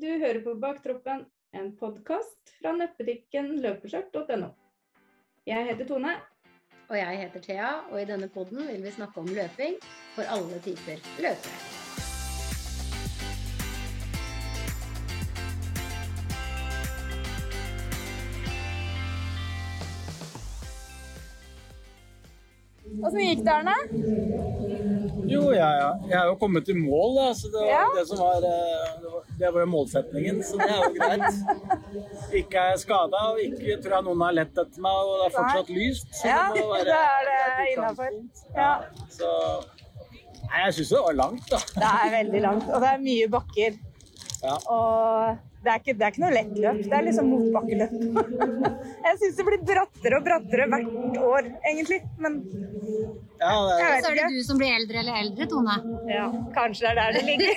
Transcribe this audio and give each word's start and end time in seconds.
Du 0.00 0.06
hører 0.08 0.40
på 0.40 0.54
Baktroppen, 0.54 1.26
en 1.52 1.66
podkast 1.76 2.52
fra 2.56 2.70
nettbutikken 2.72 3.50
løpeskjørt.no. 3.60 4.48
Jeg 5.50 5.66
heter 5.66 5.88
Tone. 5.90 6.14
Og 6.88 6.96
jeg 6.96 7.18
heter 7.20 7.44
Thea, 7.44 7.72
og 7.90 7.98
i 8.00 8.06
denne 8.08 8.30
podden 8.32 8.64
vil 8.70 8.80
vi 8.86 8.94
snakke 8.96 9.20
om 9.20 9.28
løping 9.28 9.76
for 10.14 10.32
alle 10.38 10.62
typer 10.64 11.04
løpere. 11.20 11.79
Åssen 23.00 23.20
gikk 23.24 23.42
det, 23.46 23.52
Arne? 23.54 23.74
Jo, 25.30 25.42
jeg, 25.54 25.82
jeg 26.10 26.16
er 26.18 26.26
jo 26.26 26.34
kommet 26.40 26.68
i 26.68 26.74
mål, 26.74 27.12
da. 27.16 27.26
Så 27.38 27.50
det 27.52 27.60
var 27.62 27.68
Ja. 27.70 27.82
det 27.96 28.04
som 28.08 28.18
var, 28.18 28.42
eh, 28.42 29.26
det 29.38 29.50
var 29.54 29.60
jo 29.64 29.66
målsetningen, 29.70 30.40
så 30.44 30.58
det 30.58 30.70
er 30.70 30.80
jo 30.84 30.92
greit. 30.98 31.36
Ikke 32.40 32.58
er 32.64 32.70
jeg 32.74 32.80
skada, 32.84 33.20
og 33.30 33.38
ikke 33.44 33.76
tror 33.84 33.94
jeg 33.98 34.06
noen 34.08 34.24
har 34.26 34.32
lett 34.40 34.58
etter 34.64 34.80
meg, 34.86 34.92
og 35.10 35.12
det 35.20 35.26
er 35.28 35.36
fortsatt 35.38 35.70
lyst. 35.76 36.08
Så 36.20 36.26
Ja, 36.32 36.40
det 36.54 36.64
må 36.66 36.72
være 36.78 36.88
det 36.88 37.36
er 37.44 37.52
det 37.60 37.68
innafor. 37.76 38.18
Ja. 38.56 38.72
Så 39.10 39.30
Nei, 40.50 40.64
jeg 40.64 40.74
syns 40.74 40.88
det 40.90 40.98
var 41.06 41.14
langt, 41.14 41.44
da. 41.50 41.58
Det 41.78 41.88
er 41.94 42.10
veldig 42.16 42.40
langt, 42.42 42.68
og 42.74 42.80
det 42.82 42.88
er 42.90 42.98
mye 43.04 43.26
bakker. 43.30 43.76
Ja. 44.42 44.54
Og 44.66 45.36
det 45.60 45.68
er, 45.70 45.80
ikke, 45.82 45.94
det 45.98 46.04
er 46.06 46.12
ikke 46.14 46.22
noe 46.22 46.32
lett 46.32 46.52
løp. 46.56 46.78
Det 46.88 46.96
er 46.96 47.04
liksom 47.04 47.26
motbakkeløp. 47.34 47.96
Jeg 49.06 49.18
syns 49.20 49.34
det 49.36 49.44
blir 49.48 49.64
brattere 49.68 50.20
og 50.20 50.24
brattere 50.24 50.68
hvert 50.72 51.18
år, 51.20 51.50
egentlig. 51.68 52.00
Men 52.16 52.38
Ja, 53.40 53.52
det 53.68 53.76
er, 53.76 54.00
Så 54.00 54.12
er 54.12 54.16
det 54.20 54.30
du 54.32 54.40
som 54.46 54.60
blir 54.60 54.72
eldre 54.78 55.02
eller 55.02 55.20
eldre, 55.20 55.48
Tone. 55.52 55.76
Ja, 56.08 56.30
kanskje 56.56 56.86
det 56.86 56.90
er 56.90 56.98
der 57.00 57.18
det 57.18 57.24
ligger. 57.28 57.54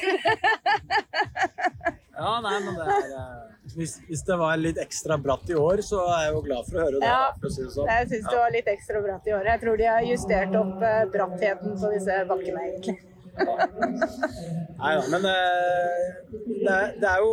ja 2.23 2.35
nei, 2.43 2.53
men 2.65 2.77
det 2.81 2.89
er 2.97 3.15
eh, 3.21 3.31
hvis, 3.77 3.95
hvis 4.09 4.25
det 4.27 4.37
var 4.43 4.59
litt 4.59 4.77
ekstra 4.83 5.17
bratt 5.17 5.47
i 5.49 5.55
år, 5.55 5.81
så 5.87 6.03
er 6.17 6.27
jeg 6.27 6.35
jo 6.35 6.43
glad 6.49 6.67
for 6.67 6.81
å 6.81 6.83
høre 6.83 6.99
det. 6.99 7.07
Ja. 7.07 7.23
da, 7.23 7.39
for 7.39 7.47
å 7.47 7.55
si 7.55 7.63
det 7.63 7.71
sånn. 7.77 7.89
Jeg 7.93 8.11
syns 8.11 8.27
det 8.27 8.37
var 8.41 8.53
litt 8.57 8.69
ekstra 8.75 9.01
bratt 9.07 9.31
i 9.31 9.35
år. 9.37 9.49
Jeg 9.53 9.63
tror 9.63 9.79
de 9.79 9.89
har 9.93 10.11
justert 10.11 10.59
opp 10.59 10.87
eh, 10.91 11.01
brattheten 11.15 11.79
på 11.79 11.95
disse 11.95 12.21
bakkene, 12.29 12.67
egentlig. 12.67 12.99
Nei 13.33 14.93
da, 14.99 15.03
men 15.09 15.25
eh, 15.25 16.01
det, 16.45 16.79
det, 17.01 17.09
er 17.09 17.23
jo, 17.23 17.31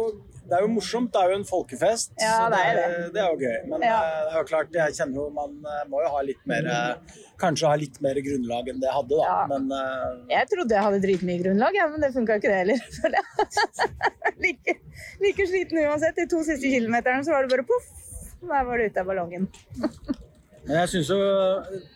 det 0.50 0.56
er 0.58 0.64
jo 0.66 0.70
morsomt. 0.74 1.12
Det 1.14 1.20
er 1.22 1.30
jo 1.32 1.38
en 1.40 1.44
folkefest. 1.46 2.12
Ja, 2.18 2.32
så 2.40 2.48
det 2.52 2.60
er 2.66 2.78
det. 2.80 3.10
det 3.14 3.20
er 3.22 3.28
jo 3.30 3.38
gøy. 3.40 3.58
Men 3.70 3.84
Ja. 3.86 3.96
eh, 4.02 4.20
det 4.26 4.32
er 4.34 4.38
jo 4.40 4.46
klart, 4.50 4.72
jeg 4.74 4.96
kjenner 4.98 5.20
jo 5.22 5.26
man 5.36 5.52
eh, 5.74 5.84
må 5.92 6.02
jo 6.02 6.08
ha 6.16 6.22
litt 6.26 6.42
mer 6.50 6.66
eh, 6.66 7.18
Kanskje 7.40 7.70
ha 7.70 7.76
litt 7.80 7.96
mer 8.04 8.18
grunnlag 8.20 8.66
enn 8.68 8.80
det 8.82 8.88
jeg 8.90 8.96
hadde, 8.98 9.16
da. 9.16 9.24
Ja. 9.30 9.46
Men 9.48 9.70
Jeg 10.28 10.48
trodde 10.50 10.74
jeg 10.76 10.84
hadde 10.84 10.98
dritmye 11.06 11.38
grunnlag, 11.44 11.78
ja, 11.78 11.86
men 11.88 12.02
det 12.04 12.10
funka 12.12 12.36
ikke 12.36 12.50
det 12.52 12.58
heller. 12.60 12.82
like, 14.44 14.74
like 15.24 15.46
sliten 15.48 15.80
uansett. 15.86 16.18
De 16.20 16.26
to 16.28 16.42
siste 16.44 16.68
kilometerne 16.68 17.24
så 17.24 17.32
var 17.32 17.46
det 17.46 17.54
bare 17.54 17.64
poff. 17.70 17.88
Der 18.42 18.64
var 18.68 18.76
det 18.80 18.90
ute 18.90 19.00
av 19.00 19.08
ballongen. 19.08 19.48
Men 20.66 20.76
jeg 20.76 20.88
syns 20.92 21.08
jo 21.10 21.18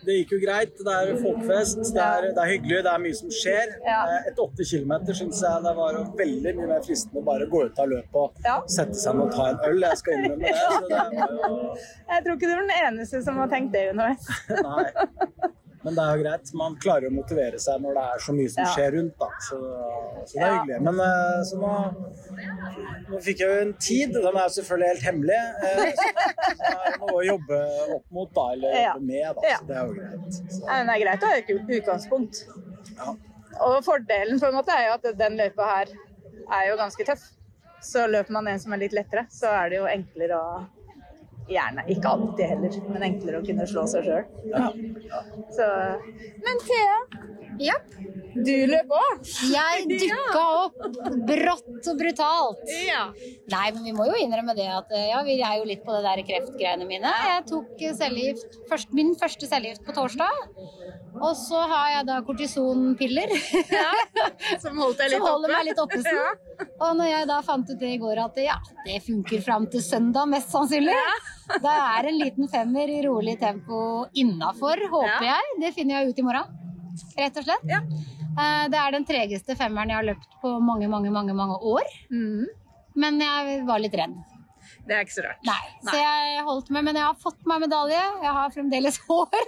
det 0.07 0.15
gikk 0.17 0.31
jo 0.35 0.39
greit. 0.41 0.71
Det 0.87 0.93
er 0.99 1.11
folkefest, 1.21 1.81
det 1.95 2.01
er, 2.01 2.27
det 2.35 2.41
er 2.43 2.49
hyggelig, 2.49 2.79
det 2.87 2.91
er 2.91 3.01
mye 3.03 3.17
som 3.19 3.33
skjer. 3.33 3.75
Ja. 3.85 3.99
Eh, 4.15 4.29
Etter 4.31 4.43
åtte 4.47 4.65
kilometer 4.67 5.17
syns 5.19 5.41
jeg 5.45 5.65
det 5.67 5.73
var 5.77 5.99
veldig 6.21 6.53
mye 6.59 6.69
mer 6.73 6.81
fristende 6.87 7.21
å 7.21 7.25
bare 7.29 7.47
gå 7.51 7.61
ut 7.67 7.81
av 7.83 7.91
løpet 7.93 8.17
og 8.23 8.41
Ja. 8.47 8.57
sette 8.77 8.97
seg 8.99 9.15
ned 9.19 9.27
og 9.27 9.35
ta 9.37 9.49
en 9.53 9.61
øl. 9.69 9.85
Jeg 9.85 10.01
skal 10.01 10.17
innrømme 10.17 10.41
det. 10.41 10.55
Det 10.89 11.03
jo 11.45 11.59
Jeg 12.15 12.25
tror 12.25 12.33
ikke 12.39 12.49
du 12.49 12.55
er 12.55 12.63
den 12.65 12.75
eneste 12.81 13.21
som 13.27 13.37
har 13.43 13.53
tenkt 13.53 13.71
det 13.77 13.85
underveis. 13.93 14.25
Nei. 14.69 14.89
Men 15.85 15.93
det 15.97 16.01
er 16.03 16.17
jo 16.17 16.23
greit. 16.25 16.51
Man 16.57 16.75
klarer 16.81 17.07
å 17.11 17.13
motivere 17.13 17.59
seg 17.61 17.81
når 17.83 17.97
det 17.99 18.05
er 18.15 18.23
så 18.25 18.33
mye 18.33 18.49
som 18.53 18.63
Ja. 18.65 18.69
skjer 18.73 18.95
rundt. 18.97 19.15
Da. 19.21 19.27
Så, 19.47 19.59
så 20.25 20.33
det 20.33 20.41
er 20.41 20.47
Ja. 20.47 20.55
hyggelig. 20.55 20.79
Men 20.87 20.99
eh, 21.05 21.41
så 21.49 21.59
nå, 21.61 21.73
nå 23.11 23.19
fikk 23.25 23.43
jeg 23.43 23.51
jo 23.51 23.59
en 23.67 23.73
tid. 23.87 24.15
Den 24.17 24.25
er 24.39 24.47
jo 24.49 24.53
selvfølgelig 24.57 24.89
helt 24.93 25.05
hemmelig. 25.09 25.39
eh, 25.69 25.93
Så 26.01 26.09
så 26.57 26.71
er 26.73 26.89
det 26.89 26.97
noe 27.03 27.15
å 27.19 27.23
jobbe 27.29 27.59
opp 27.99 28.05
mot, 28.17 28.33
da. 28.35 28.47
Eller 28.55 28.75
jobbe 28.81 29.05
med, 29.11 29.39
da. 29.39 29.53
Så 29.59 29.69
det 29.69 29.77
er 29.77 29.85
jo 29.85 29.95
greit. 29.99 30.41
Så, 30.55 30.59
Ja, 30.65 30.73
men 30.73 30.87
Det 30.89 30.95
er 30.97 31.03
greit 31.05 31.23
å 31.23 31.31
ha 31.31 31.37
et 31.37 31.79
utgangspunkt. 31.79 32.43
ja. 32.97 33.15
Og 33.65 33.77
fordelen 33.85 34.39
på 34.41 34.49
en 34.49 34.57
måte 34.57 34.73
er 34.75 34.89
jo 34.89 34.93
at 34.97 35.05
den 35.17 35.37
løypa 35.39 35.63
her 35.69 35.91
er 36.57 36.69
jo 36.71 36.75
ganske 36.81 37.05
tøff. 37.07 37.21
Så 37.85 38.07
løper 38.09 38.33
man 38.35 38.47
en 38.51 38.59
som 38.59 38.73
er 38.73 38.81
litt 38.81 38.91
lettere, 38.97 39.27
så 39.31 39.47
er 39.53 39.69
det 39.69 39.77
jo 39.77 39.85
enklere 39.87 40.35
å 40.35 40.65
Gjerne. 41.47 41.83
Ikke 41.93 42.09
alltid 42.09 42.45
heller, 42.49 42.77
men 42.89 43.03
enklere 43.05 43.41
å 43.41 43.45
kunne 43.45 43.67
slå 43.69 43.83
seg 43.91 44.07
sjøl. 44.07 44.23
Så 45.53 45.67
Men 46.45 46.61
Thea, 46.65 46.95
Ja. 47.59 47.75
du 48.35 48.51
løp 48.67 48.89
òg? 48.91 49.21
Jeg 49.51 49.85
dukka 49.91 50.41
opp 50.65 50.79
brått 51.29 51.87
og 51.91 51.99
brutalt. 52.01 52.63
Ja. 52.85 53.05
Nei, 53.53 53.67
men 53.75 53.83
vi 53.87 53.93
må 53.95 54.07
jo 54.09 54.17
innrømme 54.19 54.55
det 54.57 54.67
at 54.67 54.91
eh, 54.91 55.05
ja, 55.13 55.21
vi 55.23 55.37
er 55.39 55.59
jo 55.61 55.67
litt 55.69 55.85
på 55.85 55.95
det 55.95 56.03
der 56.03 56.23
kreftgreiene 56.27 56.87
mine. 56.89 57.11
Jeg 57.29 57.45
tok 57.51 57.79
eh, 57.81 57.93
cellegift, 57.95 58.59
først, 58.71 58.91
min 58.97 59.13
første 59.19 59.47
cellegift 59.47 59.85
på 59.87 59.95
torsdag. 59.95 60.41
Og 61.15 61.31
så 61.39 61.61
har 61.71 61.93
jeg 61.93 62.07
da 62.09 62.17
kortisonpiller. 62.27 63.31
Som 64.59 64.81
holdt 64.83 64.99
deg 64.99 65.09
litt 65.13 65.23
holder 65.23 65.47
oppe? 65.47 65.53
meg 65.55 65.69
litt 65.69 65.79
oppe. 65.79 66.01
Ja. 66.03 66.33
Og 66.83 66.97
når 66.99 67.07
jeg 67.13 67.29
da 67.31 67.37
fant 67.45 67.71
ut 67.71 67.79
det 67.79 67.93
i 67.95 68.01
går 68.01 68.19
at 68.25 68.41
ja, 68.43 68.57
det 68.85 68.99
funker 69.05 69.41
fram 69.45 69.69
til 69.71 69.83
søndag, 69.85 70.27
mest 70.31 70.51
sannsynlig. 70.51 70.95
Da 71.63 71.77
er 71.99 72.09
en 72.11 72.19
liten 72.19 72.49
femmer 72.51 72.91
i 72.91 72.99
rolig 73.07 73.37
tempo 73.39 73.79
innafor, 74.17 74.81
håper 74.91 75.23
Ja. 75.29 75.37
jeg. 75.37 75.57
Det 75.63 75.73
finner 75.77 76.01
jeg 76.01 76.11
ut 76.11 76.19
i 76.19 76.27
morgen. 76.27 76.61
Rett 77.17 77.37
og 77.37 77.43
slett. 77.47 77.65
Ja. 77.69 77.81
Eh, 78.35 78.67
Det 78.71 78.79
er 78.81 78.91
den 78.95 79.05
tregeste 79.05 79.55
femmeren 79.55 79.89
jeg 79.89 79.99
har 79.99 80.07
løpt 80.11 80.39
på 80.41 80.55
mange, 80.61 80.87
mange, 80.91 81.11
mange, 81.11 81.33
mange 81.33 81.57
år. 81.61 81.83
Mm. 82.11 82.45
Men 82.95 83.19
jeg 83.19 83.65
var 83.67 83.79
litt 83.83 83.95
redd. 83.99 84.15
Det 84.85 84.95
er 84.95 85.05
ikke 85.05 85.15
så 85.15 85.25
rart. 85.25 85.41
Nei, 85.47 85.61
så 85.87 85.95
jeg 85.97 86.43
holdt 86.45 86.69
meg, 86.75 86.85
men 86.87 86.99
jeg 86.99 87.05
har 87.07 87.17
fått 87.21 87.41
meg 87.49 87.63
medalje. 87.65 88.01
Jeg 88.25 88.33
har 88.37 88.53
fremdeles 88.53 88.99
hår. 89.07 89.29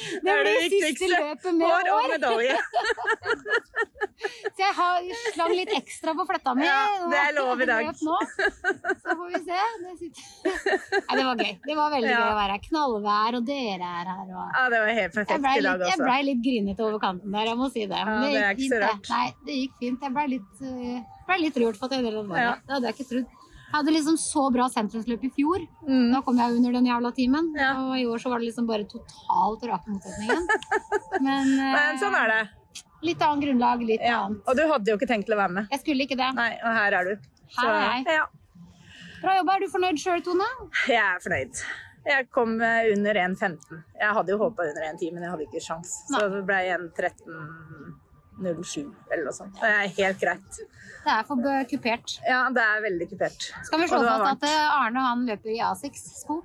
Det 0.00 0.34
blir 0.34 0.44
det 0.46 0.70
siste 0.72 1.08
løpet 1.10 1.54
med 1.54 1.66
Hår 1.68 1.88
og 1.94 2.06
medalje. 2.10 2.56
Så 4.20 4.60
jeg 4.60 4.74
har 4.76 5.06
slang 5.32 5.52
litt 5.56 5.70
ekstra 5.72 6.12
på 6.16 6.26
fletta 6.28 6.52
mi. 6.56 6.66
Ja, 6.66 6.80
det 7.08 7.20
er 7.20 7.32
lov 7.36 7.60
i 7.62 7.68
dag. 7.68 7.88
Så 7.96 8.16
får 9.06 9.22
vi 9.32 9.40
se. 9.46 9.60
Det. 9.80 10.10
Nei, 11.08 11.16
det 11.16 11.24
var 11.24 11.40
gøy. 11.40 11.54
Det 11.64 11.76
var 11.78 11.94
veldig 11.94 12.10
Ja. 12.10 12.18
gøy 12.18 12.32
å 12.32 12.36
være 12.40 12.56
her. 12.56 12.64
Knallvær, 12.66 13.38
og 13.38 13.48
dere 13.48 13.92
er 14.00 14.12
her. 14.12 14.26
Og... 14.28 14.44
Ja, 14.58 14.64
det 14.74 14.82
var 14.84 14.92
helt 15.00 15.16
perfekt 15.16 15.32
i 15.40 15.64
dag 15.64 15.80
også. 15.80 15.90
jeg 15.90 16.02
blei 16.02 16.20
ble 16.20 16.28
litt 16.30 16.42
grinete 16.44 16.86
over 16.86 17.02
kanten 17.02 17.36
der, 17.36 17.48
jeg 17.52 17.60
må 17.60 17.70
si 17.72 17.86
det. 17.86 17.96
Ja, 18.00 18.04
Men 18.10 18.34
det 18.34 18.42
er 18.44 18.54
gikk 18.54 18.74
så 18.74 18.80
fint, 18.80 18.84
det. 18.84 19.16
Nei, 19.16 19.26
det 19.48 19.58
gikk 19.60 19.76
fint. 19.84 20.06
Jeg 20.06 20.16
blei 20.18 20.26
litt, 20.36 20.54
uh, 20.60 21.20
ble 21.30 21.38
litt 21.46 21.60
rørt 21.64 21.80
for 21.80 21.88
at 21.88 21.96
jeg 21.96 22.08
delte 22.08 22.26
det. 22.28 22.44
Ja. 22.44 22.56
Det 22.60 22.76
hadde 22.76 22.90
jeg 22.90 22.98
ikke 22.98 23.08
trodd. 23.14 23.39
Jeg 23.70 23.76
hadde 23.78 23.92
liksom 23.94 24.16
så 24.18 24.48
bra 24.50 24.64
sentrumsløp 24.72 25.22
i 25.24 25.30
fjor. 25.30 25.62
Mm. 25.86 26.08
Da 26.12 26.20
kom 26.26 26.38
jeg 26.42 26.56
under 26.58 26.72
den 26.74 26.86
jævla 26.90 27.12
timen. 27.14 27.52
Ja. 27.54 27.68
Og 27.84 27.92
i 28.00 28.06
år 28.10 28.18
så 28.18 28.32
var 28.32 28.42
det 28.42 28.48
liksom 28.50 28.66
bare 28.66 28.82
totalt 28.90 29.62
rake 29.70 29.92
motsetningen. 29.94 30.48
Men, 31.26 31.52
Men 31.56 32.00
sånn 32.02 32.16
er 32.18 32.32
det. 32.34 32.40
litt 33.06 33.22
annet 33.22 33.44
grunnlag, 33.46 33.84
litt 33.86 34.02
Ja. 34.02 34.24
annet. 34.26 34.42
Og 34.50 34.58
du 34.58 34.64
hadde 34.72 34.90
jo 34.90 34.96
ikke 34.98 35.06
tenkt 35.12 35.26
til 35.30 35.36
å 35.36 35.40
være 35.44 35.54
med. 35.60 35.68
Jeg 35.70 35.80
skulle 35.84 36.02
ikke 36.08 36.18
det. 36.18 36.32
Nei, 36.34 36.50
og 36.58 36.74
her 36.80 36.98
er 36.98 37.12
du. 37.12 37.30
Her 37.60 37.70
er 37.76 37.86
jeg. 37.86 38.18
ja, 38.18 38.26
Bra 39.22 39.36
jobba. 39.38 39.54
Er 39.54 39.60
du 39.60 39.70
fornøyd 39.70 39.98
sjøl, 40.02 40.20
Tone? 40.26 40.50
jeg 40.88 40.98
er 41.04 41.22
fornøyd. 41.22 41.62
Jeg 42.10 42.28
kom 42.32 42.54
eh, 42.64 42.90
under 42.96 43.14
1,15. 43.22 43.82
Jeg 44.00 44.14
hadde 44.16 44.32
jo 44.32 44.38
håpa 44.40 44.66
under 44.70 44.86
1,10, 44.94 45.10
men 45.14 45.22
jeg 45.26 45.30
hadde 45.34 45.46
ikke 45.46 45.60
sjans. 45.62 45.90
Så 46.08 46.22
det 46.32 46.42
ble 46.48 46.60
1,13,07 48.38 48.94
eller 49.10 49.24
noe 49.26 49.34
sånt. 49.36 49.54
Det 49.60 49.68
er 49.70 49.88
helt 49.98 50.18
greit. 50.22 50.50
Det 51.00 51.12
er 51.16 51.22
for 51.28 51.36
kupert. 51.70 52.08
Ja, 52.28 52.38
det 52.54 52.62
er 52.62 52.80
veldig 52.84 53.06
kupert. 53.10 53.40
Skal 53.66 53.78
vi 53.82 53.86
slå 53.90 54.00
fast 54.04 54.44
at 54.44 54.48
eh, 54.48 54.80
Arne 54.80 55.00
han 55.04 55.20
løper 55.28 55.50
i 55.52 55.58
Asics-sko? 55.64 56.36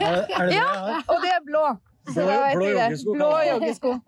Er, 0.00 0.06
er 0.06 0.12
det 0.24 0.28
det 0.50 0.56
Ja. 0.58 0.68
Og 1.08 1.16
det 1.24 1.30
er 1.36 1.42
blå! 1.46 1.64
Blå- 2.10 2.54
blå 2.56 2.66
joggesko, 2.72 3.10
Blå 3.14 3.30
joggesko. 3.46 3.90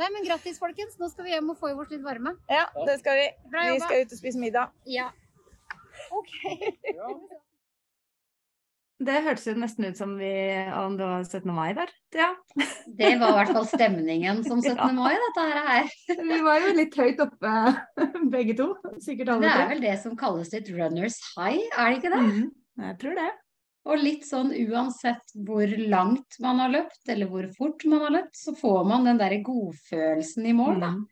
Nei, 0.00 0.08
men 0.08 0.24
grattis, 0.26 0.58
folkens. 0.60 0.92
Nå 1.00 1.06
skal 1.12 1.24
vi 1.28 1.32
hjem 1.34 1.50
og 1.52 1.56
få 1.60 1.66
i 1.70 1.74
oss 1.78 1.90
litt 1.92 2.04
varme. 2.04 2.30
Ja, 2.50 2.64
det 2.88 2.96
skal 3.02 3.14
vi. 3.20 3.26
Bra 3.52 3.60
Vi 3.70 3.80
skal 3.84 3.96
ut 4.04 4.12
og 4.16 4.20
spise 4.22 4.38
middag. 4.42 4.66
Ja. 4.88 5.06
OK. 6.10 6.32
Det 9.00 9.14
hørtes 9.24 9.46
jo 9.48 9.54
nesten 9.56 9.86
ut 9.88 9.96
som 9.96 10.10
vi, 10.20 10.28
om 10.76 10.96
det 10.98 11.06
var 11.08 11.22
17. 11.24 11.46
mai 11.56 11.70
der. 11.78 11.88
Ja. 12.12 12.28
Det 13.00 13.14
var 13.20 13.30
i 13.32 13.36
hvert 13.38 13.52
fall 13.56 13.66
stemningen 13.70 14.42
som 14.44 14.60
17. 14.64 14.92
mai, 14.98 15.14
dette 15.22 15.44
her. 15.56 15.86
Vi 16.30 16.40
var 16.44 16.58
jo 16.60 16.74
litt 16.76 16.96
høyt 17.00 17.22
oppe 17.24 17.52
begge 18.32 18.56
to. 18.58 18.66
Sikkert 19.00 19.32
alle 19.32 19.46
Det 19.46 19.52
er 19.52 19.60
tre. 19.62 19.68
vel 19.72 19.84
det 19.86 19.94
som 20.02 20.16
kalles 20.20 20.52
et 20.58 20.68
runners 20.74 21.16
high, 21.38 21.62
er 21.78 21.94
det 21.94 22.02
ikke 22.02 22.12
det? 22.12 22.20
Mm, 22.26 22.50
Jeg 22.84 22.98
tror 23.00 23.16
det. 23.22 23.30
Og 23.88 23.96
litt 24.04 24.26
sånn 24.28 24.50
uansett 24.52 25.32
hvor 25.48 25.72
langt 25.88 26.36
man 26.44 26.60
har 26.60 26.68
løpt, 26.74 27.00
eller 27.08 27.30
hvor 27.32 27.46
fort 27.56 27.86
man 27.88 28.02
har 28.04 28.12
løpt, 28.18 28.36
så 28.36 28.52
får 28.58 28.82
man 28.90 29.08
den 29.08 29.20
derre 29.22 29.40
godfølelsen 29.46 30.50
i 30.50 30.52
mål, 30.58 30.76
da. 30.82 30.90
Mm. 30.98 31.06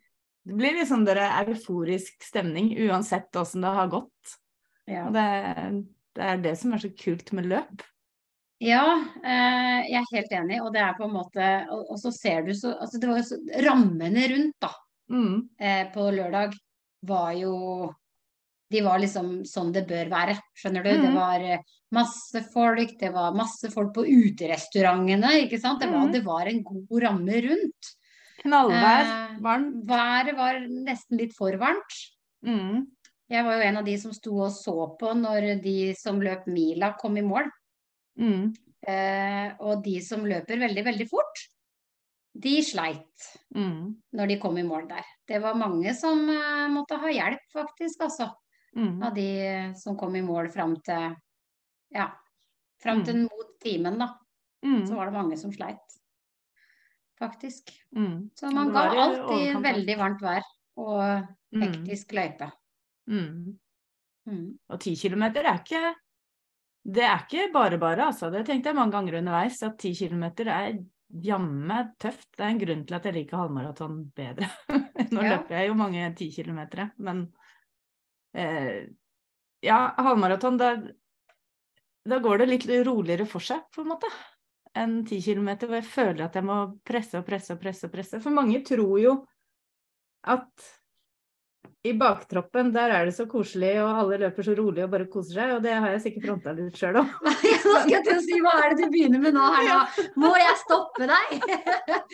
Det 0.48 0.56
blir 0.60 0.76
litt 0.76 0.88
sånn 0.90 1.08
euforisk 1.08 2.20
stemning 2.24 2.68
uansett 2.84 3.32
åssen 3.40 3.64
det 3.64 3.72
har 3.80 3.88
gått. 3.92 4.36
Ja. 4.88 5.06
Og 5.08 5.16
det, 5.16 5.24
det 6.18 6.26
er 6.32 6.42
det 6.42 6.56
som 6.58 6.74
er 6.74 6.82
så 6.82 6.90
kult 6.98 7.32
med 7.38 7.46
løp. 7.50 7.84
Ja, 8.60 8.82
eh, 9.22 9.86
jeg 9.86 10.00
er 10.02 10.08
helt 10.16 10.32
enig, 10.34 10.56
og 10.64 10.72
det 10.74 10.80
er 10.82 10.96
på 10.98 11.04
en 11.06 11.12
måte 11.14 11.44
Og, 11.70 11.92
så 12.02 12.10
ser 12.10 12.42
du 12.42 12.50
så 12.58 12.72
Altså, 12.74 12.98
det 12.98 13.06
var 13.08 13.20
jo 13.20 13.28
så 13.28 13.38
rammene 13.64 14.24
rundt, 14.34 14.56
da, 14.60 14.72
Mm. 15.10 15.48
eh, 15.60 15.84
på 15.94 16.08
lørdag. 16.12 16.56
var 17.06 17.32
jo 17.38 17.94
De 18.70 18.80
var 18.82 18.98
liksom 18.98 19.44
sånn 19.46 19.70
det 19.72 19.86
bør 19.88 20.10
være, 20.10 20.34
skjønner 20.58 20.82
du. 20.84 20.90
Det 20.90 21.08
Mhm. 21.08 21.14
var 21.14 21.40
eh, 21.40 21.58
masse 21.92 22.42
folk, 22.52 22.98
det 22.98 23.12
var 23.14 23.32
masse 23.32 23.70
folk 23.72 23.94
på 23.94 24.04
uterestaurantene, 24.04 25.46
ikke 25.48 25.58
sant. 25.60 25.80
Det 25.80 25.88
var, 25.90 26.04
Mhm. 26.06 26.12
det 26.12 26.24
var 26.24 26.46
en 26.46 26.62
god 26.62 27.02
ramme 27.02 27.40
rundt. 27.48 27.94
Knallvær, 28.42 29.40
varmt. 29.40 29.86
Været 29.86 30.36
var 30.36 30.54
nesten 30.68 31.16
litt 31.18 31.32
for 31.32 31.52
varmt. 31.52 31.96
Mm. 32.44 32.86
Jeg 33.28 33.44
var 33.44 33.58
jo 33.58 33.66
en 33.68 33.76
av 33.76 33.84
de 33.84 33.94
som 34.00 34.12
sto 34.16 34.38
og 34.40 34.52
så 34.54 34.74
på 35.00 35.12
når 35.18 35.58
de 35.62 35.76
som 35.98 36.20
løp 36.24 36.46
mila 36.48 36.94
kom 37.00 37.18
i 37.20 37.24
mål. 37.26 37.50
Mm. 38.18 38.54
Eh, 38.88 39.48
og 39.60 39.82
de 39.84 39.98
som 40.00 40.24
løper 40.24 40.60
veldig, 40.62 40.84
veldig 40.86 41.08
fort, 41.10 41.44
de 42.38 42.60
sleit 42.62 43.28
Mm. 43.54 43.96
når 44.14 44.28
de 44.28 44.36
kom 44.38 44.56
i 44.58 44.62
mål 44.62 44.86
der. 44.88 45.04
Det 45.26 45.40
var 45.42 45.54
mange 45.58 45.92
som 45.96 46.20
eh, 46.30 46.68
måtte 46.70 46.98
ha 47.00 47.08
hjelp, 47.10 47.44
faktisk, 47.52 48.00
altså. 48.00 48.30
Mm. 48.76 49.02
Av 49.02 49.14
de 49.14 49.28
som 49.80 49.96
kom 49.96 50.14
i 50.16 50.22
mål 50.22 50.50
fram 50.52 50.76
til 50.84 51.16
ja, 51.94 52.10
fram 52.80 53.02
til 53.04 53.22
mot 53.24 53.54
timen, 53.60 53.98
da. 53.98 54.12
Mm. 54.64 54.86
Så 54.86 54.94
var 54.94 55.06
det 55.08 55.14
mange 55.16 55.36
som 55.40 55.50
sleit. 55.52 55.80
Faktisk. 57.18 57.72
Mm. 57.96 58.30
Så 58.38 58.52
man 58.54 58.70
ga 58.72 58.84
alt 58.92 59.32
i 59.34 59.52
veldig 59.54 59.98
varmt 59.98 60.22
vær 60.22 60.42
og 60.76 61.26
Mm. 61.50 61.62
hektisk 61.62 62.12
løype. 62.12 62.52
Mm. 63.08 63.56
Mm. 64.28 64.44
Og 64.68 64.80
ti 64.84 64.92
kilometer 65.00 65.46
er 65.48 65.62
ikke 65.62 65.80
Det 66.88 67.02
er 67.04 67.22
ikke 67.24 67.46
bare 67.52 67.78
bare, 67.80 68.06
altså. 68.10 68.30
Det 68.32 68.44
tenkte 68.46 68.70
jeg 68.70 68.76
mange 68.78 68.92
ganger 68.94 69.18
underveis, 69.18 69.62
at 69.66 69.78
ti 69.80 69.90
kilometer 69.96 70.48
er 70.52 70.78
jammen 71.24 71.90
tøft. 72.00 72.28
Det 72.36 72.44
er 72.44 72.52
en 72.52 72.60
grunn 72.60 72.84
til 72.86 72.96
at 72.96 73.04
jeg 73.08 73.14
liker 73.16 73.40
halvmaraton 73.42 73.98
bedre. 74.16 74.48
Nå 75.12 75.22
Ja. 75.24 75.34
løper 75.34 75.56
jeg 75.58 75.68
jo 75.70 75.74
mange 75.76 76.06
ti 76.16 76.30
kilometere, 76.32 76.90
men 76.98 77.26
eh, 78.36 78.86
ja, 79.64 79.78
halvmaraton, 79.98 80.56
da, 80.60 80.70
da 82.08 82.18
går 82.24 82.38
det 82.44 82.48
litt 82.52 82.66
roligere 82.86 83.26
for 83.28 83.40
seg, 83.44 83.64
på 83.74 83.82
en 83.84 83.92
måte, 83.92 84.10
enn 84.78 84.98
ti 85.08 85.18
kilometer, 85.24 85.66
hvor 85.68 85.80
jeg 85.80 85.88
føler 85.88 86.24
at 86.28 86.36
jeg 86.38 86.46
må 86.46 86.58
presse 86.86 87.18
og 87.20 87.26
presse 87.26 87.56
og 87.56 87.60
presse 87.62 87.88
og 87.88 87.92
presse. 87.96 88.20
For 88.22 88.32
mange 88.36 88.60
tror 88.68 88.96
jo 89.02 89.14
at 90.28 90.68
i 91.88 91.94
baktroppen, 91.98 92.70
der 92.74 92.92
er 92.94 93.08
det 93.08 93.14
så 93.16 93.24
koselig, 93.30 93.74
og 93.82 94.00
alle 94.02 94.18
løper 94.22 94.46
så 94.46 94.54
rolig 94.58 94.84
og 94.84 94.90
bare 94.92 95.06
koser 95.10 95.40
seg, 95.40 95.52
og 95.56 95.62
det 95.64 95.74
har 95.74 95.94
jeg 95.94 96.02
sikkert 96.04 96.26
fronta 96.26 96.54
litt 96.56 96.78
sjøl 96.78 96.98
òg. 97.00 97.12
Nå 97.24 97.34
skal 97.38 97.92
jeg 97.92 98.06
til 98.06 98.14
å 98.14 98.24
si 98.24 98.40
hva 98.44 98.54
er 98.62 98.74
det 98.74 98.80
du 98.80 98.92
begynner 98.94 99.22
med 99.22 99.36
nå 99.36 99.44
her 99.54 99.68
nå? 99.68 100.06
Må 100.22 100.32
jeg 100.38 100.56
stoppe 100.62 101.08
deg? 101.10 101.46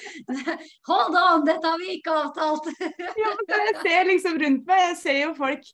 Hold 0.91 1.19
on, 1.21 1.47
dette 1.49 1.73
har 1.73 1.81
vi 1.83 1.97
ikke 1.99 2.19
avtalt. 2.25 2.71
Ja, 3.25 3.31
men 3.39 3.67
jeg 3.69 3.75
ser 3.81 4.07
liksom 4.09 4.39
rundt 4.41 4.69
meg, 4.69 4.81
jeg 4.91 4.97
ser 5.01 5.19
jo 5.23 5.33
folk 5.39 5.73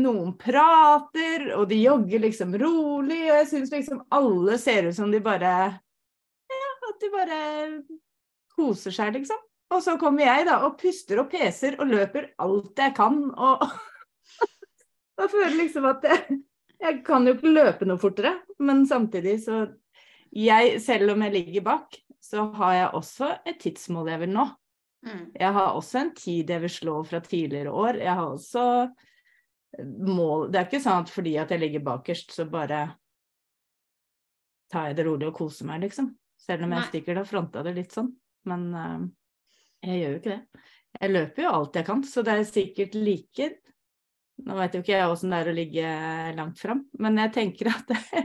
Noen 0.00 0.36
prater, 0.38 1.48
og 1.56 1.64
de 1.70 1.80
jogger 1.80 2.22
liksom 2.22 2.52
rolig, 2.60 3.24
og 3.26 3.38
jeg 3.40 3.48
syns 3.50 3.72
liksom 3.74 4.04
alle 4.14 4.58
ser 4.62 4.86
ut 4.86 4.94
som 4.94 5.10
de 5.10 5.18
bare 5.24 5.54
Ja, 6.52 6.68
at 6.92 7.02
de 7.02 7.10
bare 7.10 7.38
koser 8.54 8.94
seg, 8.94 9.16
liksom. 9.18 9.40
Og 9.70 9.82
så 9.84 9.94
kommer 10.00 10.26
jeg, 10.26 10.46
da, 10.48 10.58
og 10.66 10.78
puster 10.80 11.22
og 11.22 11.30
peser 11.30 11.76
og 11.78 11.90
løper 11.90 12.32
alt 12.42 12.84
jeg 12.84 12.94
kan, 12.96 13.22
og 13.30 13.64
Da 15.20 15.26
føler 15.28 15.50
jeg 15.50 15.58
liksom 15.58 15.84
at 15.90 16.06
jeg, 16.08 16.38
jeg 16.80 17.00
kan 17.04 17.26
jo 17.28 17.34
ikke 17.36 17.52
løpe 17.52 17.86
noe 17.88 18.00
fortere, 18.00 18.38
men 18.58 18.86
samtidig 18.88 19.36
så 19.44 19.66
jeg, 20.30 20.78
Selv 20.80 21.12
om 21.12 21.22
jeg 21.26 21.34
ligger 21.34 21.66
bak, 21.66 21.98
så 22.22 22.46
har 22.54 22.74
jeg 22.76 22.90
også 22.94 23.30
et 23.48 23.58
tidsmål 23.60 24.12
jeg 24.12 24.20
vil 24.22 24.32
nå. 24.32 24.44
Mm. 25.06 25.24
Jeg 25.34 25.52
har 25.56 25.74
også 25.74 25.98
en 25.98 26.12
tid 26.14 26.50
jeg 26.52 26.62
vil 26.62 26.70
slå 26.72 26.96
fra 27.08 27.20
tidligere 27.24 27.72
år. 27.72 27.98
Jeg 27.98 28.14
har 28.14 28.26
også 28.28 28.64
mål 29.80 30.50
Det 30.52 30.60
er 30.60 30.66
ikke 30.68 30.82
sånn 30.82 31.04
at 31.04 31.12
fordi 31.12 31.36
at 31.40 31.50
jeg 31.50 31.62
ligger 31.62 31.84
bakerst, 31.86 32.34
så 32.36 32.46
bare 32.50 32.82
tar 34.70 34.90
jeg 34.90 35.00
det 35.00 35.06
rolig 35.08 35.30
og 35.30 35.38
koser 35.40 35.66
meg, 35.66 35.82
liksom. 35.86 36.12
Selv 36.40 36.64
om 36.64 36.74
jeg 36.74 36.84
Nei. 36.84 36.88
stikker 36.92 37.18
har 37.18 37.28
fronta 37.28 37.64
det 37.66 37.74
litt 37.76 37.94
sånn. 37.94 38.12
Men 38.48 38.68
eh, 38.74 39.00
jeg 39.84 40.00
gjør 40.00 40.14
jo 40.14 40.20
ikke 40.20 40.34
det. 40.34 40.62
Jeg 41.00 41.12
løper 41.14 41.44
jo 41.44 41.50
alt 41.54 41.76
jeg 41.78 41.86
kan, 41.86 42.00
så 42.04 42.22
det 42.26 42.32
er 42.34 42.48
sikkert 42.48 42.96
like 42.98 43.50
Nå 44.40 44.54
vet 44.56 44.72
jo 44.72 44.80
ikke 44.80 44.94
jeg 44.94 45.10
åssen 45.12 45.34
det 45.34 45.38
er 45.42 45.48
å 45.50 45.52
ligge 45.52 45.88
langt 46.38 46.60
fram, 46.62 46.78
men 46.96 47.18
jeg 47.20 47.32
tenker 47.34 47.68
at 47.68 47.90
det, 47.90 48.22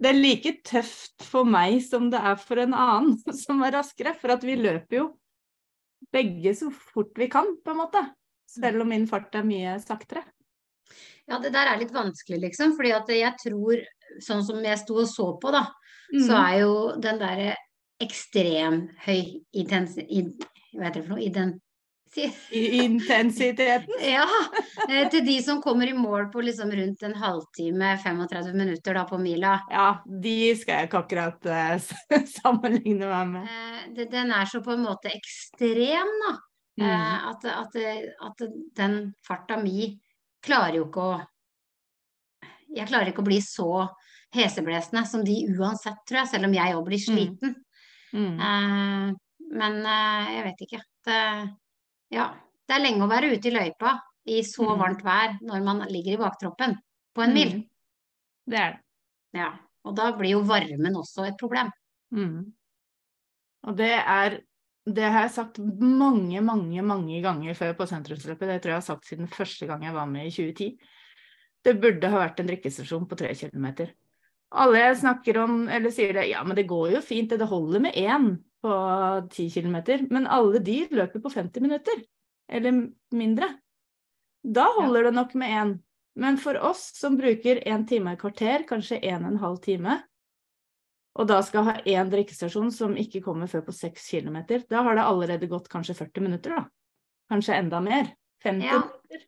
det 0.00 0.08
er 0.08 0.16
like 0.16 0.52
tøft 0.64 1.26
for 1.28 1.44
meg 1.44 1.76
som 1.84 2.06
det 2.12 2.22
er 2.24 2.38
for 2.40 2.62
en 2.62 2.72
annen 2.72 3.18
som 3.44 3.60
er 3.66 3.74
raskere. 3.76 4.14
For 4.16 4.32
at 4.32 4.46
vi 4.48 4.56
løper 4.56 4.96
jo 4.96 5.04
begge 6.12 6.54
så 6.56 6.70
fort 6.72 7.12
vi 7.20 7.28
kan, 7.28 7.52
på 7.60 7.74
en 7.74 7.82
måte. 7.82 8.00
Selv 8.48 8.80
om 8.86 8.88
min 8.94 9.04
fart 9.08 9.36
er 9.36 9.44
mye 9.44 9.76
saktere. 9.84 10.24
Ja, 11.28 11.38
det 11.38 11.52
der 11.54 11.68
er 11.70 11.78
litt 11.80 11.92
vanskelig, 11.94 12.40
liksom. 12.48 12.72
Fordi 12.76 12.94
at 12.96 13.12
jeg 13.12 13.36
tror, 13.44 13.84
sånn 14.24 14.42
som 14.48 14.64
jeg 14.64 14.80
sto 14.80 14.96
og 15.04 15.08
så 15.08 15.28
på, 15.40 15.52
da, 15.54 15.66
så 16.12 16.32
Mm. 16.32 16.40
er 16.44 16.56
jo 16.60 16.72
den 17.00 17.20
derre 17.20 17.52
ekstrem 18.02 18.82
høy 19.06 19.44
intens... 19.52 19.96
In, 20.08 20.32
hva 20.72 20.88
heter 20.88 21.00
det 21.00 21.06
for 21.06 21.14
noe? 21.14 21.24
Iden, 21.24 21.52
si- 22.14 22.28
I 22.58 22.82
intensiteten? 22.84 23.96
ja, 24.14 24.26
eh, 24.88 25.08
til 25.12 25.24
de 25.26 25.36
som 25.44 25.62
kommer 25.64 25.90
i 25.90 25.96
mål 25.96 26.28
på 26.32 26.44
liksom 26.44 26.72
rundt 26.74 27.02
en 27.08 27.16
halvtime, 27.20 27.96
35 28.04 28.52
minutter 28.56 28.98
da 28.98 29.04
på 29.08 29.18
mila. 29.22 29.56
Ja, 29.72 29.88
de 30.06 30.36
skal 30.58 30.80
jeg 30.82 30.90
ikke 30.90 31.02
akkurat 31.04 31.50
uh, 31.50 31.90
sammenligne 32.38 33.10
meg 33.10 33.34
med. 33.34 33.50
Uh, 33.50 33.82
det, 33.96 34.08
den 34.14 34.32
er 34.34 34.48
så 34.48 34.62
på 34.64 34.76
en 34.76 34.86
måte 34.86 35.12
ekstrem, 35.12 36.16
da. 36.26 36.38
Mm. 36.80 36.88
At, 37.28 37.42
at, 37.52 37.74
at 38.24 38.38
den 38.78 38.94
farta 39.28 39.58
mi 39.60 39.90
klarer 40.40 40.78
jo 40.78 40.86
ikke 40.86 41.02
å 41.04 41.18
Jeg 42.72 42.88
klarer 42.88 43.10
ikke 43.10 43.20
å 43.20 43.26
bli 43.26 43.36
så 43.44 43.66
heseblesende 44.32 45.02
som 45.04 45.20
de 45.24 45.34
uansett, 45.52 46.00
tror 46.08 46.22
jeg, 46.22 46.30
selv 46.30 46.48
om 46.48 46.56
jeg 46.56 46.76
òg 46.78 46.86
blir 46.86 47.02
sliten. 47.02 47.52
Mm. 48.16 48.40
Eh, 48.40 49.12
men 49.52 49.82
eh, 49.84 50.30
jeg 50.36 50.46
vet 50.46 50.64
ikke. 50.66 50.80
Det, 51.06 51.18
ja, 52.14 52.30
det 52.68 52.76
er 52.76 52.82
lenge 52.84 53.04
å 53.04 53.10
være 53.10 53.32
ute 53.34 53.50
i 53.50 53.54
løypa 53.54 53.96
i 54.32 54.40
så 54.46 54.68
Mm. 54.70 54.78
varmt 54.78 55.04
vær 55.04 55.36
når 55.42 55.64
man 55.66 55.84
ligger 55.90 56.14
i 56.14 56.20
baktroppen 56.20 56.76
på 57.14 57.24
en 57.24 57.34
mil. 57.34 57.52
Mm. 57.58 57.62
Det 58.52 58.58
er 58.58 58.72
det. 58.72 58.80
Ja, 59.38 59.50
og 59.84 59.96
da 59.96 60.10
blir 60.16 60.36
jo 60.36 60.42
varmen 60.46 60.96
også 61.00 61.26
et 61.26 61.38
problem. 61.40 61.70
Mm. 62.14 62.52
Og 63.66 63.76
det 63.76 63.92
er 63.98 64.40
Det 64.84 65.04
har 65.04 65.28
jeg 65.28 65.30
sagt 65.30 65.58
mange, 65.62 66.40
mange, 66.42 66.82
mange 66.82 67.20
ganger 67.22 67.54
før 67.54 67.76
på 67.78 67.86
sentrumsløpet. 67.86 68.48
Det 68.48 68.62
tror 68.62 68.72
jeg 68.72 68.74
jeg 68.74 68.80
har 68.80 68.80
sagt 68.80 69.06
siden 69.06 69.28
første 69.30 69.66
gang 69.66 69.84
jeg 69.84 69.94
var 69.94 70.06
med 70.10 70.26
i 70.26 70.30
2010. 70.30 70.76
Det 71.62 71.80
burde 71.80 72.08
ha 72.10 72.18
vært 72.18 72.40
en 72.40 72.48
drikkestasjon 72.48 73.06
på 73.06 73.14
tre 73.20 73.30
kilometer. 73.38 73.92
Alle 74.50 74.80
jeg 74.80 74.96
snakker 75.04 75.38
om, 75.38 75.68
eller 75.68 75.94
sier 75.94 76.12
det, 76.12 76.24
ja, 76.32 76.42
men 76.42 76.56
det 76.58 76.66
går 76.66 76.96
jo 76.96 77.00
fint, 77.00 77.30
det 77.30 77.38
det 77.38 77.46
holder 77.46 77.80
med 77.80 77.94
én 77.94 78.42
på 78.62 78.74
10 79.30 79.48
kilometer. 79.50 80.06
Men 80.10 80.26
alle 80.26 80.60
de 80.62 80.86
løper 80.90 81.22
på 81.22 81.32
50 81.32 81.64
minutter, 81.64 82.04
eller 82.52 82.88
mindre. 83.12 83.48
Da 84.42 84.66
holder 84.78 85.08
det 85.08 85.14
nok 85.18 85.34
med 85.38 85.50
én. 85.50 85.74
Men 86.14 86.36
for 86.36 86.58
oss 86.60 86.90
som 86.98 87.16
bruker 87.16 87.62
én 87.66 87.86
time 87.88 88.12
i 88.12 88.20
kvarter, 88.20 88.66
kanskje 88.68 89.00
en 89.02 89.24
og 89.24 89.30
en 89.32 89.42
halv 89.42 89.60
time, 89.64 90.00
og 91.12 91.28
da 91.28 91.42
skal 91.44 91.66
ha 91.66 91.74
én 91.84 92.10
drikkestasjon 92.12 92.70
som 92.72 92.94
ikke 92.96 93.20
kommer 93.24 93.48
før 93.50 93.66
på 93.66 93.74
6 93.76 94.06
kilometer, 94.14 94.62
da 94.68 94.82
har 94.84 94.96
det 94.96 95.04
allerede 95.04 95.48
gått 95.50 95.68
kanskje 95.72 95.96
40 95.98 96.24
minutter, 96.24 96.56
da. 96.56 96.64
Kanskje 97.32 97.58
enda 97.58 97.80
mer. 97.84 98.12
50 98.44 98.64
Ja. 98.66 98.80
minutter. 98.80 99.26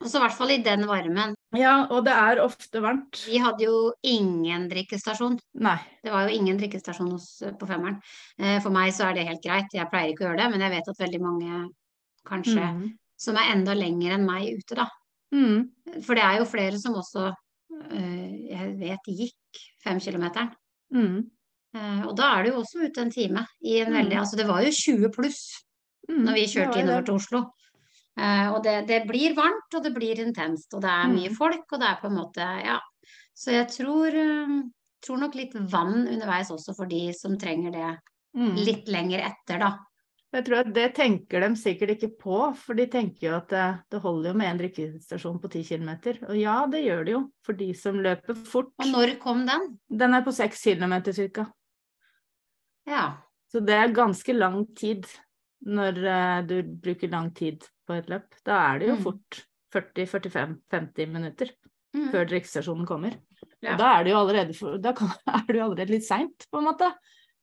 Og 0.00 0.08
så 0.10 0.18
i 0.18 0.22
hvert 0.24 0.36
fall 0.38 0.50
i 0.50 0.62
den 0.62 0.86
varmen. 0.86 1.34
Ja, 1.54 1.86
og 1.90 2.04
det 2.04 2.12
er 2.12 2.40
ofte 2.42 2.80
varmt. 2.82 3.20
Vi 3.28 3.38
hadde 3.38 3.62
jo 3.66 3.92
ingen 4.02 4.68
drikkestasjon. 4.70 5.38
Nei. 5.62 5.76
Det 6.02 6.10
var 6.12 6.28
jo 6.28 6.34
ingen 6.36 6.58
drikkestasjon 6.58 7.12
hos, 7.12 7.28
på 7.60 7.68
femmeren. 7.68 8.00
Eh, 8.38 8.58
For 8.60 8.70
meg 8.74 8.92
så 8.92 9.08
er 9.10 9.14
det 9.14 9.26
helt 9.28 9.42
greit, 9.44 9.70
jeg 9.72 9.88
pleier 9.90 10.12
ikke 10.12 10.24
å 10.24 10.28
gjøre 10.32 10.42
det, 10.42 10.50
men 10.50 10.60
jeg 10.60 10.70
vet 10.74 10.88
at 10.88 10.98
veldig 11.04 11.20
mange 11.20 11.70
kanskje 12.26 12.58
Mm. 12.74 12.98
som 13.16 13.36
er 13.36 13.52
enda 13.54 13.74
lenger 13.74 14.12
enn 14.14 14.26
meg 14.26 14.58
ute, 14.58 14.74
da. 14.74 14.88
Mm. 15.32 15.70
For 16.02 16.14
det 16.14 16.24
er 16.24 16.38
jo 16.38 16.44
flere 16.44 16.78
som 16.78 16.94
også, 16.94 17.32
eh, 17.92 18.48
jeg 18.50 18.78
vet, 18.78 19.00
gikk 19.06 19.62
femkilometeren. 19.84 20.50
Mm. 20.92 21.30
Eh, 21.74 22.02
Og 22.06 22.16
da 22.16 22.38
er 22.38 22.42
du 22.44 22.50
jo 22.50 22.60
også 22.62 22.84
ute 22.86 22.98
en 23.02 23.10
time 23.10 23.46
i 23.64 23.78
en 23.80 23.92
Mm. 23.92 23.98
veldig 24.10 24.16
Altså 24.18 24.36
det 24.36 24.46
var 24.46 24.62
jo 24.62 24.70
20 24.70 25.08
pluss 25.12 25.62
Mm. 26.08 26.24
når 26.24 26.34
vi 26.34 26.44
kjørte 26.46 26.76
innover 26.78 27.04
til 27.04 27.14
Oslo. 27.14 27.50
Eh, 28.16 28.48
og 28.52 28.62
det, 28.62 28.86
det 28.86 29.00
blir 29.08 29.34
varmt, 29.34 29.74
og 29.74 29.82
det 29.82 29.94
blir 29.94 30.20
intenst, 30.22 30.72
og 30.74 30.82
det 30.82 30.90
er 30.90 31.08
mye 31.10 31.30
Mm. 31.30 31.36
folk, 31.36 31.64
og 31.72 31.80
det 31.80 31.88
er 31.88 32.00
på 32.00 32.06
en 32.10 32.18
måte 32.18 32.64
Ja. 32.64 32.78
Så 33.34 33.50
jeg 33.50 33.66
tror, 33.68 34.06
eh, 34.14 34.62
tror 35.02 35.18
nok 35.18 35.34
litt 35.34 35.54
vann 35.54 36.06
underveis 36.08 36.50
også 36.50 36.76
for 36.76 36.86
de 36.86 37.12
som 37.12 37.36
trenger 37.36 37.72
det 37.72 37.98
Mm. 38.36 38.54
litt 38.56 38.86
lenger 38.88 39.18
etter, 39.20 39.58
da. 39.58 39.78
Jeg 40.32 40.44
tror 40.46 40.58
at 40.58 40.72
det 40.74 40.94
tenker 40.96 41.40
de 41.40 41.54
sikkert 41.54 41.90
ikke 41.94 42.18
på, 42.18 42.56
for 42.56 42.74
de 42.74 42.86
tenker 42.86 43.28
jo 43.30 43.36
at 43.36 43.48
det, 43.48 43.80
det 43.90 44.00
holder 44.02 44.32
jo 44.32 44.38
med 44.38 44.46
en 44.50 44.58
drikkestasjon 44.58 45.40
på 45.40 45.48
10 45.48 45.62
km. 45.62 45.90
Og 46.28 46.36
ja, 46.36 46.66
det 46.66 46.84
gjør 46.84 47.04
det 47.04 47.12
jo, 47.12 47.20
for 47.44 47.52
de 47.52 47.72
som 47.72 47.94
løper 48.02 48.34
fort. 48.34 48.72
Og 48.80 48.86
når 48.90 49.18
kom 49.20 49.46
den? 49.46 49.78
Den 49.88 50.12
er 50.14 50.22
på 50.22 50.32
6 50.34 50.60
km 50.64 51.12
ca. 51.32 51.46
Ja. 52.86 53.16
Så 53.52 53.60
det 53.64 53.74
er 53.74 53.94
ganske 53.94 54.34
lang 54.36 54.64
tid 54.74 55.06
når 55.62 55.98
eh, 56.04 56.42
du 56.46 56.62
bruker 56.62 57.10
lang 57.10 57.30
tid 57.34 57.64
på 57.86 57.94
et 57.98 58.06
løp. 58.08 58.26
Da 58.44 58.74
er 58.74 58.78
det 58.80 58.88
jo 58.88 58.96
Mm. 58.96 59.02
fort 59.02 59.44
40-45-50 59.74 61.08
minutter 61.12 61.50
Mm. 61.94 62.10
før 62.10 62.24
drikkestasjonen 62.26 62.86
kommer. 62.86 63.14
Ja. 63.62 63.72
Og 63.72 63.78
da 63.78 64.00
er 64.00 64.04
det 64.04 64.10
jo 64.10 64.18
allerede, 64.18 64.80
da 64.82 64.92
kan, 64.92 65.08
er 65.28 65.46
det 65.46 65.56
jo 65.56 65.64
allerede 65.68 65.90
litt 65.90 66.04
seint, 66.04 66.46
på 66.50 66.58
en 66.58 66.64
måte. 66.64 66.92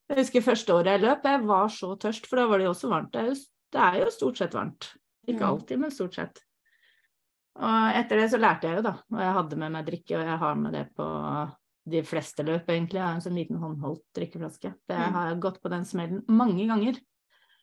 Jeg 0.10 0.18
husker 0.18 0.42
første 0.44 0.74
året 0.76 0.86
jeg 0.92 1.02
løp, 1.06 1.24
jeg 1.24 1.46
var 1.48 1.68
så 1.72 1.96
tørst, 1.98 2.26
for 2.28 2.36
da 2.36 2.48
var 2.48 2.58
det 2.60 2.66
jo 2.66 2.72
også 2.74 2.90
varmt. 2.92 3.12
Det 3.14 3.22
er 3.22 3.28
jo, 3.30 3.36
det 3.72 3.82
er 3.82 4.00
jo 4.04 4.10
stort 4.12 4.38
sett 4.38 4.52
varmt. 4.54 4.90
Ikke 5.28 5.40
Mm. 5.40 5.48
alltid, 5.50 5.80
men 5.80 5.92
stort 5.92 6.14
sett. 6.16 6.42
Og 7.62 7.96
etter 7.96 8.18
det 8.20 8.30
så 8.32 8.40
lærte 8.40 8.64
jeg 8.68 8.76
jo, 8.78 8.82
da. 8.82 8.94
Og 9.12 9.20
jeg 9.20 9.34
hadde 9.38 9.58
med 9.58 9.72
meg 9.72 9.86
drikke, 9.86 10.18
og 10.20 10.26
jeg 10.26 10.38
har 10.40 10.56
med 10.56 10.74
det 10.74 10.86
på 10.96 11.08
de 11.92 12.02
fleste 12.04 12.44
løp, 12.44 12.68
egentlig. 12.68 13.00
Jeg 13.00 13.04
har 13.08 13.16
en 13.16 13.22
sånn 13.22 13.36
liten 13.40 13.58
håndholdt 13.60 14.04
drikkeflaske. 14.16 14.74
Det 14.88 14.98
Mm. 14.98 15.14
har 15.14 15.30
jeg 15.30 15.40
gått 15.42 15.62
på 15.62 15.70
den 15.70 15.84
smellen 15.86 16.24
mange 16.28 16.68
ganger. 16.68 17.00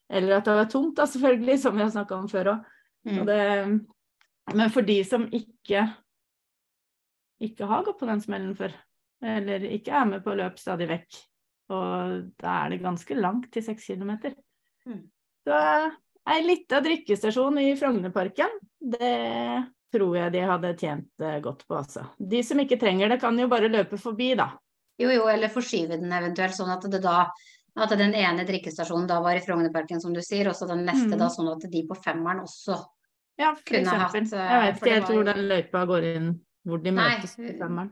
Eller 0.09 0.39
at 0.39 0.49
det 0.49 0.57
var 0.57 0.69
tomt, 0.73 0.97
da, 0.97 1.07
selvfølgelig, 1.07 1.59
som 1.61 1.77
vi 1.77 1.85
har 1.85 1.93
snakka 1.93 2.17
om 2.17 2.29
før 2.33 2.53
òg. 2.55 2.67
Mm. 3.09 3.81
Men 4.57 4.73
for 4.73 4.87
de 4.89 4.97
som 5.05 5.27
ikke, 5.35 5.85
ikke 7.45 7.69
har 7.69 7.85
gått 7.85 8.01
på 8.01 8.09
den 8.09 8.23
smellen 8.25 8.55
før, 8.57 8.73
eller 9.25 9.67
ikke 9.69 9.93
er 9.95 10.09
med 10.09 10.25
på 10.25 10.37
løp 10.39 10.59
stadig 10.61 10.89
vekk, 10.89 11.19
og 11.77 12.21
da 12.41 12.55
er 12.63 12.73
det 12.73 12.83
ganske 12.85 13.17
langt 13.19 13.51
til 13.53 13.65
seks 13.67 13.91
kilometer. 13.91 14.37
Mm. 14.89 15.03
Så 15.45 15.59
ei 16.29 16.39
lita 16.45 16.81
drikkestasjon 16.85 17.61
i 17.61 17.75
Frognerparken, 17.77 18.57
det 18.81 19.13
tror 19.93 20.17
jeg 20.19 20.33
de 20.35 20.45
hadde 20.45 20.73
tjent 20.77 21.25
eh, 21.25 21.39
godt 21.45 21.65
på, 21.69 21.79
altså. 21.79 22.05
De 22.17 22.43
som 22.45 22.61
ikke 22.61 22.81
trenger 22.81 23.13
det, 23.13 23.21
kan 23.23 23.37
jo 23.41 23.49
bare 23.49 23.71
løpe 23.73 24.01
forbi, 24.01 24.35
da. 24.39 24.51
Jo, 24.99 25.13
jo, 25.15 25.29
eller 25.31 25.53
forskyve 25.53 25.97
den 26.01 26.13
eventuelt, 26.13 26.57
sånn 26.57 26.73
at 26.75 26.85
det 26.91 27.01
da 27.05 27.23
at 27.83 27.91
den 27.99 28.15
ene 28.15 28.45
drikkestasjonen 28.49 29.07
da 29.09 29.21
var 29.23 29.37
i 29.39 29.41
Frognerparken, 29.45 30.01
som 30.01 30.13
du 30.15 30.21
sier, 30.21 30.49
og 30.49 30.55
så 30.59 30.67
den 30.69 30.85
neste 30.87 31.15
Mm. 31.15 31.19
da 31.19 31.29
sånn 31.29 31.51
at 31.53 31.71
de 31.71 31.83
på 31.87 31.97
femmeren 32.03 32.41
også 32.43 32.77
Ja, 33.39 33.55
Kunne 33.55 33.81
eksempel. 33.87 33.99
hatt, 33.99 34.33
eh, 34.33 34.51
Jeg 34.51 34.61
vet 34.63 34.77
ikke 34.77 34.85
det 34.85 34.93
helt 34.93 35.09
var 35.09 35.15
hvor 35.15 35.25
den 35.25 35.49
løypa 35.49 35.87
går 35.87 36.03
inn, 36.17 36.41
hvor 36.67 36.83
de 36.83 36.91
Nei, 36.91 37.09
møtes 37.17 37.37
på 37.37 37.59
femmeren. 37.59 37.91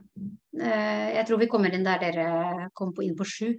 eh, 0.59 1.13
Jeg 1.15 1.25
tror 1.27 1.39
vi 1.39 1.47
kommer 1.47 1.73
inn 1.73 1.83
der 1.83 1.99
dere 1.99 2.69
kom 2.75 2.93
på, 2.93 3.03
inn 3.03 3.15
på 3.15 3.25
sju. 3.25 3.53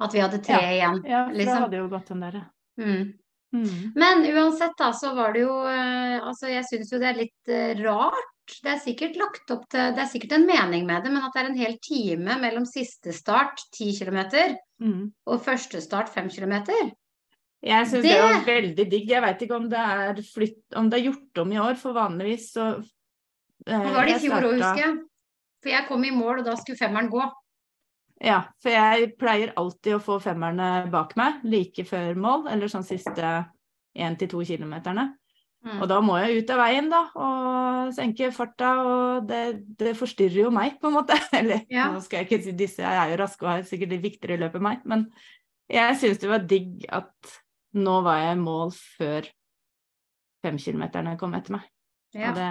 At 0.00 0.12
vi 0.12 0.18
hadde 0.20 0.42
tre 0.42 0.58
igjen, 0.80 1.04
Ja, 1.04 1.26
for 1.26 1.32
da 1.32 1.38
liksom. 1.38 1.62
hadde 1.62 1.76
jo 1.76 1.88
gått 1.88 2.06
den 2.08 2.20
der. 2.20 2.50
Mm. 2.80 3.14
Mm. 3.54 3.92
Men 3.94 4.24
uansett, 4.32 4.72
da, 4.78 4.90
så 4.92 5.14
var 5.14 5.34
det 5.34 5.42
jo 5.42 5.66
eh, 5.66 6.18
Altså, 6.24 6.48
jeg 6.48 6.64
syns 6.64 6.90
jo 6.90 6.98
det 6.98 7.08
er 7.10 7.18
litt 7.20 7.48
eh, 7.48 7.74
rart. 7.84 8.14
Det 8.62 8.72
er 8.72 8.78
sikkert 8.80 9.16
lagt 9.16 9.50
opp 9.50 9.68
til 9.68 9.92
Det 9.94 9.98
er 10.00 10.08
sikkert 10.08 10.32
en 10.32 10.46
mening 10.46 10.86
med 10.86 11.04
det, 11.04 11.12
men 11.12 11.22
at 11.22 11.32
det 11.34 11.42
er 11.42 11.50
en 11.50 11.58
hel 11.58 11.76
time 11.78 12.38
mellom 12.40 12.64
siste 12.64 13.12
start, 13.12 13.60
10 13.76 13.92
km, 14.00 14.56
Mm. 14.82 15.12
og 15.30 15.44
første 15.44 15.78
start, 15.84 16.08
fem 16.10 16.26
kilometer 16.32 16.90
Jeg 17.62 17.86
syns 17.86 18.02
det... 18.02 18.10
Det- 18.10 18.22
var 18.22 18.40
veldig 18.48 18.86
digg. 18.90 19.04
Jeg 19.12 19.22
veit 19.22 19.42
ikke 19.44 19.54
om 19.60 19.68
det 19.70 20.24
flytt, 20.32 20.58
om 20.74 20.88
det 20.90 20.98
er 20.98 21.04
gjort 21.06 21.38
om 21.44 21.52
i 21.54 21.60
år, 21.62 21.76
for 21.78 21.94
vanligvis 21.94 22.48
så 22.56 22.64
eh, 22.74 23.84
Det 23.84 23.92
var 23.94 24.10
det 24.10 24.16
i 24.16 24.24
fjor 24.24 24.48
òg, 24.48 24.56
husker 24.58 24.82
jeg. 24.82 24.96
For 25.62 25.70
jeg 25.70 25.86
kom 25.86 26.04
i 26.04 26.10
mål, 26.10 26.40
og 26.40 26.48
da 26.48 26.56
skulle 26.58 26.80
femmeren 26.80 27.10
gå. 27.12 27.22
Ja, 28.22 28.40
for 28.62 28.74
jeg 28.74 29.12
pleier 29.18 29.52
alltid 29.58 29.96
å 29.96 30.02
få 30.02 30.18
femmerne 30.22 30.88
bak 30.90 31.14
meg 31.18 31.42
like 31.46 31.84
før 31.86 32.18
mål, 32.18 32.48
eller 32.50 32.70
sånn 32.70 32.86
siste 32.86 33.30
én 33.94 34.18
til 34.18 34.30
to 34.30 34.42
kilometerne. 34.46 35.12
Mm. 35.62 35.76
Og 35.80 35.86
da 35.88 36.00
må 36.02 36.16
jeg 36.18 36.42
ut 36.42 36.50
av 36.50 36.58
veien, 36.58 36.88
da, 36.90 37.00
og 37.14 37.92
senke 37.94 38.32
farta, 38.34 38.70
og 38.82 39.28
det, 39.28 39.42
det 39.78 39.92
forstyrrer 39.94 40.40
jo 40.42 40.50
meg, 40.50 40.80
på 40.82 40.88
en 40.90 40.96
måte. 40.96 41.14
Eller 41.38 41.62
Ja. 41.70 41.90
nå 41.92 42.00
skal 42.02 42.18
jeg 42.22 42.26
ikke 42.30 42.42
si 42.48 42.52
disse, 42.58 42.82
jeg 42.82 42.98
er 42.98 43.12
jo 43.12 43.20
raske 43.22 43.46
og 43.46 43.50
har 43.52 43.62
sikkert 43.68 43.94
litt 43.94 44.02
viktigere 44.02 44.40
løp 44.42 44.56
enn 44.58 44.66
meg, 44.66 44.82
men 44.90 45.04
jeg 45.70 45.98
syns 46.00 46.18
det 46.18 46.28
var 46.32 46.42
digg 46.50 46.82
at 46.90 47.36
nå 47.78 47.94
var 48.04 48.18
jeg 48.24 48.34
i 48.36 48.40
mål 48.42 48.72
før 48.74 49.28
femkilometerne 50.44 51.14
kom 51.20 51.34
etter 51.38 51.54
meg. 51.58 51.68
Ja. 52.16 52.30
Og 52.32 52.36
det 52.40 52.48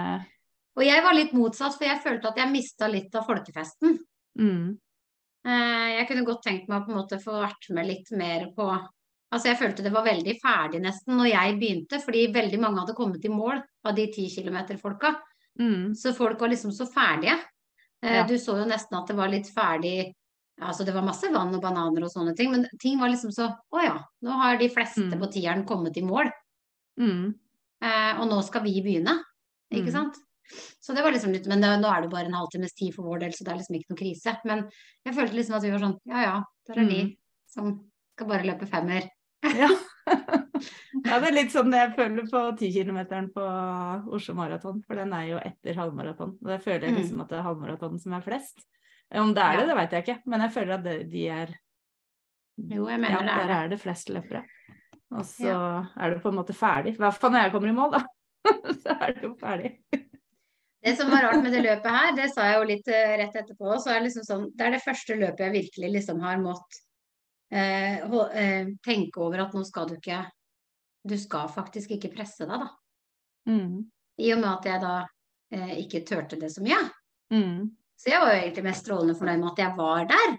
Og 0.80 0.86
jeg 0.86 1.02
var 1.04 1.12
litt 1.12 1.34
motsatt, 1.36 1.76
for 1.76 1.84
jeg 1.84 2.00
følte 2.00 2.30
at 2.32 2.38
jeg 2.40 2.50
mista 2.50 2.88
litt 2.88 3.14
av 3.14 3.26
folkefesten. 3.28 3.98
mm, 4.38 4.78
Eh, 5.44 5.88
Jeg 5.98 6.06
kunne 6.06 6.24
godt 6.24 6.44
tenkt 6.46 6.68
meg 6.70 6.82
å 6.82 6.86
på 6.86 6.92
en 6.92 6.98
måte 7.00 7.16
få 7.18 7.32
vært 7.42 7.66
med 7.74 7.86
litt 7.88 8.10
mer 8.14 8.44
på 8.54 8.66
Altså 9.32 9.48
jeg 9.48 9.58
følte 9.58 9.82
det 9.82 9.92
var 9.94 10.04
veldig 10.04 10.34
ferdig 10.42 10.80
nesten 10.82 11.16
når 11.16 11.30
jeg 11.32 11.58
begynte, 11.60 12.00
fordi 12.04 12.26
veldig 12.34 12.58
mange 12.60 12.80
hadde 12.82 12.94
kommet 12.94 13.24
i 13.24 13.28
mål 13.32 13.62
av 13.84 13.94
de 13.96 14.06
10 14.12 14.28
km-folka. 14.36 15.14
mm, 15.58 15.94
Så 15.96 16.14
folk 16.14 16.38
var 16.40 16.48
liksom 16.48 16.70
så 16.72 16.86
ferdige. 16.92 17.38
Eh, 18.02 18.14
Ja. 18.16 18.24
Du 18.26 18.34
så 18.34 18.58
jo 18.58 18.64
nesten 18.68 18.98
at 18.98 19.06
det 19.06 19.16
var 19.16 19.28
litt 19.28 19.46
ferdig 19.54 20.12
Altså 20.60 20.84
det 20.84 20.92
var 20.94 21.02
masse 21.02 21.24
vann 21.32 21.54
og 21.54 21.62
bananer 21.62 22.04
og 22.04 22.10
sånne 22.12 22.36
ting, 22.36 22.50
men 22.52 22.66
ting 22.78 22.98
var 23.00 23.08
liksom 23.08 23.30
så 23.32 23.56
Å 23.72 23.82
ja, 23.82 23.98
nå 24.22 24.30
har 24.30 24.58
de 24.58 24.68
fleste 24.68 25.00
Mm. 25.10 25.18
på 25.18 25.32
tieren 25.32 25.64
kommet 25.66 25.96
i 25.96 26.02
mål, 26.02 26.30
mm, 27.00 27.34
eh, 27.82 28.20
og 28.20 28.28
nå 28.28 28.42
skal 28.44 28.62
vi 28.62 28.82
begynne. 28.82 29.18
Ikke 29.72 29.88
Mm. 29.88 29.92
sant? 29.92 30.14
Så 30.82 30.94
det 30.94 31.02
var 31.02 31.10
liksom 31.12 31.32
litt 31.32 31.46
Men 31.48 31.60
det, 31.62 31.80
nå 31.80 31.88
er 31.90 32.02
det 32.02 32.10
bare 32.10 32.26
en 32.26 32.34
halvtimes 32.34 32.74
tid 32.74 32.94
for 32.94 33.02
vår 33.02 33.20
del, 33.20 33.30
så 33.32 33.44
det 33.44 33.48
er 33.54 33.56
liksom 33.58 33.76
ikke 33.80 33.90
noe 33.90 33.98
krise. 33.98 34.38
Men 34.44 34.70
jeg 35.06 35.14
følte 35.14 35.32
liksom 35.34 35.54
at 35.56 35.62
vi 35.62 35.70
var 35.70 35.78
sånn 35.80 35.98
Ja 36.06 36.20
ja, 36.22 36.42
der 36.68 36.78
er 36.82 36.86
vi 36.86 37.02
Mm. 37.04 37.16
som 37.48 37.90
skal 38.14 38.28
bare 38.28 38.42
løpe 38.44 38.68
femmer. 38.68 39.08
Ja. 39.42 39.68
ja, 41.06 41.18
det 41.22 41.28
er 41.28 41.34
litt 41.34 41.52
sånn 41.54 41.74
jeg 41.74 41.92
føler 41.96 42.26
på 42.30 42.42
10 42.58 42.70
km 42.74 43.00
på 43.34 43.46
Oslo 44.16 44.34
Maraton, 44.38 44.82
for 44.86 44.98
den 44.98 45.12
er 45.16 45.26
jo 45.32 45.40
etter 45.42 45.78
halvmaraton. 45.78 46.36
Og 46.42 46.52
jeg 46.56 46.62
føler 46.64 46.90
Mm. 46.90 46.98
liksom 47.00 47.20
at 47.24 47.32
det 47.32 47.38
er 47.40 47.46
halvmaratonen 47.46 48.00
som 48.02 48.14
er 48.18 48.24
flest. 48.26 48.64
Om 49.12 49.34
det 49.36 49.42
er 49.44 49.58
det, 49.60 49.66
det 49.68 49.76
vet 49.76 49.92
jeg 49.92 50.04
ikke, 50.06 50.20
men 50.32 50.40
jeg 50.46 50.52
føler 50.54 50.74
at 50.78 50.84
det, 50.86 50.96
de 51.12 51.26
er 51.28 51.50
Jo, 52.56 52.86
jeg 52.88 53.00
mener 53.00 53.10
Ja, 53.12 53.20
det 53.26 53.32
er 53.32 53.46
der 53.48 53.64
er 53.64 53.68
det 53.72 53.80
flest 53.80 54.08
løpere. 54.12 54.44
Og 55.12 55.24
så 55.28 55.52
er 56.00 56.10
det 56.14 56.22
på 56.22 56.30
en 56.30 56.38
måte 56.38 56.54
ferdig. 56.56 56.94
I 56.94 57.00
hvert 57.02 57.18
fall 57.20 57.32
når 57.32 57.46
jeg 57.46 57.52
kommer 57.52 57.68
i 57.68 57.76
mål, 57.76 57.92
da. 57.92 58.00
så 58.82 58.96
er 58.96 59.12
det 59.12 59.22
jo 59.26 59.34
ferdig. 59.40 59.74
Det 60.82 60.96
som 60.98 61.10
var 61.12 61.22
rart 61.28 61.42
med 61.42 61.52
det 61.54 61.60
løpet 61.62 61.90
her, 61.94 62.14
det 62.16 62.30
sa 62.32 62.46
jeg 62.48 62.56
jo 62.58 62.68
litt 62.70 62.88
eh, 62.90 63.12
rett 63.20 63.36
etterpå, 63.38 63.76
så 63.78 63.92
er 63.92 64.00
det 64.00 64.08
liksom 64.08 64.24
sånn 64.26 64.48
Det 64.56 64.66
er 64.66 64.72
det 64.74 64.82
første 64.82 65.18
løpet 65.20 65.44
jeg 65.46 65.54
virkelig 65.54 65.90
liksom 65.98 66.22
har 66.24 66.40
eh, 66.40 66.80
tenke 67.52 69.20
over 69.20 69.42
at 69.44 69.52
nå 69.52 69.60
skal 69.68 69.90
du 69.90 69.98
ikke 69.98 70.22
Du 71.04 71.16
skal 71.18 71.50
faktisk 71.52 71.90
ikke 71.96 72.12
presse 72.14 72.46
deg, 72.46 72.62
da. 72.62 72.68
Mm. 73.50 73.90
I 74.22 74.32
og 74.32 74.38
med 74.38 74.48
at 74.52 74.68
jeg 74.70 74.82
da 74.84 74.94
eh, 75.52 75.72
ikke 75.82 76.04
turte 76.06 76.38
det 76.38 76.52
så 76.54 76.62
mye. 76.62 76.78
Mm. 77.34 77.72
Så 77.98 78.12
jeg 78.12 78.22
var 78.22 78.32
jo 78.32 78.38
egentlig 78.38 78.64
mest 78.68 78.84
strålende 78.84 79.16
fornøyd 79.18 79.40
med 79.40 79.50
at 79.50 79.62
jeg 79.64 79.76
var 79.80 80.06
der. 80.12 80.36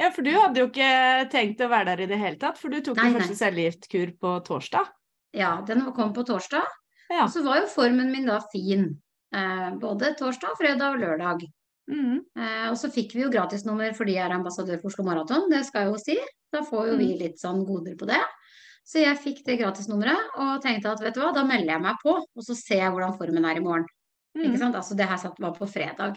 Ja, 0.00 0.08
for 0.08 0.24
du 0.24 0.32
hadde 0.32 0.62
jo 0.62 0.70
ikke 0.70 1.28
tenkt 1.32 1.60
å 1.60 1.68
være 1.68 1.92
der 1.92 2.04
i 2.06 2.08
det 2.08 2.18
hele 2.22 2.40
tatt, 2.40 2.56
for 2.60 2.72
du 2.72 2.80
tok 2.80 2.96
din 2.96 3.18
første 3.18 3.36
cellegiftkur 3.36 4.14
på 4.20 4.32
torsdag. 4.48 4.88
Ja, 5.36 5.58
den 5.68 5.84
kom 5.96 6.14
på 6.16 6.24
torsdag. 6.28 6.64
Ja. 7.12 7.26
Og 7.26 7.32
så 7.34 7.42
var 7.44 7.60
jo 7.60 7.68
formen 7.72 8.12
min 8.12 8.28
da 8.28 8.38
fin. 8.52 8.88
Eh, 9.36 9.68
både 9.80 10.14
torsdag, 10.16 10.56
fredag 10.60 10.96
og 10.96 11.02
lørdag. 11.04 11.44
Mm. 11.90 12.20
Eh, 12.38 12.66
og 12.70 12.76
så 12.78 12.90
fikk 12.94 13.14
vi 13.16 13.24
jo 13.24 13.30
gratisnummer 13.32 13.94
fordi 13.96 14.14
jeg 14.14 14.24
er 14.28 14.36
ambassadør 14.36 14.78
for 14.80 14.92
Oslo 14.92 15.04
Maraton, 15.08 15.48
det 15.50 15.64
skal 15.66 15.86
jeg 15.86 15.92
jo 15.92 15.98
si. 16.02 16.18
Da 16.52 16.62
får 16.62 16.92
jo 16.92 16.96
vi 17.00 17.08
litt 17.18 17.40
sånn 17.42 17.64
goder 17.66 17.96
på 17.98 18.06
det. 18.06 18.20
Så 18.86 18.98
jeg 19.02 19.18
fikk 19.22 19.44
det 19.46 19.58
gratisnummeret 19.60 20.36
og 20.42 20.62
tenkte 20.62 20.90
at 20.92 21.02
vet 21.02 21.14
du 21.14 21.20
hva, 21.22 21.32
da 21.34 21.44
melder 21.46 21.74
jeg 21.76 21.82
meg 21.84 21.98
på, 22.02 22.16
og 22.18 22.42
så 22.46 22.54
ser 22.58 22.80
jeg 22.82 22.92
hvordan 22.94 23.16
formen 23.18 23.44
er 23.46 23.56
i 23.60 23.64
morgen. 23.64 23.86
Ikke 24.36 24.54
Mm. 24.54 24.58
sant? 24.58 24.74
Altså 24.76 24.96
det 24.96 25.06
her 25.08 25.16
satt 25.20 25.38
var 25.40 25.52
på 25.54 25.68
fredag. 25.68 26.16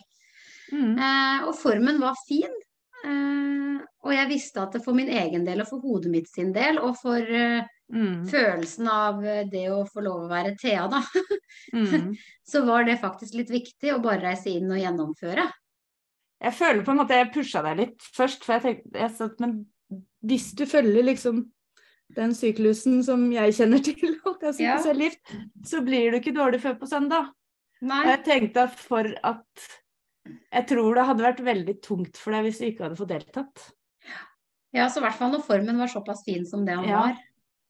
Mm. 0.71 0.97
Eh, 0.97 1.47
og 1.47 1.55
formen 1.59 1.99
var 2.01 2.15
fin. 2.27 2.53
Eh, 3.05 3.79
og 4.05 4.13
jeg 4.13 4.29
visste 4.29 4.61
at 4.61 4.71
det 4.73 4.83
for 4.83 4.93
min 4.93 5.09
egen 5.09 5.45
del 5.45 5.61
og 5.61 5.67
for 5.67 5.79
hodet 5.83 6.11
mitt 6.11 6.27
sin 6.29 6.51
del, 6.53 6.79
og 6.79 6.95
for 7.01 7.17
eh, 7.17 7.61
Mm. 7.93 8.23
følelsen 8.25 8.87
av 8.89 9.19
eh, 9.25 9.43
det 9.45 9.67
å 9.69 9.83
få 9.85 10.01
lov 10.01 10.23
å 10.25 10.29
være 10.31 10.55
Thea, 10.57 10.87
da, 10.89 11.03
Mm. 11.73 12.15
så 12.51 12.63
var 12.65 12.83
det 12.87 12.97
faktisk 13.01 13.35
litt 13.37 13.49
viktig 13.53 13.93
å 13.93 13.99
bare 14.03 14.21
reise 14.23 14.49
inn 14.49 14.71
og 14.73 14.79
gjennomføre. 14.81 15.45
Jeg 16.41 16.53
føler 16.57 16.83
på 16.83 16.91
en 16.91 16.97
måte 16.99 17.15
jeg 17.17 17.29
pusha 17.33 17.61
deg 17.63 17.77
litt 17.79 18.01
først, 18.15 18.43
for 18.43 18.57
jeg 18.57 18.63
tenkte 18.65 18.99
jeg 18.99 19.11
satt, 19.15 19.39
Men 19.39 19.53
hvis 20.25 20.49
du 20.57 20.65
følger 20.65 21.03
liksom 21.07 21.43
den 22.15 22.33
syklusen 22.37 23.03
som 23.05 23.23
jeg 23.33 23.53
kjenner 23.57 23.81
til, 23.85 24.17
Ja. 24.59 24.77
så 24.81 25.81
blir 25.85 26.11
du 26.11 26.17
ikke 26.19 26.35
dårlig 26.35 26.59
før 26.61 26.75
på 26.81 26.89
søndag. 26.89 27.31
Og 27.85 28.09
jeg 28.09 28.23
tenkte 28.25 28.63
at 28.65 28.75
for 28.79 29.05
at 29.23 29.69
Jeg 30.25 30.65
tror 30.67 30.95
det 30.97 31.05
hadde 31.05 31.23
vært 31.23 31.41
veldig 31.45 31.77
tungt 31.85 32.17
for 32.17 32.33
deg 32.33 32.47
hvis 32.47 32.57
du 32.59 32.65
ikke 32.65 32.83
hadde 32.87 32.97
fått 32.97 33.11
deltatt. 33.13 33.65
Ja, 34.73 34.87
så 34.89 34.99
i 34.99 35.05
hvert 35.05 35.17
fall 35.19 35.31
når 35.31 35.45
formen 35.45 35.77
var 35.79 35.87
såpass 35.87 36.23
fin 36.25 36.45
som 36.49 36.65
det 36.65 36.75
han 36.75 36.87
Ja. 36.89 36.99
var. 36.99 37.17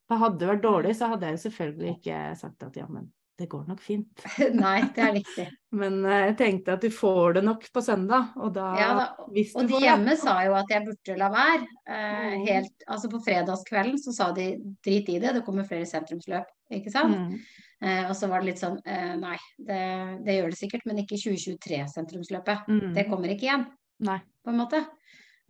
For 0.06 0.16
hadde 0.22 0.38
det 0.38 0.48
vært 0.48 0.62
dårlig, 0.64 0.96
så 0.96 1.08
hadde 1.10 1.26
jeg 1.26 1.36
jo 1.38 1.44
selvfølgelig 1.48 1.94
ikke 1.98 2.18
sagt 2.38 2.62
at 2.62 2.76
ja, 2.78 2.86
men 2.88 3.08
det 3.36 3.48
går 3.52 3.66
nok 3.68 3.80
fint. 3.84 4.22
Nei, 4.64 4.78
det 4.96 5.02
er 5.04 5.10
riktig. 5.12 5.44
Men 5.76 5.98
eh, 6.08 6.22
jeg 6.30 6.36
tenkte 6.38 6.72
at 6.72 6.80
du 6.80 6.88
får 6.94 7.34
det 7.36 7.42
nok 7.44 7.66
på 7.74 7.82
søndag, 7.84 8.30
og 8.40 8.54
da, 8.56 8.70
Ja, 8.80 8.86
da, 8.96 9.26
hvis 9.34 9.50
du 9.52 9.58
og 9.60 9.66
de 9.66 9.74
får 9.74 9.82
det 9.82 9.88
hjemme 9.90 10.14
sa 10.22 10.36
jo 10.46 10.54
at 10.56 10.70
jeg 10.72 10.86
burde 10.86 11.16
la 11.20 11.28
være. 11.34 11.66
Eh, 11.84 12.14
Mm. 12.36 12.46
helt, 12.46 12.86
altså 12.88 13.10
på 13.12 13.20
fredagskvelden 13.26 13.98
så 14.00 14.14
sa 14.16 14.30
de 14.32 14.46
drit 14.84 15.08
i 15.12 15.18
det, 15.20 15.34
det 15.36 15.44
kommer 15.44 15.68
flere 15.68 15.84
sentrumsløp, 15.86 16.48
ikke 16.72 16.90
sant? 16.94 17.12
Mm. 17.18 17.36
Eh, 17.84 18.04
og 18.08 18.14
så 18.16 18.30
var 18.30 18.40
det 18.40 18.48
litt 18.54 18.62
sånn 18.62 18.78
eh, 18.88 19.12
nei, 19.20 19.36
det, 19.68 19.82
det 20.24 20.38
gjør 20.38 20.54
det 20.54 20.58
sikkert, 20.62 20.86
men 20.88 21.02
ikke 21.04 21.18
2023-sentrumsløpet. 21.20 22.64
Mm. 22.72 22.94
Det 22.96 23.04
kommer 23.10 23.32
ikke 23.34 23.46
igjen, 23.50 23.66
Nei. 24.06 24.18
på 24.44 24.52
en 24.54 24.58
måte. 24.62 24.80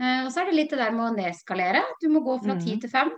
Eh, 0.02 0.24
og 0.26 0.32
så 0.34 0.42
er 0.42 0.50
det 0.50 0.58
litt 0.58 0.74
det 0.74 0.80
der 0.82 0.92
med 0.96 1.06
å 1.06 1.14
nedskalere. 1.16 1.84
Du 2.02 2.08
må 2.12 2.20
gå 2.26 2.34
fra 2.42 2.54
Mm. 2.58 2.64
ti 2.66 2.76
til 2.82 2.90
fem. 2.92 3.14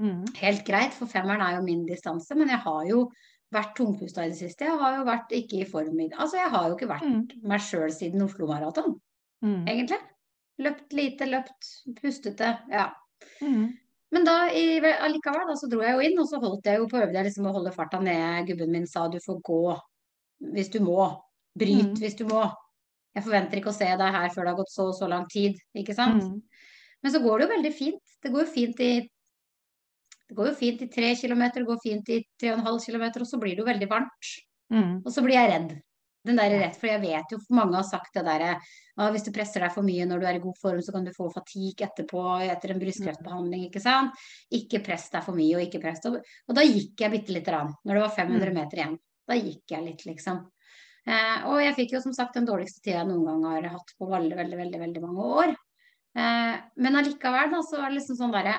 Mm. 0.00 0.24
Helt 0.40 0.64
greit, 0.66 0.92
for 0.96 1.06
femmeren 1.06 1.40
er 1.40 1.56
jo 1.58 1.62
min 1.62 1.84
distanse, 1.86 2.34
men 2.34 2.48
jeg 2.48 2.58
har 2.58 2.86
jo 2.88 3.04
vært 3.54 3.76
tungpusta 3.76 4.24
i 4.24 4.32
det 4.32 4.38
siste. 4.40 4.66
Jeg 4.66 4.78
har 4.80 4.96
jo 4.98 5.04
vært 5.06 5.30
ikke 5.30 5.60
i 5.60 5.68
form 5.70 6.00
i 6.00 6.08
Altså, 6.10 6.34
jeg 6.40 6.50
har 6.50 6.68
jo 6.68 6.74
ikke 6.76 6.88
vært 6.90 7.06
Mm. 7.06 7.42
meg 7.42 7.60
sjøl 7.60 7.92
siden 7.92 8.22
Oslo 8.22 8.46
Maraton, 8.46 9.00
Mm. 9.42 9.64
egentlig. 9.68 9.98
Løpt 10.58 10.92
lite, 10.92 11.26
løpt 11.26 11.94
pustete. 12.00 12.58
Ja. 12.70 12.92
Mm. 13.40 13.76
Men 14.12 14.24
da 14.24 14.48
i, 14.50 14.78
allikevel, 14.80 15.46
da, 15.46 15.54
så 15.54 15.68
dro 15.68 15.80
jeg 15.82 15.92
jo 15.94 16.00
inn, 16.00 16.18
og 16.18 16.26
så 16.28 16.40
holdt 16.40 16.64
jeg 16.64 16.78
jo 16.78 16.86
på 16.86 17.00
øvde 17.02 17.14
jeg 17.14 17.24
liksom 17.26 17.46
å 17.46 17.52
holde 17.52 17.72
farta 17.72 18.00
nede. 18.00 18.46
Gubben 18.46 18.70
min 18.70 18.86
sa 18.86 19.08
du 19.08 19.18
får 19.18 19.40
gå 19.42 19.80
hvis 20.52 20.70
du 20.70 20.78
må. 20.80 21.20
Bryt 21.58 21.94
Mm. 21.94 21.96
hvis 21.96 22.16
du 22.16 22.24
må. 22.24 22.52
Jeg 23.14 23.22
forventer 23.24 23.56
ikke 23.60 23.70
å 23.70 23.74
se 23.74 23.84
deg 23.84 24.12
her 24.12 24.28
før 24.28 24.42
det 24.44 24.48
har 24.48 24.56
gått 24.56 24.70
så 24.70 24.88
og 24.88 24.94
så 24.94 25.08
lang 25.08 25.26
tid, 25.28 25.54
ikke 25.76 25.94
sant. 25.94 26.22
Mm. 26.22 26.42
Men 27.02 27.12
så 27.12 27.20
går 27.22 27.38
det 27.38 27.48
jo 27.48 27.54
veldig 27.56 27.72
fint. 27.74 28.02
Det 28.22 28.32
går 28.32 28.44
jo 28.44 28.52
fint 28.52 28.80
i 28.80 29.08
det 30.28 30.36
går 30.38 30.50
jo 30.50 30.58
fint 30.58 30.82
i 30.82 30.88
tre 30.88 31.14
kilometer, 31.20 31.60
det 31.60 31.68
går 31.68 31.82
fint 31.82 32.12
i 32.14 32.20
tre 32.40 32.52
og 32.52 32.58
en 32.60 32.68
halv 32.68 32.80
kilometer, 32.84 33.24
og 33.24 33.28
så 33.28 33.40
blir 33.40 33.54
det 33.56 33.64
jo 33.64 33.68
veldig 33.68 33.88
varmt. 33.90 34.30
Mm. 34.72 34.94
Og 35.04 35.10
så 35.12 35.22
blir 35.24 35.36
jeg 35.36 35.50
redd. 35.50 35.74
Den 36.24 36.38
der 36.40 36.54
rett, 36.56 36.76
for 36.80 36.88
jeg 36.88 37.02
vet 37.02 37.32
jo 37.34 37.36
mange 37.52 37.76
har 37.76 37.84
sagt 37.84 38.14
det 38.16 38.22
derre 38.24 38.54
ah, 38.56 39.10
hvis 39.12 39.26
du 39.26 39.32
presser 39.34 39.60
deg 39.60 39.74
for 39.74 39.84
mye 39.84 40.06
når 40.08 40.22
du 40.22 40.26
er 40.30 40.38
i 40.38 40.40
god 40.40 40.56
form, 40.56 40.78
så 40.80 40.94
kan 40.94 41.04
du 41.04 41.10
få 41.12 41.26
fatigue 41.34 41.84
etterpå 41.84 42.22
etter 42.46 42.72
en 42.72 42.80
brystkreftbehandling, 42.80 43.66
ikke 43.68 43.82
sant. 43.84 44.16
Ikke 44.56 44.80
press 44.86 45.10
deg 45.12 45.26
for 45.26 45.36
mye, 45.36 45.58
og 45.58 45.66
ikke 45.66 45.82
press 45.82 46.00
deg 46.00 46.16
Og 46.16 46.56
da 46.56 46.64
gikk 46.64 47.04
jeg 47.04 47.12
bitte 47.12 47.34
lite 47.36 47.50
grann, 47.52 47.74
når 47.84 47.98
det 47.98 48.04
var 48.06 48.16
500 48.16 48.48
Mm. 48.48 48.56
meter 48.56 48.80
igjen. 48.80 48.96
Da 49.28 49.36
gikk 49.36 49.74
jeg 49.76 49.84
litt, 49.84 50.06
liksom. 50.08 50.40
Eh, 51.06 51.44
og 51.44 51.60
jeg 51.60 51.76
fikk 51.76 51.92
jo 51.92 52.00
som 52.00 52.14
sagt 52.16 52.34
den 52.38 52.46
dårligste 52.48 52.80
tida 52.80 53.02
jeg 53.02 53.08
noen 53.10 53.26
gang 53.28 53.44
har 53.44 53.68
hatt 53.76 53.92
på 53.98 54.08
veldig, 54.08 54.36
veldig, 54.40 54.56
veldig, 54.62 54.80
veldig 54.80 55.02
mange 55.04 55.28
år. 55.44 55.54
Eh, 56.16 56.56
men 56.80 56.96
allikevel, 56.96 57.50
da, 57.52 57.60
så 57.60 57.82
var 57.82 57.90
det 57.92 57.98
liksom 57.98 58.16
sånn 58.16 58.32
derre 58.32 58.56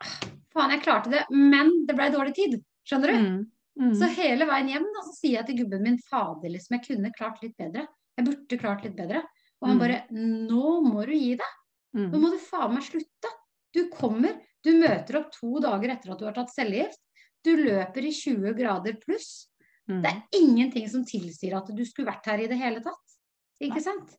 ah, 0.00 0.16
Faen, 0.56 0.72
jeg 0.72 0.82
klarte 0.86 1.12
det, 1.12 1.24
men 1.30 1.70
det 1.86 1.94
ble 1.98 2.08
dårlig 2.14 2.32
tid. 2.38 2.56
Skjønner 2.88 3.12
du? 3.12 3.16
Mm. 3.20 3.38
Mm. 3.76 3.94
Så 4.00 4.08
hele 4.16 4.46
veien 4.48 4.70
hjem 4.72 4.86
da, 4.94 5.02
så 5.04 5.12
sier 5.18 5.34
jeg 5.42 5.46
til 5.50 5.58
gubben 5.60 5.82
min 5.84 5.98
fader, 6.08 6.48
liksom, 6.48 6.78
jeg 6.78 6.86
kunne 6.86 7.10
klart 7.16 7.42
litt 7.44 7.56
bedre. 7.60 7.82
Jeg 8.16 8.24
burde 8.30 8.58
klart 8.62 8.84
litt 8.86 8.96
bedre. 8.96 9.20
Og 9.60 9.68
han 9.68 9.76
Mm. 9.76 9.80
bare 9.82 9.98
nå 10.12 10.70
må 10.86 11.04
du 11.04 11.12
gi 11.12 11.34
deg. 11.36 11.52
Nå 11.94 12.08
Mm. 12.12 12.20
må 12.22 12.30
du 12.32 12.38
faen 12.38 12.72
meg 12.74 12.82
slutte. 12.82 13.30
Du 13.74 13.88
kommer, 13.90 14.40
du 14.64 14.72
møter 14.80 15.18
opp 15.20 15.30
to 15.32 15.60
dager 15.60 15.90
etter 15.92 16.12
at 16.12 16.18
du 16.18 16.24
har 16.24 16.32
tatt 16.32 16.48
cellegift. 16.54 16.98
Du 17.44 17.54
løper 17.56 18.00
i 18.04 18.10
20 18.12 18.54
grader 18.56 18.94
pluss. 19.04 19.48
Mm. 19.88 20.02
Det 20.02 20.10
er 20.10 20.22
ingenting 20.40 20.88
som 20.88 21.04
tilsier 21.04 21.56
at 21.56 21.66
du 21.68 21.84
skulle 21.84 22.08
vært 22.10 22.24
her 22.26 22.38
i 22.40 22.46
det 22.48 22.56
hele 22.58 22.80
tatt. 22.80 23.16
Ikke 23.60 23.80
sant? 23.82 24.16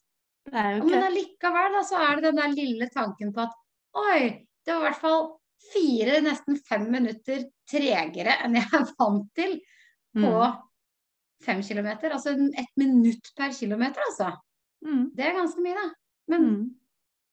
Nei, 0.52 0.80
okay. 0.80 0.90
Men 0.90 1.04
allikevel 1.12 1.74
da, 1.74 1.82
så 1.84 1.98
er 2.00 2.16
det 2.22 2.24
den 2.30 2.36
der 2.40 2.54
lille 2.56 2.88
tanken 2.94 3.34
på 3.34 3.42
at 3.44 3.54
oi, 3.96 4.46
det 4.66 4.74
var 4.74 4.80
i 4.80 4.86
hvert 4.92 5.02
fall 5.02 5.40
fire, 5.74 6.20
nesten 6.24 6.58
fem 6.68 6.86
minutter 6.92 7.44
tregere 7.70 8.38
enn 8.46 8.56
jeg 8.56 8.70
er 8.74 8.86
vant 9.00 9.28
til 9.36 9.58
på 10.18 10.32
Mm. 10.32 10.58
fem 11.44 11.62
kilometer. 11.62 12.10
Altså 12.16 12.32
ett 12.58 12.74
minutt 12.78 13.32
per 13.38 13.52
kilometer, 13.54 14.02
altså. 14.10 14.32
Mm. 14.86 15.12
Det 15.16 15.26
er 15.26 15.34
ganske 15.38 15.62
mye, 15.62 15.76
da. 15.76 15.90
Men 16.28 16.42
Mm. 16.48 16.76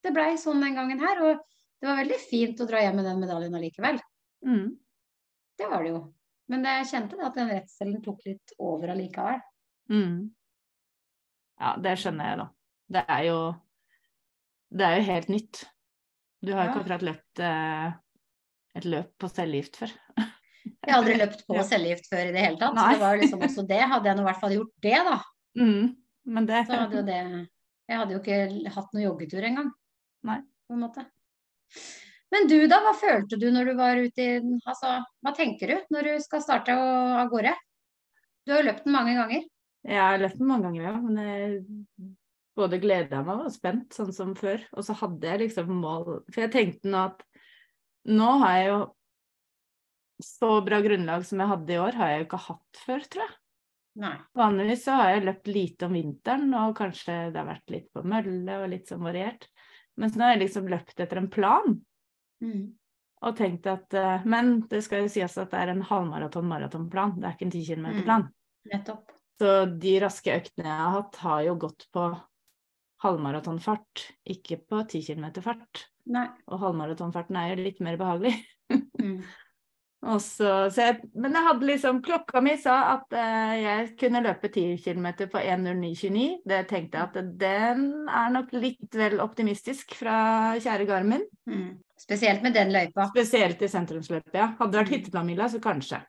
det 0.03 0.13
blei 0.15 0.35
sånn 0.37 0.61
den 0.61 0.75
gangen 0.75 0.99
her, 1.01 1.23
og 1.25 1.39
det 1.81 1.89
var 1.89 1.97
veldig 2.05 2.19
fint 2.21 2.61
å 2.61 2.67
dra 2.69 2.81
hjem 2.81 2.97
med 2.97 3.05
den 3.05 3.21
medaljen 3.21 3.55
allikevel. 3.55 4.01
Mm. 4.45 4.77
Det 5.59 5.69
var 5.71 5.83
det 5.83 5.91
jo. 5.93 6.15
Men 6.49 6.65
jeg 6.65 6.87
kjente 6.87 7.17
det 7.17 7.25
at 7.25 7.35
den 7.35 7.49
redselen 7.49 8.03
tok 8.03 8.21
litt 8.27 8.53
over 8.59 8.89
allikevel. 8.89 9.41
Mm. 9.91 10.31
Ja, 11.61 11.77
det 11.77 11.99
skjønner 11.99 12.25
jeg, 12.29 12.39
da. 12.39 12.49
Det 12.91 13.05
er 13.09 13.25
jo 13.25 13.39
Det 14.75 14.83
er 14.85 14.97
jo 14.99 15.03
helt 15.13 15.29
nytt. 15.29 15.65
Du 16.43 16.53
har 16.53 16.65
jo 16.67 16.71
ikke 16.73 16.81
akkurat 16.83 17.03
løpt 17.07 17.39
eh, 17.41 17.93
et 18.75 18.89
løp 18.89 19.13
på 19.21 19.31
cellegift 19.31 19.79
før. 19.83 19.93
Jeg 20.65 20.91
har 20.91 20.99
aldri 20.99 21.15
løpt 21.21 21.45
på 21.49 21.63
cellegift 21.69 22.09
før 22.11 22.29
i 22.29 22.33
det 22.35 22.43
hele 22.43 22.59
tatt. 22.61 22.77
Så 22.77 22.87
det 22.95 23.01
var 23.03 23.15
jo 23.15 23.23
liksom 23.23 23.45
også 23.47 23.65
det. 23.69 23.81
Hadde 23.93 24.11
jeg 24.11 24.19
nå 24.19 24.25
i 24.25 24.29
hvert 24.31 24.41
fall 24.43 24.57
gjort 24.57 24.75
det, 24.85 24.99
da, 25.11 25.21
Mm. 25.55 25.95
Men 26.27 26.47
det 26.49 26.65
så 26.67 26.81
hadde 26.81 26.97
jo 26.97 27.03
det 27.07 27.19
Jeg 27.87 27.99
hadde 28.01 28.15
jo 28.15 28.21
ikke 28.23 28.71
hatt 28.75 28.95
noen 28.95 29.05
joggetur 29.05 29.45
engang. 29.47 29.69
Nei. 30.27 30.41
På 30.67 30.75
en 30.75 30.83
måte. 30.87 31.05
Men 32.35 32.49
du 32.51 32.57
da, 32.67 32.81
hva 32.83 32.95
følte 32.99 33.39
du 33.39 33.51
når 33.55 33.71
du 33.71 33.75
var 33.79 34.01
ute 34.01 34.25
i 34.25 34.39
Altså, 34.65 34.97
hva 35.23 35.35
tenker 35.37 35.71
du 35.71 35.95
når 35.95 36.09
du 36.09 36.25
skal 36.25 36.43
starte 36.43 36.75
av 36.75 37.29
gårde? 37.31 37.53
Du 38.45 38.55
har 38.55 38.63
jo 38.63 38.69
løpt 38.71 38.89
den 38.89 38.97
mange 38.97 39.15
ganger. 39.17 39.45
Jeg 39.85 40.01
har 40.01 40.19
løpt 40.19 40.41
den 40.41 40.49
mange 40.49 40.67
ganger, 40.67 40.89
ja. 40.89 40.95
Men 41.05 41.21
jeg 41.21 42.11
både 42.57 42.81
gleda 42.81 43.21
meg 43.21 43.35
og 43.37 43.45
var 43.45 43.55
spent, 43.55 43.95
sånn 43.95 44.13
som 44.17 44.35
før. 44.39 44.65
Og 44.75 44.87
så 44.87 44.97
hadde 44.97 45.29
jeg 45.29 45.45
liksom 45.45 45.71
mål 45.83 46.09
For 46.31 46.45
jeg 46.47 46.55
tenkte 46.55 46.91
nå 46.91 47.05
at 47.11 47.23
nå 48.11 48.29
har 48.43 48.59
jeg 48.59 48.69
jo 48.71 48.83
så 50.25 50.51
bra 50.65 50.79
grunnlag 50.85 51.25
som 51.27 51.41
jeg 51.43 51.51
hadde 51.51 51.75
i 51.75 51.81
år, 51.81 51.97
har 51.99 52.13
jeg 52.13 52.21
jo 52.21 52.27
ikke 52.29 52.45
hatt 52.47 52.85
før, 52.85 53.09
tror 53.11 53.25
jeg. 53.27 53.35
Nei. 54.05 54.15
Vanligvis 54.35 54.85
så 54.87 54.99
har 54.99 55.11
jeg 55.13 55.27
løpt 55.29 55.51
lite 55.55 55.87
om 55.87 55.95
vinteren, 55.95 56.55
og 56.59 56.77
kanskje 56.79 57.19
det 57.35 57.41
har 57.41 57.49
vært 57.49 57.75
litt 57.75 57.91
på 57.95 58.03
mølle 58.11 58.61
og 58.63 58.71
litt 58.73 58.91
sånn 58.91 59.05
variert. 59.05 59.47
Mens 60.01 60.17
nå 60.19 60.27
har 60.27 60.35
jeg 60.35 60.45
liksom 60.47 60.71
løpt 60.71 61.03
etter 61.03 61.21
en 61.21 61.31
plan. 61.31 61.77
Mm. 62.43 62.65
Og 63.25 63.37
tenkt 63.39 63.67
at 63.71 63.95
eh, 63.97 64.25
Men 64.29 64.57
det 64.69 64.83
skal 64.85 65.05
jo 65.05 65.13
sies 65.13 65.37
at 65.41 65.53
det 65.53 65.61
er 65.61 65.73
en 65.73 65.85
halvmaraton-maratonplan, 65.87 67.17
det 67.21 67.29
er 67.29 67.37
ikke 67.37 67.47
en 67.47 67.55
10 67.55 67.69
km-plan. 67.71 68.27
Nettopp. 68.73 69.15
Så 69.41 69.55
de 69.83 69.95
raske 70.03 70.35
øktene 70.35 70.69
jeg 70.69 70.81
har 70.81 70.95
hatt, 70.99 71.21
har 71.23 71.47
jo 71.47 71.55
gått 71.67 71.87
på 71.95 72.09
halvmaratonfart, 73.05 74.09
ikke 74.35 74.59
på 74.65 74.83
10 74.89 75.05
km-fart. 75.09 75.87
Nei. 76.13 76.27
Og 76.51 76.61
halvmaratonfarten 76.61 77.39
er 77.41 77.53
jo 77.53 77.65
litt 77.65 77.81
mer 77.85 77.99
behagelig. 78.01 78.37
Mm. 78.73 79.19
Og 80.05 80.21
så, 80.21 80.49
så 80.69 80.83
jeg, 80.83 80.97
men 81.17 81.33
jeg 81.33 81.47
hadde 81.47 81.69
liksom 81.69 82.01
Klokka 82.05 82.43
mi 82.45 82.55
sa 82.61 82.75
at 82.93 83.15
eh, 83.17 83.53
jeg 83.63 83.87
kunne 84.01 84.21
løpe 84.25 84.51
10 84.51 84.77
km 84.85 85.07
på 85.33 85.41
1.09,29. 85.41 86.25
Det 86.45 86.59
tenkte 86.69 86.99
jeg 87.01 87.09
at 87.09 87.31
den 87.41 87.87
er 88.05 88.35
nok 88.35 88.53
litt 88.53 88.99
vel 88.99 89.17
optimistisk 89.25 89.97
fra 89.97 90.17
kjære 90.61 90.89
Garmin. 90.91 91.25
Mm. 91.49 91.71
Spesielt 92.01 92.45
med 92.45 92.57
den 92.57 92.75
løypa. 92.75 93.09
Spesielt 93.15 93.63
i 93.65 93.71
sentrumsløpet, 93.71 94.35
ja. 94.37 94.51
Hadde 94.59 94.75
det 94.75 94.83
vært 94.83 94.93
hytteplanmila, 94.93 95.49
så 95.49 95.63
kanskje. 95.65 96.03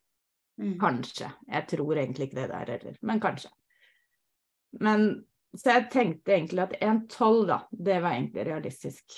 Mm. 0.60 0.75
Kanskje. 0.81 1.29
Jeg 1.51 1.69
tror 1.71 2.01
egentlig 2.01 2.27
ikke 2.27 2.41
det 2.41 2.49
der 2.51 2.73
heller, 2.75 2.99
men 3.05 3.23
kanskje. 3.23 3.53
Men 4.84 5.08
så 5.56 5.72
jeg 5.72 5.88
tenkte 5.94 6.36
egentlig 6.36 6.63
at 6.65 6.76
1,12, 6.82 7.41
da, 7.50 7.60
det 7.72 7.98
var 8.04 8.18
egentlig 8.18 8.46
realistisk. 8.48 9.18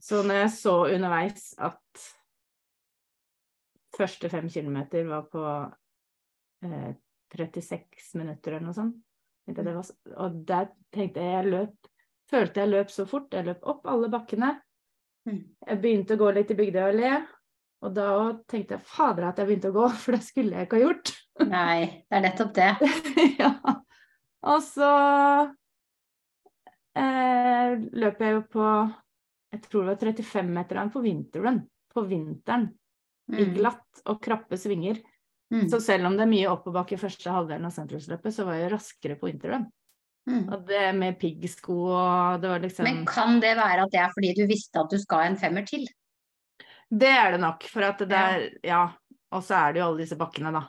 Så 0.00 0.22
når 0.24 0.44
jeg 0.44 0.52
så 0.54 0.74
underveis 0.94 1.50
at 1.60 2.06
første 3.96 4.30
fem 4.32 4.48
kilometer 4.48 5.04
var 5.08 5.26
på 5.32 5.44
eh, 6.64 6.92
36 7.36 8.18
minutter 8.18 8.56
eller 8.56 8.70
noe 8.70 8.76
sånt, 8.76 8.98
det 9.50 9.74
var, 9.74 9.88
og 10.22 10.42
der 10.46 10.68
tenkte 10.94 11.22
jeg 11.24 11.34
jeg 11.40 11.50
løp 11.54 11.90
Følte 12.30 12.62
jeg 12.62 12.70
løp 12.70 12.92
så 12.94 13.02
fort. 13.10 13.32
Jeg 13.34 13.42
løp 13.48 13.64
opp 13.66 13.88
alle 13.90 14.06
bakkene. 14.06 14.52
Mm. 15.26 15.40
Jeg 15.66 15.78
begynte 15.82 16.14
å 16.14 16.20
gå 16.20 16.28
litt 16.36 16.52
i 16.54 16.56
Bygdøy 16.60 16.84
allé. 16.84 17.10
Og 17.82 17.94
da 17.96 18.10
tenkte 18.50 18.76
jeg 18.76 18.86
fader 18.86 19.26
at 19.26 19.40
jeg 19.40 19.48
begynte 19.48 19.72
å 19.72 19.74
gå, 19.74 19.88
for 20.02 20.14
det 20.14 20.22
skulle 20.22 20.54
jeg 20.54 20.68
ikke 20.68 20.78
ha 20.78 20.84
gjort. 20.84 21.12
Nei, 21.48 22.04
det 22.06 22.20
er 22.20 22.24
nettopp 22.28 22.52
det. 22.54 22.70
ja. 23.42 23.50
Og 24.48 24.62
så 24.64 24.90
eh, 26.96 27.74
løp 27.92 28.22
jeg 28.24 28.36
jo 28.38 28.42
på 28.54 28.66
jeg 29.50 29.64
tror 29.66 29.88
det 29.88 29.96
var 29.96 30.12
35-meteren 30.14 30.92
på 30.94 31.00
vinterrun. 31.02 31.64
På 31.90 32.04
vinteren. 32.06 32.68
I 33.30 33.44
Mm. 33.44 33.54
glatt 33.54 34.02
og 34.06 34.20
krappe 34.22 34.56
svinger. 34.58 35.00
Mm. 35.52 35.68
Så 35.70 35.80
selv 35.82 36.06
om 36.06 36.16
det 36.16 36.22
er 36.22 36.30
mye 36.30 36.50
oppoverbakke 36.50 36.94
i 36.94 36.98
første 36.98 37.30
halvdelen 37.30 37.66
av 37.66 37.74
sentrumsløpet, 37.74 38.34
så 38.34 38.44
var 38.44 38.54
jeg 38.54 38.72
raskere 38.72 39.16
på 39.18 39.26
vinteren. 39.26 39.66
Mm. 40.28 40.52
Og 40.52 40.66
det 40.66 40.94
med 40.94 41.18
piggsko 41.18 41.74
og 41.90 42.40
det 42.40 42.50
var 42.50 42.60
liksom 42.60 42.84
Men 42.84 43.06
kan 43.06 43.40
det 43.40 43.56
være 43.56 43.82
at 43.82 43.90
det 43.90 44.00
er 44.00 44.12
fordi 44.14 44.34
du 44.36 44.46
visste 44.46 44.78
at 44.78 44.90
du 44.90 44.98
skal 44.98 45.26
en 45.26 45.36
femmer 45.36 45.66
til? 45.66 45.86
Det 46.90 47.08
er 47.08 47.32
det 47.32 47.40
nok, 47.40 47.62
for 47.64 47.82
at 47.82 47.98
det 47.98 48.12
er 48.12 48.50
Ja. 48.62 48.92
Og 49.32 49.42
så 49.42 49.54
er 49.54 49.72
det 49.72 49.78
jo 49.80 49.86
alle 49.86 50.02
disse 50.02 50.16
bakkene, 50.18 50.50
da. 50.52 50.68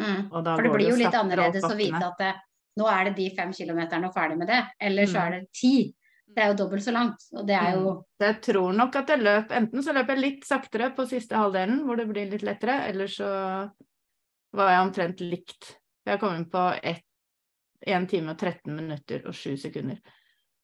Mm. 0.00 0.32
Og 0.32 0.44
da 0.44 0.56
For 0.56 0.62
det 0.62 0.72
blir 0.72 0.90
jo 0.90 0.96
litt 0.96 1.14
annerledes 1.14 1.62
å 1.62 1.76
vite 1.76 2.06
at 2.06 2.18
det, 2.18 2.34
nå 2.80 2.88
er 2.90 3.08
det 3.10 3.16
de 3.20 3.28
fem 3.36 3.52
kilometerne 3.56 4.08
og 4.08 4.14
ferdig 4.16 4.38
med 4.40 4.48
det, 4.50 4.60
eller 4.80 5.06
så 5.10 5.18
Mm. 5.20 5.26
er 5.26 5.30
det 5.36 5.52
ti. 5.60 5.74
Det 6.30 6.42
er 6.44 6.52
jo 6.52 6.58
dobbelt 6.62 6.84
så 6.84 6.92
langt. 6.94 7.24
Og 7.34 7.46
det 7.46 7.56
er 7.58 7.72
jo 7.74 7.92
jeg 8.22 8.36
tror 8.46 8.72
nok 8.78 8.96
at 9.00 9.08
jeg 9.10 9.18
løp 9.24 9.50
Enten 9.50 9.82
så 9.82 9.92
løp 9.96 10.06
jeg 10.12 10.18
litt 10.22 10.44
saktere 10.46 10.92
på 10.94 11.06
siste 11.10 11.34
halvdelen, 11.36 11.80
hvor 11.84 11.96
det 11.98 12.06
blir 12.08 12.30
litt 12.30 12.44
lettere, 12.46 12.76
eller 12.88 13.06
så 13.10 13.30
var 14.54 14.70
jeg 14.70 14.84
omtrent 14.86 15.20
likt. 15.26 15.76
Jeg 16.06 16.20
kom 16.22 16.34
inn 16.36 16.46
på 16.50 16.62
1 16.82 18.06
time 18.10 18.30
og 18.34 18.38
13 18.38 18.76
minutter 18.76 19.26
og 19.26 19.34
7 19.34 19.56
sekunder. 19.58 19.98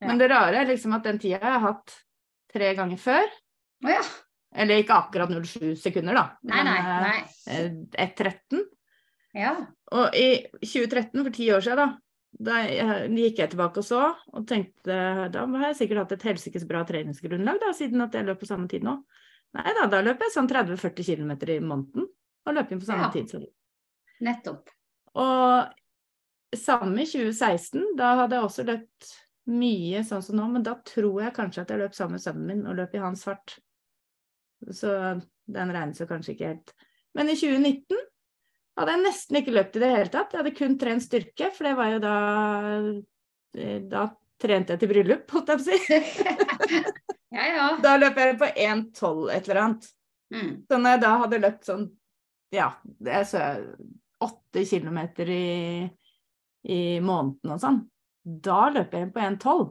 Ja. 0.00 0.06
Men 0.10 0.18
det 0.18 0.30
rare 0.30 0.60
er 0.62 0.66
liksom 0.70 0.94
at 0.94 1.02
den 1.08 1.18
tida 1.18 1.38
jeg 1.40 1.52
har 1.52 1.60
hatt 1.66 1.94
tre 2.52 2.74
ganger 2.76 2.96
før, 3.00 3.26
Oh, 3.84 3.90
ja. 3.90 4.00
eller 4.54 4.78
ikke 4.82 4.94
akkurat 4.96 5.28
07 5.30 5.74
sekunder, 5.76 6.14
da, 6.14 6.24
Nei, 6.48 6.62
nei, 6.64 6.78
nei. 6.82 7.18
men 7.46 7.86
eh, 7.98 8.06
1.13. 8.06 8.62
Ja. 9.36 9.54
Og 9.92 10.14
i 10.16 10.46
2013, 10.62 11.22
for 11.24 11.30
ti 11.34 11.50
år 11.52 11.60
siden, 11.60 11.76
da, 11.76 11.98
da 12.38 12.58
gikk 12.68 13.38
jeg 13.40 13.50
tilbake 13.52 13.80
og 13.80 13.86
så, 13.86 14.00
og 14.32 14.46
tenkte 14.48 14.96
da 15.32 15.44
har 15.46 15.70
jeg 15.70 15.78
sikkert 15.80 16.02
hatt 16.02 16.12
et 16.18 16.26
helsikes 16.28 16.66
bra 16.68 16.82
treningsgrunnlag, 16.84 17.60
da, 17.62 17.72
siden 17.76 18.04
at 18.04 18.14
jeg 18.14 18.26
løp 18.28 18.42
på 18.42 18.48
samme 18.48 18.68
tid 18.68 18.84
nå. 18.84 18.98
Nei 19.56 19.72
da, 19.78 19.86
da 19.88 20.02
løper 20.04 20.26
jeg 20.26 20.34
sånn 20.34 20.50
30-40 20.50 21.06
km 21.06 21.32
i 21.48 21.60
måneden. 21.64 22.08
og 22.46 22.54
løper 22.54 22.76
inn 22.76 22.80
på 22.82 22.86
samme 22.86 23.08
Ja. 23.08 23.10
tid 23.10 23.30
Så. 23.30 23.40
Nettopp. 24.22 24.68
Og 25.18 26.56
samme 26.56 27.02
i 27.02 27.06
2016, 27.08 27.96
da 27.96 28.12
hadde 28.20 28.36
jeg 28.36 28.44
også 28.44 28.66
løpt 28.68 29.08
mye 29.46 30.02
sånn 30.06 30.22
som 30.22 30.36
nå, 30.36 30.46
men 30.52 30.62
da 30.66 30.74
tror 30.84 31.22
jeg 31.22 31.34
kanskje 31.34 31.62
at 31.62 31.70
jeg 31.72 31.80
løp 31.80 31.94
sammen 31.94 32.18
med 32.18 32.22
sønnen 32.22 32.46
min 32.46 32.66
og 32.66 32.76
løp 32.76 32.94
i 32.94 33.02
hans 33.02 33.24
fart. 33.24 33.56
Så 34.70 34.92
den 35.46 35.72
regnes 35.74 36.00
jo 36.00 36.06
kanskje 36.10 36.34
ikke 36.34 36.52
helt. 36.52 36.74
Men 37.14 37.30
i 37.30 37.36
2019 37.38 37.96
hadde 38.76 38.94
jeg 38.94 39.04
nesten 39.06 39.40
ikke 39.40 39.56
løpt 39.56 39.76
i 39.78 39.82
det 39.82 39.90
hele 39.92 40.12
tatt. 40.12 40.32
Jeg 40.32 40.42
hadde 40.42 40.54
kun 40.56 40.78
trent 40.80 41.04
styrke, 41.04 41.50
for 41.56 41.68
det 41.68 41.74
var 41.78 41.92
jo 41.94 42.00
da 42.04 42.14
eh, 43.56 43.78
Da 43.88 44.06
trente 44.42 44.74
jeg 44.74 44.82
til 44.82 44.90
bryllup, 44.90 45.30
holdt 45.32 45.52
jeg 45.52 45.60
på 45.60 45.64
å 45.64 45.68
si. 45.68 46.94
Ja, 47.36 47.44
ja. 47.50 47.64
Da 47.82 47.96
løp 47.98 48.16
jeg 48.16 48.36
på 48.40 48.46
1,12 48.48 49.30
et 49.34 49.48
eller 49.48 49.58
annet. 49.60 49.86
Mm. 50.32 50.50
Så 50.64 50.78
når 50.78 50.94
jeg 50.94 51.00
da 51.02 51.10
hadde 51.20 51.40
løpt 51.42 51.66
sånn, 51.68 51.82
ja, 52.54 52.68
det 53.02 53.12
er 53.12 53.26
så 53.28 53.42
åtte 54.24 54.62
kilometer 54.64 55.32
i, 55.34 55.48
i 56.70 56.80
måneden 57.04 57.52
og 57.52 57.60
sånn, 57.60 57.82
da 58.24 58.70
løper 58.72 59.02
jeg 59.02 59.12
på 59.12 59.24
1,12. 59.26 59.66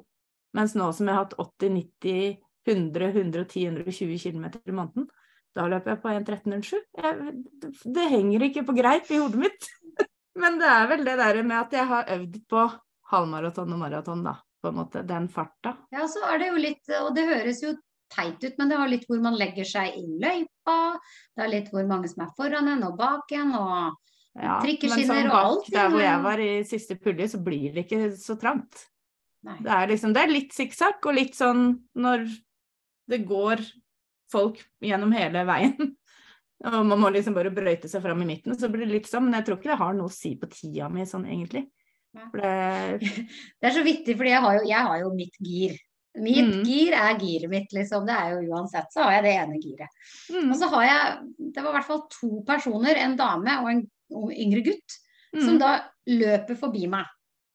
Mens 0.60 0.76
nå 0.78 0.92
som 0.96 1.10
jeg 1.10 1.18
har 1.18 1.26
hatt 1.26 1.38
80, 1.42 1.74
90, 1.80 2.38
100, 2.70 3.10
110, 3.24 3.66
120 3.72 4.22
kilometer 4.28 4.62
i 4.70 4.76
måneden, 4.76 5.10
da 5.56 5.68
løper 5.72 5.94
jeg 5.94 6.02
på 6.04 6.10
1,1307. 6.12 6.82
Jeg- 7.00 7.44
Det, 7.62 7.72
det 7.96 8.10
henger 8.12 8.44
ikke 8.50 8.66
på 8.68 8.76
greip 8.78 9.10
i 9.12 9.18
hodet 9.22 9.40
mitt. 9.40 9.68
Men 10.42 10.58
det 10.60 10.68
er 10.68 10.88
vel 10.92 11.06
det 11.08 11.18
der 11.22 11.44
med 11.44 11.58
at 11.62 11.72
jeg 11.72 11.88
har 11.88 12.10
øvd 12.18 12.42
på 12.52 12.66
halvmaraton 13.12 13.74
og 13.74 13.80
maraton, 13.80 14.24
da. 14.26 14.36
På 14.62 14.72
en 14.72 14.80
måte. 14.82 15.04
Den 15.08 15.28
farta. 15.30 15.76
Ja, 15.94 16.08
så 16.10 16.24
er 16.34 16.40
det 16.42 16.48
jo 16.50 16.56
litt, 16.60 16.90
og 17.00 17.14
det 17.16 17.28
høres 17.30 17.62
jo 17.64 17.76
teit 18.12 18.42
ut, 18.44 18.58
men 18.58 18.70
det 18.70 18.78
har 18.78 18.90
litt 18.90 19.06
hvor 19.08 19.22
man 19.22 19.38
legger 19.38 19.64
seg 19.68 19.94
i 19.98 20.04
løypa. 20.22 20.76
Det 21.36 21.44
er 21.46 21.52
litt 21.54 21.70
hvor 21.74 21.86
mange 21.88 22.10
som 22.10 22.24
er 22.26 22.34
foran 22.38 22.68
en 22.74 22.84
og 22.84 22.98
bak 22.98 23.32
en, 23.38 23.54
og 23.56 24.02
Ja, 24.36 24.58
Trikkeskinner 24.60 25.08
sånn 25.08 25.30
og 25.32 25.38
alt, 25.40 25.70
Der 25.72 25.88
hvor 25.94 26.02
jeg 26.04 26.24
var 26.26 26.42
i 26.44 26.50
siste 26.68 26.98
pulje, 27.00 27.30
så 27.32 27.40
blir 27.40 27.72
det 27.74 27.86
ikke 27.86 28.10
så 28.20 28.36
trangt. 28.42 28.82
Det 29.46 29.72
er 29.72 29.88
liksom, 29.88 30.12
det 30.12 30.24
er 30.26 30.34
litt 30.34 30.52
sikksakk, 30.52 31.06
og 31.06 31.16
litt 31.16 31.38
sånn 31.38 31.62
når 31.96 32.26
det 33.08 33.22
går 33.30 33.62
folk 34.36 34.60
gjennom 34.84 35.16
hele 35.16 35.46
veien. 35.48 35.96
Og 36.66 36.78
man 36.88 37.02
må 37.02 37.10
liksom 37.12 37.36
bare 37.36 37.52
brøyte 37.54 37.90
seg 37.92 38.04
fram 38.04 38.22
i 38.24 38.28
midten, 38.30 38.56
så 38.58 38.70
blir 38.72 38.86
det 38.88 38.94
litt 39.02 39.10
sånn. 39.10 39.26
Men 39.28 39.40
jeg 39.40 39.48
tror 39.50 39.58
ikke 39.60 39.74
det 39.74 39.82
har 39.82 39.98
noe 39.98 40.08
å 40.12 40.14
si 40.14 40.36
på 40.40 40.48
tida 40.52 40.88
mi 40.92 41.04
sånn 41.10 41.26
egentlig. 41.28 41.66
Det, 42.16 42.54
Det 43.60 43.68
er 43.70 43.76
så 43.76 43.84
vittig, 43.84 44.16
for 44.16 44.28
jeg 44.30 44.62
jeg 44.70 44.88
har 44.88 45.02
jo 45.04 45.12
mitt 45.18 45.36
gir. 45.44 45.76
Mitt 46.16 46.48
Mm. 46.48 46.62
gir 46.64 46.94
er 46.96 47.18
giret 47.20 47.52
mitt, 47.52 47.74
liksom. 47.76 48.06
Det 48.08 48.16
er 48.16 48.30
jo 48.38 48.54
uansett, 48.56 48.88
så 48.94 49.04
har 49.04 49.18
jeg 49.18 49.24
det 49.26 49.34
ene 49.36 49.58
giret. 49.60 49.98
mm, 50.32 50.46
Og 50.48 50.56
så 50.62 50.70
har 50.72 50.86
jeg, 50.88 51.18
det 51.52 51.64
var 51.64 51.74
i 51.74 51.76
hvert 51.76 51.90
fall 51.90 52.04
to 52.14 52.30
personer, 52.48 52.96
en 53.04 53.18
dame 53.20 53.58
og 53.60 53.70
en 53.74 53.82
og 54.16 54.32
yngre 54.32 54.62
gutt, 54.64 54.96
som 55.34 55.58
mm, 55.58 55.60
da 55.60 55.74
løper 56.08 56.56
forbi 56.56 56.86
meg. 56.88 57.04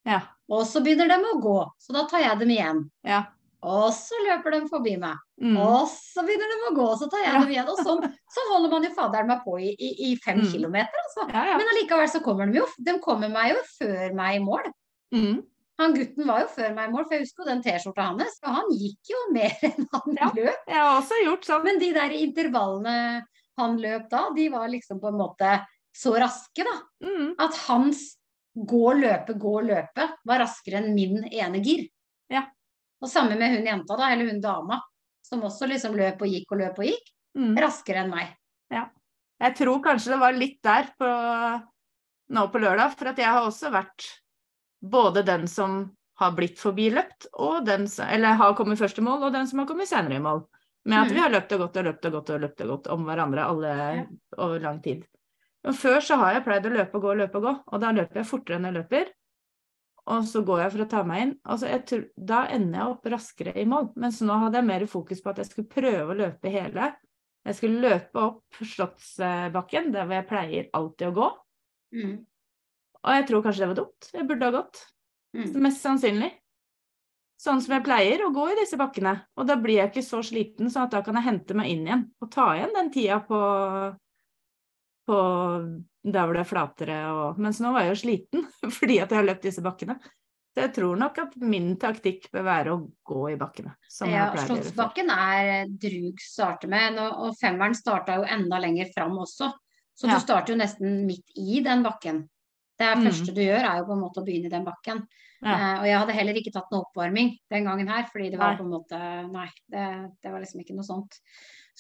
ja, 0.04 0.20
Og 0.50 0.66
så 0.68 0.82
begynner 0.84 1.08
de 1.08 1.16
å 1.30 1.40
gå, 1.40 1.56
så 1.80 1.94
da 1.96 2.04
tar 2.10 2.20
jeg 2.26 2.38
dem 2.42 2.50
igjen. 2.52 2.82
ja. 3.06 3.24
Og 3.62 3.90
så 3.92 4.16
løper 4.24 4.54
de 4.54 4.60
forbi 4.70 4.94
meg. 4.96 5.18
Mm, 5.42 5.56
Og 5.60 5.88
så 5.92 6.22
begynner 6.24 6.48
de 6.48 6.58
å 6.70 6.74
gå, 6.78 6.84
og 6.94 6.98
så 7.00 7.10
tar 7.12 7.20
jeg 7.26 7.40
dem 7.42 7.50
igjen. 7.52 7.68
Og 7.68 7.78
sånn, 7.84 8.00
så 8.32 8.44
holder 8.52 8.70
man 8.72 8.86
jo 8.86 8.90
faderen 8.96 9.28
meg 9.28 9.42
på 9.44 9.58
i, 9.60 9.74
i, 9.76 9.90
i 10.10 10.16
fem 10.24 10.38
Mm. 10.40 10.46
kilometer, 10.52 11.02
altså. 11.04 11.26
ja, 11.34 11.42
ja. 11.50 11.56
Men 11.60 11.68
allikevel 11.74 12.08
så 12.08 12.20
kommer 12.24 12.46
de 12.48 12.56
jo. 12.62 12.66
De 12.78 12.94
kommer 13.04 13.28
meg 13.28 13.52
jo 13.52 13.60
før 13.78 14.14
meg 14.16 14.36
i 14.38 14.44
mål. 14.44 14.70
Mm, 15.12 15.42
Han 15.80 15.94
gutten 15.96 16.26
var 16.28 16.40
jo 16.42 16.48
før 16.54 16.74
meg 16.76 16.88
i 16.88 16.92
mål, 16.92 17.04
for 17.08 17.14
jeg 17.16 17.22
husker 17.24 17.42
jo 17.42 17.48
den 17.50 17.62
T-skjorta 17.64 18.06
hans. 18.10 18.38
Og 18.44 18.54
han 18.54 18.70
gikk 18.76 19.12
jo 19.12 19.20
mer 19.32 19.52
enn 19.68 19.86
han 19.92 20.16
Ja. 20.20 20.30
løp. 20.36 20.64
jeg 20.68 20.76
har 20.76 21.00
også 21.00 21.20
gjort 21.24 21.44
sånn. 21.48 21.64
Men 21.64 21.78
de 21.80 21.92
der 21.96 22.10
intervallene 22.16 22.96
han 23.58 23.76
løp 23.80 24.08
da, 24.10 24.30
de 24.36 24.48
var 24.52 24.68
liksom 24.68 25.00
på 25.00 25.08
en 25.08 25.18
måte 25.20 25.52
så 25.96 26.12
raske, 26.20 26.64
da. 26.64 26.74
Mm, 27.04 27.34
At 27.38 27.56
hans 27.66 28.16
gå, 28.56 28.92
løpe, 28.96 29.34
gå, 29.40 29.54
løpe 29.64 30.08
var 30.26 30.38
raskere 30.44 30.80
enn 30.82 30.94
min 30.94 31.24
ene 31.32 31.60
gir. 31.64 31.86
Ja. 32.30 32.44
Og 33.00 33.08
samme 33.08 33.36
med 33.38 33.54
hun 33.56 33.66
jenta, 33.66 33.96
da, 33.96 34.10
eller 34.12 34.28
hun 34.30 34.40
dama, 34.44 34.80
som 35.24 35.40
også 35.46 35.66
liksom 35.70 35.94
løp 35.96 36.20
og 36.22 36.28
gikk 36.28 36.52
og 36.52 36.58
løp 36.60 36.78
og 36.82 36.84
gikk. 36.90 37.12
mm. 37.38 37.54
Raskere 37.62 38.02
enn 38.04 38.10
meg. 38.10 38.32
Ja. 38.74 38.88
Jeg 39.40 39.54
tror 39.56 39.80
kanskje 39.84 40.12
det 40.12 40.18
var 40.20 40.32
litt 40.36 40.58
der 40.66 40.88
på, 40.98 41.08
nå 42.34 42.42
på 42.52 42.60
lørdag, 42.60 42.92
for 42.98 43.08
at 43.12 43.18
jeg 43.22 43.30
har 43.30 43.46
også 43.46 43.70
vært 43.72 44.06
både 44.82 45.22
den 45.24 45.46
som 45.48 45.82
har 46.20 46.32
blitt 46.36 46.58
forbiløpt, 46.60 47.30
og 47.40 47.64
den 47.64 47.86
som, 47.88 48.08
eller 48.12 48.36
har 48.36 48.54
kommet 48.58 48.78
først 48.80 48.98
i 49.00 49.04
mål, 49.06 49.22
og 49.28 49.32
den 49.32 49.46
som 49.48 49.62
har 49.62 49.68
kommet 49.70 49.88
senere 49.88 50.18
i 50.18 50.24
mål. 50.24 50.42
Med 50.84 50.98
at 50.98 51.08
Mm. 51.08 51.14
vi 51.14 51.20
har 51.20 51.30
løpt 51.30 51.52
og 51.52 51.58
gått 51.60 51.76
og 51.76 51.84
løpt 51.84 52.04
og 52.06 52.12
gått 52.12 52.30
og 52.30 52.40
løpt 52.40 52.60
og 52.60 52.68
gått 52.68 52.86
om 52.92 53.04
hverandre 53.04 53.44
alle 53.44 53.72
over 54.38 54.60
lang 54.60 54.82
tid. 54.82 55.04
Og 55.64 55.74
før 55.76 56.00
så 56.00 56.16
har 56.16 56.32
jeg 56.34 56.44
pleid 56.44 56.66
å 56.66 56.72
løpe 56.72 56.94
og 56.96 57.02
gå 57.02 57.10
og 57.10 57.18
løpe 57.20 57.36
og 57.36 57.42
gå, 57.44 57.52
og 57.72 57.80
da 57.80 57.90
løper 57.92 58.16
jeg 58.22 58.26
fortere 58.26 58.56
enn 58.56 58.64
jeg 58.64 58.74
løper. 58.78 59.10
Og 60.10 60.24
så 60.26 60.42
går 60.46 60.64
jeg 60.64 60.72
for 60.74 60.84
å 60.84 60.88
ta 60.90 61.02
meg 61.06 61.22
inn. 61.24 61.34
Altså 61.46 61.68
jeg 61.70 61.82
tror, 61.86 62.02
da 62.32 62.40
ender 62.50 62.80
jeg 62.80 62.94
opp 62.94 63.06
raskere 63.12 63.54
i 63.60 63.66
mål. 63.68 63.92
Mens 64.00 64.18
nå 64.26 64.38
hadde 64.42 64.58
jeg 64.58 64.68
mer 64.70 64.86
fokus 64.90 65.22
på 65.22 65.32
at 65.32 65.42
jeg 65.42 65.50
skulle 65.50 65.70
prøve 65.70 66.14
å 66.14 66.18
løpe 66.18 66.52
hele. 66.52 66.90
Jeg 67.46 67.56
skulle 67.56 67.84
løpe 67.84 68.20
opp 68.20 68.58
Slottsbakken, 68.72 69.92
der 69.94 70.08
hvor 70.08 70.18
jeg 70.18 70.28
pleier 70.28 70.68
alltid 70.76 71.08
å 71.08 71.16
gå. 71.16 71.28
Mm. 71.96 72.16
Og 73.00 73.16
jeg 73.16 73.26
tror 73.30 73.44
kanskje 73.44 73.62
det 73.64 73.70
var 73.70 73.78
dumt. 73.78 74.10
Jeg 74.12 74.28
burde 74.28 74.48
ha 74.48 74.56
gått. 74.58 74.82
Mm. 75.36 75.46
Mest 75.64 75.86
sannsynlig. 75.86 76.30
Sånn 77.40 77.62
som 77.64 77.72
jeg 77.72 77.86
pleier 77.86 78.20
å 78.26 78.32
gå 78.34 78.50
i 78.50 78.58
disse 78.58 78.76
bakkene. 78.80 79.14
Og 79.40 79.46
da 79.48 79.56
blir 79.56 79.78
jeg 79.78 79.92
ikke 79.92 80.04
så 80.04 80.20
sliten, 80.26 80.68
sånn 80.68 80.88
at 80.88 80.96
da 80.98 81.00
kan 81.06 81.16
jeg 81.16 81.28
hente 81.30 81.56
meg 81.56 81.70
inn 81.72 81.86
igjen. 81.86 82.02
Og 82.20 82.28
ta 82.34 82.50
igjen 82.58 82.74
den 82.76 82.90
tida 82.92 83.22
på, 83.24 83.38
på 85.08 85.20
der 86.04 86.24
hvor 86.24 86.32
det 86.32 86.40
er 86.40 86.48
flatere 86.48 86.98
og 87.12 87.38
Mens 87.38 87.60
nå 87.60 87.72
var 87.74 87.84
jeg 87.84 87.92
jo 87.94 88.00
sliten 88.00 88.46
fordi 88.78 88.98
at 89.02 89.10
jeg 89.12 89.18
har 89.20 89.26
løpt 89.28 89.42
disse 89.44 89.62
bakkene. 89.64 89.98
Så 90.50 90.64
jeg 90.64 90.72
tror 90.74 90.96
nok 90.98 91.18
at 91.22 91.36
min 91.36 91.76
taktikk 91.78 92.24
bør 92.32 92.42
være 92.42 92.72
å 92.74 92.80
gå 93.06 93.20
i 93.30 93.36
bakkene. 93.38 93.76
Som 93.88 94.10
Ja. 94.10 94.32
Slottsbakken 94.34 95.12
er 95.14 95.50
eh, 95.60 95.66
drug 95.70 96.18
starte 96.24 96.66
med, 96.66 96.98
og, 96.98 97.36
femmeren 97.38 97.76
starta 97.78 98.16
jo 98.18 98.24
enda 98.26 98.58
lenger 98.58 98.90
fram 98.96 99.14
også. 99.22 99.52
Så 99.94 100.08
Ja. 100.08 100.14
du 100.16 100.20
starter 100.24 100.52
jo 100.54 100.58
nesten 100.58 101.04
midt 101.06 101.30
i 101.36 101.60
den 101.62 101.84
bakken. 101.84 102.28
Det 102.80 102.96
Mm. 102.96 103.04
første 103.04 103.34
du 103.34 103.42
gjør, 103.42 103.60
er 103.62 103.78
jo 103.78 103.84
på 103.84 103.92
en 103.92 104.00
måte 104.00 104.18
å 104.22 104.24
begynne 104.24 104.46
i 104.46 104.56
den 104.56 104.64
bakken. 104.64 105.06
Ja. 105.42 105.54
Eh, 105.54 105.80
og 105.80 105.86
jeg 105.86 105.98
hadde 106.00 106.12
heller 106.18 106.34
ikke 106.34 106.52
tatt 106.52 106.70
noe 106.72 106.82
oppvarming 106.84 107.36
den 107.50 107.64
gangen 107.64 107.88
her, 107.88 108.04
fordi 108.10 108.30
det 108.30 108.38
var 108.40 108.54
Nei. 108.54 108.56
på 108.56 108.64
en 108.64 108.74
måte 108.74 109.30
Nei, 109.30 109.48
det, 109.70 110.10
det 110.22 110.32
var 110.32 110.40
liksom 110.40 110.60
ikke 110.64 110.74
noe 110.74 110.84
sånt. 110.88 111.20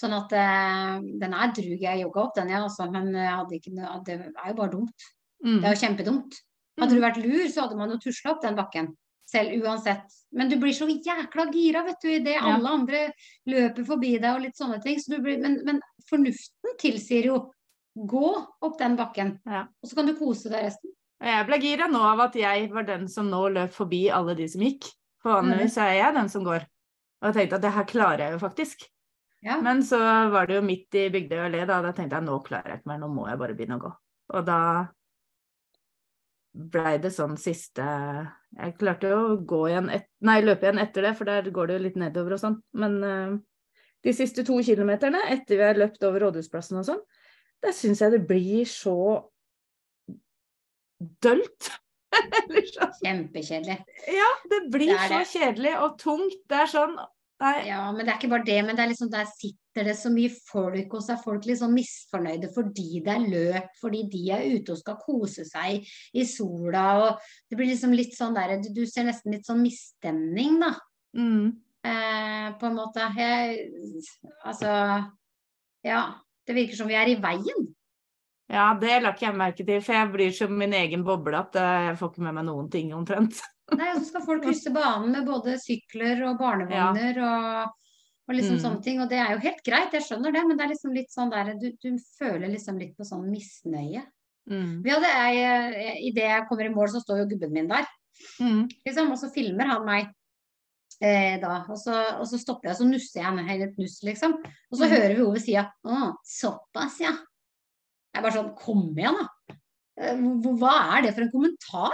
Sånn 0.00 0.14
at 0.16 0.32
eh, 0.32 1.00
den 1.20 1.34
er 1.36 1.50
drug. 1.56 1.82
Jeg 1.84 2.00
jogga 2.04 2.22
opp 2.24 2.36
den, 2.38 2.48
ja, 2.54 2.62
altså, 2.64 2.86
men 2.92 3.10
jeg 3.12 3.34
hadde 3.36 3.58
ikke 3.58 3.74
det 4.06 4.16
er 4.16 4.48
jo 4.48 4.56
bare 4.62 4.72
dumt. 4.72 5.06
Mm. 5.44 5.58
Det 5.60 5.68
er 5.68 5.74
jo 5.76 5.80
kjempedumt. 5.84 6.38
Hadde 6.80 6.96
du 6.96 7.02
vært 7.02 7.20
lur, 7.20 7.46
så 7.52 7.66
hadde 7.66 7.76
man 7.76 7.92
jo 7.92 7.98
tusla 8.00 8.32
opp 8.32 8.42
den 8.44 8.56
bakken. 8.56 8.90
Selv 9.30 9.52
uansett. 9.62 10.06
Men 10.34 10.48
du 10.50 10.56
blir 10.58 10.72
så 10.74 10.88
jækla 10.90 11.44
gira, 11.52 11.84
vet 11.86 12.00
du, 12.02 12.08
idet 12.10 12.34
Ja. 12.38 12.54
alle 12.54 12.72
andre 12.72 13.02
løper 13.46 13.84
forbi 13.86 14.14
deg 14.18 14.30
og 14.32 14.40
litt 14.42 14.56
sånne 14.58 14.80
ting. 14.82 14.96
Så 14.98 15.12
du 15.12 15.20
blir, 15.22 15.38
men, 15.42 15.60
men 15.64 15.80
fornuften 16.08 16.76
tilsier 16.80 17.28
jo 17.28 17.36
gå 17.94 18.30
opp 18.62 18.78
den 18.78 18.96
bakken, 18.96 19.36
Ja. 19.46 19.66
og 19.82 19.88
så 19.90 19.94
kan 19.98 20.06
du 20.08 20.14
kose 20.16 20.48
deg 20.50 20.64
resten. 20.64 20.90
Jeg 21.20 21.46
ble 21.46 21.58
gira 21.60 21.86
nå 21.90 22.00
av 22.00 22.20
at 22.24 22.34
jeg 22.40 22.70
var 22.72 22.86
den 22.88 23.06
som 23.12 23.28
nå 23.28 23.42
løp 23.52 23.74
forbi 23.76 24.06
alle 24.10 24.34
de 24.38 24.48
som 24.48 24.62
gikk. 24.64 24.88
For 25.20 25.36
vanligvis 25.36 25.76
er 25.76 25.92
jeg 25.98 26.14
den 26.16 26.30
som 26.32 26.46
går. 26.46 26.64
Og 27.20 27.28
jeg 27.28 27.34
tenkte 27.36 27.58
at 27.58 27.62
det 27.66 27.72
her 27.76 27.84
klarer 27.84 28.22
jeg 28.24 28.32
jo 28.32 28.38
faktisk. 28.40 28.86
Ja. 29.44 29.56
Men 29.64 29.82
så 29.86 29.98
var 30.32 30.48
det 30.48 30.58
jo 30.58 30.64
midt 30.64 30.96
i 31.00 31.06
Bygdøy 31.12 31.38
allé, 31.46 31.62
da. 31.68 31.80
Da 31.84 31.92
tenkte 31.96 32.18
jeg 32.18 32.26
nå 32.26 32.38
klarer 32.44 32.74
jeg 32.74 32.82
ikke 32.82 32.90
mer, 32.92 32.98
nå 33.00 33.08
må 33.12 33.28
jeg 33.30 33.40
bare 33.40 33.56
begynne 33.56 33.78
å 33.78 33.84
gå. 33.86 33.92
Og 34.36 34.46
da 34.46 34.58
blei 36.50 36.96
det 36.98 37.12
sånn 37.14 37.36
siste 37.38 37.84
Jeg 38.58 38.72
klarte 38.80 39.10
jo 39.12 39.18
å 39.22 39.36
gå 39.46 39.60
igjen 39.70 39.86
et, 39.94 40.08
nei, 40.26 40.40
løpe 40.42 40.66
igjen 40.66 40.80
etter 40.82 41.06
det, 41.06 41.12
for 41.18 41.30
der 41.30 41.46
går 41.54 41.70
det 41.70 41.76
jo 41.76 41.84
litt 41.86 41.98
nedover 42.00 42.34
og 42.36 42.42
sånn. 42.42 42.56
Men 42.82 42.96
uh, 43.06 43.36
de 44.02 44.14
siste 44.16 44.44
to 44.46 44.58
kilometerne, 44.66 45.20
etter 45.30 45.60
vi 45.60 45.66
har 45.68 45.78
løpt 45.78 46.02
over 46.08 46.26
Rådhusplassen 46.26 46.80
og 46.80 46.88
sånn, 46.88 47.04
der 47.62 47.76
syns 47.76 48.02
jeg 48.02 48.16
det 48.16 48.24
blir 48.26 48.66
så 48.68 48.96
dølt. 51.22 51.70
Sånn. 52.74 52.90
Kjempekjedelig. 52.98 53.76
Ja, 54.10 54.28
det 54.50 54.58
blir 54.72 54.90
Det 54.90 54.96
det. 54.98 55.20
så 55.22 55.38
kjedelig 55.38 55.72
og 55.78 55.92
tungt. 56.00 56.40
Det 56.50 56.58
er 56.58 56.70
sånn 56.72 56.96
Nei. 57.40 57.54
Ja, 57.70 57.86
men 57.94 58.04
det 58.04 58.12
er 58.12 58.18
ikke 58.18 58.34
bare 58.34 58.44
det. 58.44 58.58
Men 58.66 58.76
det 58.76 58.84
er 58.84 58.90
liksom, 58.90 59.08
der 59.12 59.28
sitter 59.30 59.86
det 59.88 59.96
så 59.96 60.12
mye 60.12 60.32
folk, 60.50 60.92
og 60.92 61.04
så 61.04 61.14
er 61.14 61.22
folk 61.22 61.46
sånn 61.56 61.72
misfornøyde 61.72 62.50
fordi 62.52 63.00
det 63.06 63.14
er 63.14 63.26
løp, 63.32 63.70
fordi 63.80 64.02
de 64.12 64.22
er 64.36 64.44
ute 64.58 64.74
og 64.74 64.80
skal 64.82 64.98
kose 65.00 65.46
seg 65.48 65.88
i 66.12 66.26
sola. 66.28 66.84
og 67.00 67.32
Det 67.48 67.56
blir 67.56 67.72
liksom 67.72 67.96
litt 67.96 68.12
sånn 68.16 68.36
der, 68.36 68.58
du, 68.60 68.68
du 68.76 68.84
ser 68.88 69.08
nesten 69.08 69.32
litt 69.32 69.48
sånn 69.48 69.64
misstemning, 69.64 70.60
da. 70.60 70.74
Mm. 71.16 71.56
Eh, 71.80 72.48
på 72.60 72.68
en 72.68 72.76
måte. 72.76 73.08
Jeg, 73.16 73.70
altså 74.44 74.74
Ja. 75.86 76.02
Det 76.48 76.56
virker 76.56 76.74
som 76.74 76.88
vi 76.90 76.96
er 76.98 77.06
i 77.06 77.18
veien. 77.20 77.66
Ja, 78.50 78.72
det 78.74 78.96
la 79.04 79.12
ikke 79.14 79.28
jeg 79.28 79.38
merke 79.38 79.62
til, 79.62 79.82
for 79.84 79.94
jeg 79.94 80.10
blir 80.10 80.32
som 80.34 80.56
min 80.58 80.72
egen 80.74 81.04
boble 81.06 81.38
at 81.38 81.54
eh, 81.60 81.84
jeg 81.90 81.98
får 82.00 82.10
ikke 82.10 82.24
med 82.26 82.34
meg 82.40 82.46
noen 82.48 82.70
ting 82.72 82.90
omtrent. 82.96 83.38
Nei, 83.76 83.90
og 83.94 84.00
så 84.00 84.06
skal 84.10 84.24
folk 84.26 84.42
krysse 84.44 84.70
banen 84.74 85.12
med 85.14 85.26
både 85.28 85.54
sykler 85.62 86.22
og 86.28 86.38
barnevogner 86.40 87.20
og, 87.24 87.76
Og 88.30 88.34
liksom 88.36 88.56
Mm. 88.58 88.62
sånne 88.62 88.82
ting. 88.84 89.00
Og 89.02 89.08
det 89.10 89.18
er 89.18 89.32
jo 89.32 89.38
helt 89.42 89.62
greit, 89.66 89.90
jeg 89.92 90.02
skjønner 90.06 90.30
det, 90.32 90.42
men 90.46 90.56
det 90.56 90.62
er 90.64 90.68
liksom 90.70 90.92
litt 90.94 91.10
sånn 91.10 91.30
der 91.32 91.54
Du, 91.58 91.72
du 91.82 91.96
føler 92.18 92.46
liksom 92.52 92.78
litt 92.78 92.92
på 92.96 93.02
sånn 93.04 93.24
misnøye. 93.30 94.04
Mm. 94.48 94.82
Vi 94.84 94.90
hadde 94.90 95.10
ei 95.10 96.06
Idet 96.08 96.28
jeg 96.28 96.46
kommer 96.48 96.64
i 96.64 96.68
mål, 96.74 96.88
så 96.92 97.00
står 97.02 97.18
jo 97.24 97.26
gubben 97.32 97.52
min 97.52 97.66
der. 97.68 97.86
Mm. 98.38 98.68
Liksom, 98.86 99.10
og 99.10 99.18
så 99.18 99.32
filmer 99.34 99.66
han 99.66 99.84
meg 99.84 100.12
eh, 101.02 101.40
da. 101.42 101.64
Og 101.68 101.76
så, 101.80 101.96
og 102.20 102.26
så 102.28 102.38
stopper 102.38 102.68
jeg, 102.68 102.76
og 102.76 102.78
så 102.78 102.86
nusser 102.90 103.20
jeg 103.22 103.26
en 103.32 103.48
hel 103.48 103.62
et 103.66 103.78
nuss, 103.80 103.98
liksom. 104.04 104.34
Og 104.70 104.78
så 104.78 104.84
Mm. 104.86 104.90
hører 104.94 105.08
vi 105.16 105.22
henne 105.24 105.32
ved 105.34 105.42
sida. 105.42 105.72
Å, 105.84 106.14
såpass, 106.24 107.00
ja. 107.00 107.10
Jeg 107.10 108.18
er 108.18 108.22
bare 108.22 108.32
sånn 108.38 108.54
Kom 108.56 108.94
igjen, 108.94 109.16
da. 109.18 109.56
Eh, 109.98 110.16
Hva 110.16 110.98
er 110.98 111.02
det 111.02 111.14
for 111.14 111.22
en 111.22 111.32
kommentar? 111.32 111.92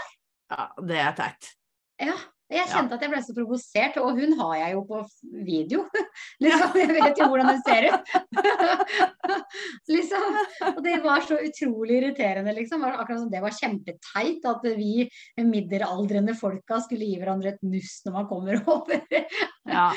Ja, 0.50 0.68
det 0.84 0.96
er 1.00 1.12
teit. 1.16 1.54
Ja, 2.00 2.14
jeg 2.52 2.60
Ja. 2.62 2.66
kjente 2.76 2.94
at 2.94 3.02
jeg 3.02 3.10
ble 3.10 3.20
så 3.24 3.34
provosert, 3.34 3.96
og 3.98 4.18
hun 4.20 4.34
har 4.38 4.54
jeg 4.60 4.74
jo 4.76 4.82
på 4.86 4.98
video. 5.46 5.80
liksom, 6.44 6.76
jeg 6.78 6.92
vet 6.94 7.18
jo 7.18 7.26
hvordan 7.32 7.48
hun 7.50 7.62
ser 7.66 7.88
ut. 7.90 8.12
liksom. 9.94 10.36
Og 10.76 10.78
det 10.84 10.94
var 11.04 11.24
så 11.26 11.38
utrolig 11.42 11.96
irriterende, 12.02 12.54
liksom. 12.56 12.84
Akkurat 12.86 13.20
som 13.24 13.30
det 13.32 13.42
var 13.42 13.54
kjempeteit 13.56 14.46
at 14.46 14.68
vi 14.78 15.08
middelaldrende 15.42 16.36
folka 16.38 16.78
skulle 16.84 17.08
gi 17.08 17.18
hverandre 17.20 17.54
et 17.54 17.66
nuss 17.66 17.98
når 18.06 18.16
man 18.20 18.28
kommer 18.30 18.60
over. 18.76 19.02
Ja. 19.66 19.88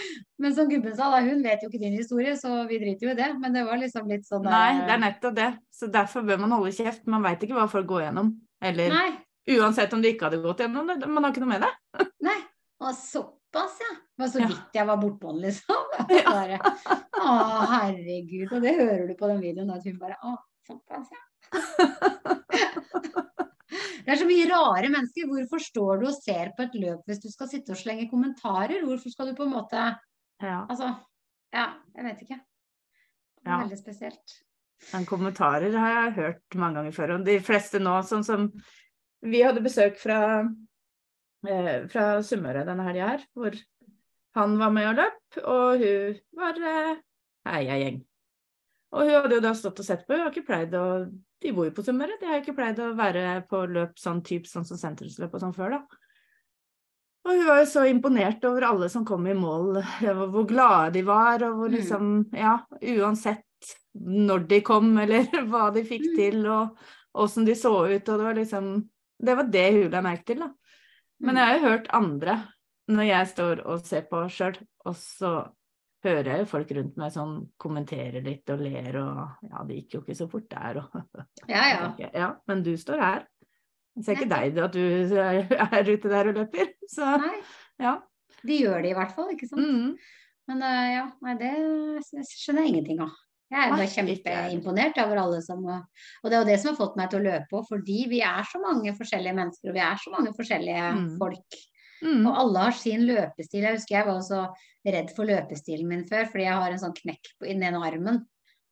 Men 0.41 0.55
som 0.55 0.69
gubben 0.71 0.95
sa, 0.97 1.11
da, 1.13 1.21
hun 1.25 1.43
vet 1.45 1.61
jo 1.63 1.69
ikke 1.69 1.83
din 1.83 1.97
historie, 1.99 2.33
så 2.39 2.63
vi 2.69 2.79
driter 2.81 3.09
jo 3.09 3.13
i 3.13 3.19
det. 3.19 3.29
Men 3.43 3.53
det 3.53 3.65
var 3.67 3.77
liksom 3.81 4.09
litt 4.09 4.25
sånn 4.27 4.47
Nei, 4.47 4.79
det 4.87 4.95
er 4.97 5.03
nettopp 5.05 5.37
det. 5.37 5.49
Så 5.75 5.91
derfor 5.93 6.25
bør 6.27 6.41
man 6.45 6.55
holde 6.57 6.73
kjeft. 6.75 7.05
Man 7.09 7.25
veit 7.25 7.43
ikke 7.45 7.57
hva 7.59 7.69
folk 7.71 7.87
går 7.91 8.07
gjennom. 8.09 8.33
Eller 8.65 8.89
Nei, 8.91 9.09
uansett 9.57 9.93
om 9.95 10.01
de 10.03 10.13
ikke 10.13 10.27
hadde 10.29 10.41
gått 10.43 10.63
gjennom 10.63 10.87
det. 10.89 10.99
Man 11.07 11.25
har 11.25 11.33
ikke 11.33 11.43
noe 11.45 11.53
med 11.55 11.65
det. 11.65 11.73
nei. 12.29 12.37
Og 12.79 12.95
såpass, 12.95 13.79
ja. 13.83 13.91
Det 13.99 14.23
var 14.23 14.29
så 14.31 14.43
vidt 14.47 14.77
jeg 14.77 14.87
var 14.87 14.99
bortpå 15.01 15.33
den, 15.33 15.41
liksom. 15.49 15.79
Bare, 16.29 16.59
å, 17.19 17.33
herregud. 17.73 18.53
Og 18.55 18.63
det 18.63 18.75
hører 18.77 19.05
du 19.09 19.15
på 19.19 19.31
den 19.31 19.41
videoen, 19.43 19.73
at 19.75 19.83
hun 19.87 19.97
bare 19.99 20.15
Å, 20.23 20.35
såpass, 20.67 21.11
ja. 21.11 21.21
Det 24.09 24.15
er 24.15 24.21
så 24.23 24.25
mye 24.25 24.45
rare 24.49 24.87
mennesker. 24.89 25.27
Hvorfor 25.29 25.61
står 25.61 25.99
du 26.01 26.07
og 26.09 26.15
ser 26.15 26.49
på 26.57 26.63
et 26.65 26.75
løp 26.81 27.09
hvis 27.09 27.19
du 27.21 27.27
skal 27.29 27.49
sitte 27.51 27.75
og 27.75 27.77
slenge 27.77 28.07
kommentarer? 28.09 28.79
Hvorfor 28.81 29.13
skal 29.13 29.29
du 29.29 29.35
på 29.37 29.45
en 29.45 29.53
måte 29.53 29.83
Ja. 30.41 30.63
Altså, 30.63 30.95
ja, 31.53 31.67
jeg 31.93 32.07
vet 32.07 32.23
ikke. 32.25 32.39
Det 32.39 33.51
Ja. 33.51 33.59
Veldig 33.59 33.77
spesielt. 33.77 34.33
Men 34.93 35.05
kommentarer 35.05 35.75
har 35.77 35.91
jeg 35.93 36.15
hørt 36.17 36.57
mange 36.57 36.79
ganger 36.79 36.95
før. 36.95 37.13
Og 37.17 37.25
de 37.27 37.37
fleste 37.43 37.81
nå, 37.83 37.99
sånn 38.07 38.25
som 38.25 38.47
Vi 39.25 39.41
hadde 39.43 39.63
besøk 39.63 39.97
fra, 39.99 40.19
eh, 41.47 41.87
fra 41.91 42.05
Sunnmøre 42.23 42.65
denne 42.67 42.85
helga 42.87 43.07
her, 43.13 43.25
hvor 43.35 43.57
han 44.35 44.57
var 44.59 44.71
med 44.71 44.87
og 44.91 44.95
løp, 45.01 45.39
og 45.43 45.79
hun 45.83 46.19
var 46.39 46.59
eh, 46.63 47.01
heiagjeng. 47.49 48.03
Og 48.91 49.03
hun 49.05 49.09
hadde 49.21 49.35
jo 49.37 49.41
da 49.43 49.53
stått 49.53 49.79
og 49.79 49.85
sett 49.85 50.05
på, 50.07 50.15
hun 50.15 50.23
har 50.25 50.31
ikke 50.33 50.47
pleid 50.47 50.73
å 50.77 50.85
De 51.39 51.53
bor 51.55 51.63
jo 51.69 51.71
på 51.71 51.83
Sunnmøre, 51.87 52.17
de 52.19 52.27
har 52.27 52.41
ikke 52.41 52.51
pleid 52.57 52.79
å 52.83 52.89
være 52.97 53.45
på 53.47 53.61
løp 53.71 53.93
sånn 53.95 54.17
type 54.27 54.49
sånn 54.49 54.65
som 54.67 54.75
sentrumsløp 54.75 55.37
og 55.37 55.39
sånn 55.39 55.53
før, 55.55 55.69
da. 55.77 55.79
Og 57.23 57.31
hun 57.37 57.45
var 57.47 57.61
jo 57.61 57.67
så 57.71 57.85
imponert 57.87 58.43
over 58.43 58.65
alle 58.67 58.89
som 58.91 59.05
kom 59.07 59.23
i 59.27 59.35
mål, 59.37 59.79
hvor 60.33 60.43
glade 60.49 60.97
de 60.97 61.03
var, 61.07 61.39
og 61.47 61.55
hvor 61.61 61.69
Mm. 61.69 61.77
liksom 61.77 62.09
Ja, 62.35 62.57
uansett 62.81 63.45
når 63.95 64.47
de 64.49 64.59
kom, 64.67 64.97
eller 64.99 65.23
hva 65.47 65.69
de 65.73 65.83
fikk 65.87 66.09
Mm. 66.09 66.15
til, 66.17 66.45
og 66.47 66.75
åssen 67.15 67.45
de 67.45 67.55
så 67.55 67.71
ut, 67.87 68.09
og 68.09 68.17
det 68.19 68.25
var 68.25 68.33
liksom 68.35 68.89
Det 69.19 69.35
var 69.35 69.49
det 69.51 69.67
hun 69.75 69.93
la 69.93 70.01
merke 70.05 70.27
til, 70.31 70.43
da. 70.45 70.49
Men 71.19 71.39
jeg 71.39 71.49
har 71.49 71.57
jo 71.57 71.67
hørt 71.67 71.87
andre, 71.95 72.35
når 72.89 73.07
jeg 73.09 73.31
står 73.33 73.63
og 73.67 73.81
ser 73.85 74.05
på 74.09 74.21
sjøl, 74.31 74.59
og 74.87 74.95
så 74.95 75.31
hører 76.05 76.29
jeg 76.31 76.43
jo 76.43 76.47
folk 76.47 76.69
rundt 76.77 76.99
meg 76.99 77.11
sånn 77.11 77.33
kommentere 77.59 78.21
litt 78.23 78.47
og 78.53 78.61
ler 78.63 78.95
og 79.01 79.49
Ja, 79.49 79.65
det 79.67 79.81
gikk 79.81 79.97
jo 79.97 80.01
ikke 80.05 80.15
så 80.15 80.29
fort 80.31 80.47
der, 80.51 80.79
og 80.79 80.95
Ja, 81.51 81.65
ja. 81.67 81.81
tenker, 81.83 82.13
ja, 82.15 82.29
men 82.47 82.63
du 82.63 82.71
står 82.79 83.03
her. 83.03 83.25
Jeg 83.99 84.05
ser 84.05 84.15
ikke 84.15 84.31
deg 84.31 84.61
at 84.63 84.77
du 84.77 84.83
er 85.19 85.41
er 85.49 85.91
ute 85.91 86.11
der 86.13 86.31
og 86.31 86.37
løper. 86.39 86.71
Så 86.95 87.03
Nei, 87.19 87.35
ja. 87.83 87.97
de 88.47 88.59
gjør 88.61 88.85
det 88.85 88.93
i 88.93 88.95
hvert 88.95 89.11
fall, 89.17 89.33
ikke 89.33 89.49
sant. 89.49 89.65
Mm. 89.65 89.97
Men 90.49 90.63
eh, 90.65 90.85
ja, 90.95 91.03
nei, 91.25 91.33
det 91.37 91.51
skjønner 92.31 92.63
jeg 92.63 92.71
ingenting 92.71 93.03
av. 93.03 93.11
Jeg 93.49 93.71
bare 93.73 93.87
kjempeimponert 93.89 94.97
over 95.01 95.17
alle 95.17 95.41
som 95.41 95.65
Og 95.65 96.29
det 96.29 96.33
er 96.33 96.39
jo 96.43 96.49
det 96.51 96.59
som 96.61 96.69
har 96.75 96.77
fått 96.77 96.97
meg 96.99 97.09
til 97.09 97.19
å 97.19 97.23
løpe 97.25 97.57
òg, 97.57 97.65
fordi 97.67 98.07
vi 98.11 98.21
er 98.21 98.43
så 98.45 98.61
mange 98.61 98.93
forskjellige 98.93 99.35
mennesker, 99.39 99.69
og 99.71 99.73
vi 99.73 99.79
er 99.81 99.95
så 99.97 100.11
mange 100.13 100.33
forskjellige 100.37 100.83
Mm. 100.95 101.17
folk. 101.17 101.59
Mm. 102.03 102.27
Og 102.27 102.37
alle 102.37 102.59
har 102.59 102.71
sin 102.71 103.01
løpestil. 103.07 103.61
Jeg 103.65 103.75
husker 103.75 103.95
jeg 103.97 104.05
var 104.05 104.19
så 104.21 104.55
redd 104.85 105.09
for 105.15 105.25
løpestilen 105.25 105.87
min 105.87 106.05
før, 106.07 106.25
fordi 106.29 106.45
jeg 106.45 106.53
har 106.53 106.71
en 106.71 106.77
sånn 106.79 106.95
knekk 106.95 107.25
på- 107.41 107.47
i 107.49 107.53
den 107.53 107.63
ene 107.63 107.81
armen. 107.83 108.25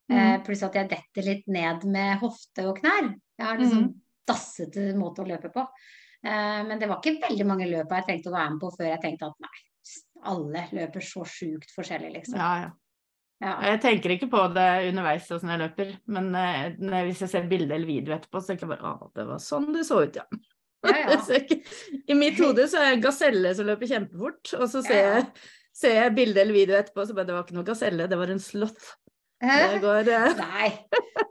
Eh, 0.09 0.37
Mm. 0.37 0.43
pluss 0.45 0.63
at 0.63 0.73
jeg 0.73 0.89
detter 0.89 1.23
litt 1.25 1.47
ned 1.47 1.83
med 1.83 2.19
hofte 2.19 2.65
og 2.65 2.77
knær. 2.79 3.15
Jeg 3.37 3.45
har 3.47 3.57
liksom 3.57 3.83
Mm. 3.83 3.93
dassete 4.27 4.93
måte 4.95 5.19
å 5.19 5.27
løpe 5.27 5.51
på. 5.51 5.67
Eh, 6.23 6.63
men 6.63 6.79
det 6.79 6.87
var 6.87 7.01
ikke 7.01 7.19
veldig 7.21 7.45
mange 7.45 7.67
løp 7.67 7.89
jeg 7.89 8.05
trengte 8.05 8.27
å 8.31 8.37
være 8.37 8.51
med 8.51 8.59
på 8.61 8.71
før 8.77 8.87
jeg 8.95 9.01
tenkte 9.01 9.27
at 9.27 9.35
nei, 9.41 10.23
alle 10.23 10.69
løper 10.71 11.01
så 11.01 11.25
sjukt 11.25 11.69
forskjellig, 11.75 12.13
liksom. 12.13 12.35
Ja, 12.35 12.61
ja. 12.61 12.69
Ja. 13.43 13.53
Jeg 13.69 13.81
tenker 13.83 14.15
ikke 14.15 14.29
på 14.31 14.43
det 14.55 14.67
underveis 14.89 15.27
åssen 15.33 15.51
jeg 15.53 15.61
løper, 15.61 15.91
men 16.09 16.31
eh, 16.33 16.71
når, 16.81 17.09
hvis 17.09 17.19
jeg 17.25 17.33
ser 17.35 17.49
bilde 17.49 17.75
eller 17.75 17.89
video 17.89 18.15
etterpå, 18.15 18.41
så 18.41 18.51
tenker 18.51 18.65
jeg 18.65 18.71
bare 18.73 18.93
å, 18.95 19.09
det 19.13 19.25
var 19.27 19.43
sånn 19.43 19.69
det 19.75 19.83
så 19.85 19.99
ut, 20.07 20.17
ja. 20.17 20.25
Ja, 20.87 20.95
ja. 21.03 21.57
I 22.11 22.17
mitt 22.17 22.39
hode 22.41 22.65
så 22.69 22.81
er 22.81 22.91
jeg 22.91 22.97
en 22.97 23.03
gaselle 23.05 23.51
som 23.57 23.69
løper 23.69 23.91
kjempefort, 23.91 24.55
og 24.57 24.65
så 24.71 24.81
ser 24.85 25.03
jeg, 25.03 25.27
ser 25.75 25.99
jeg 25.99 26.15
bilde 26.17 26.41
eller 26.41 26.57
video 26.57 26.79
etterpå, 26.79 27.05
så 27.05 27.17
bare 27.17 27.29
det 27.29 27.37
var 27.37 27.45
ikke 27.45 27.59
noe 27.59 27.67
gaselle, 27.67 28.09
det 28.09 28.19
var 28.19 28.33
en 28.33 28.41
sloth. 28.41 28.95
Går 29.37 30.09
eh, 30.09 30.39
Nei. 30.39 30.69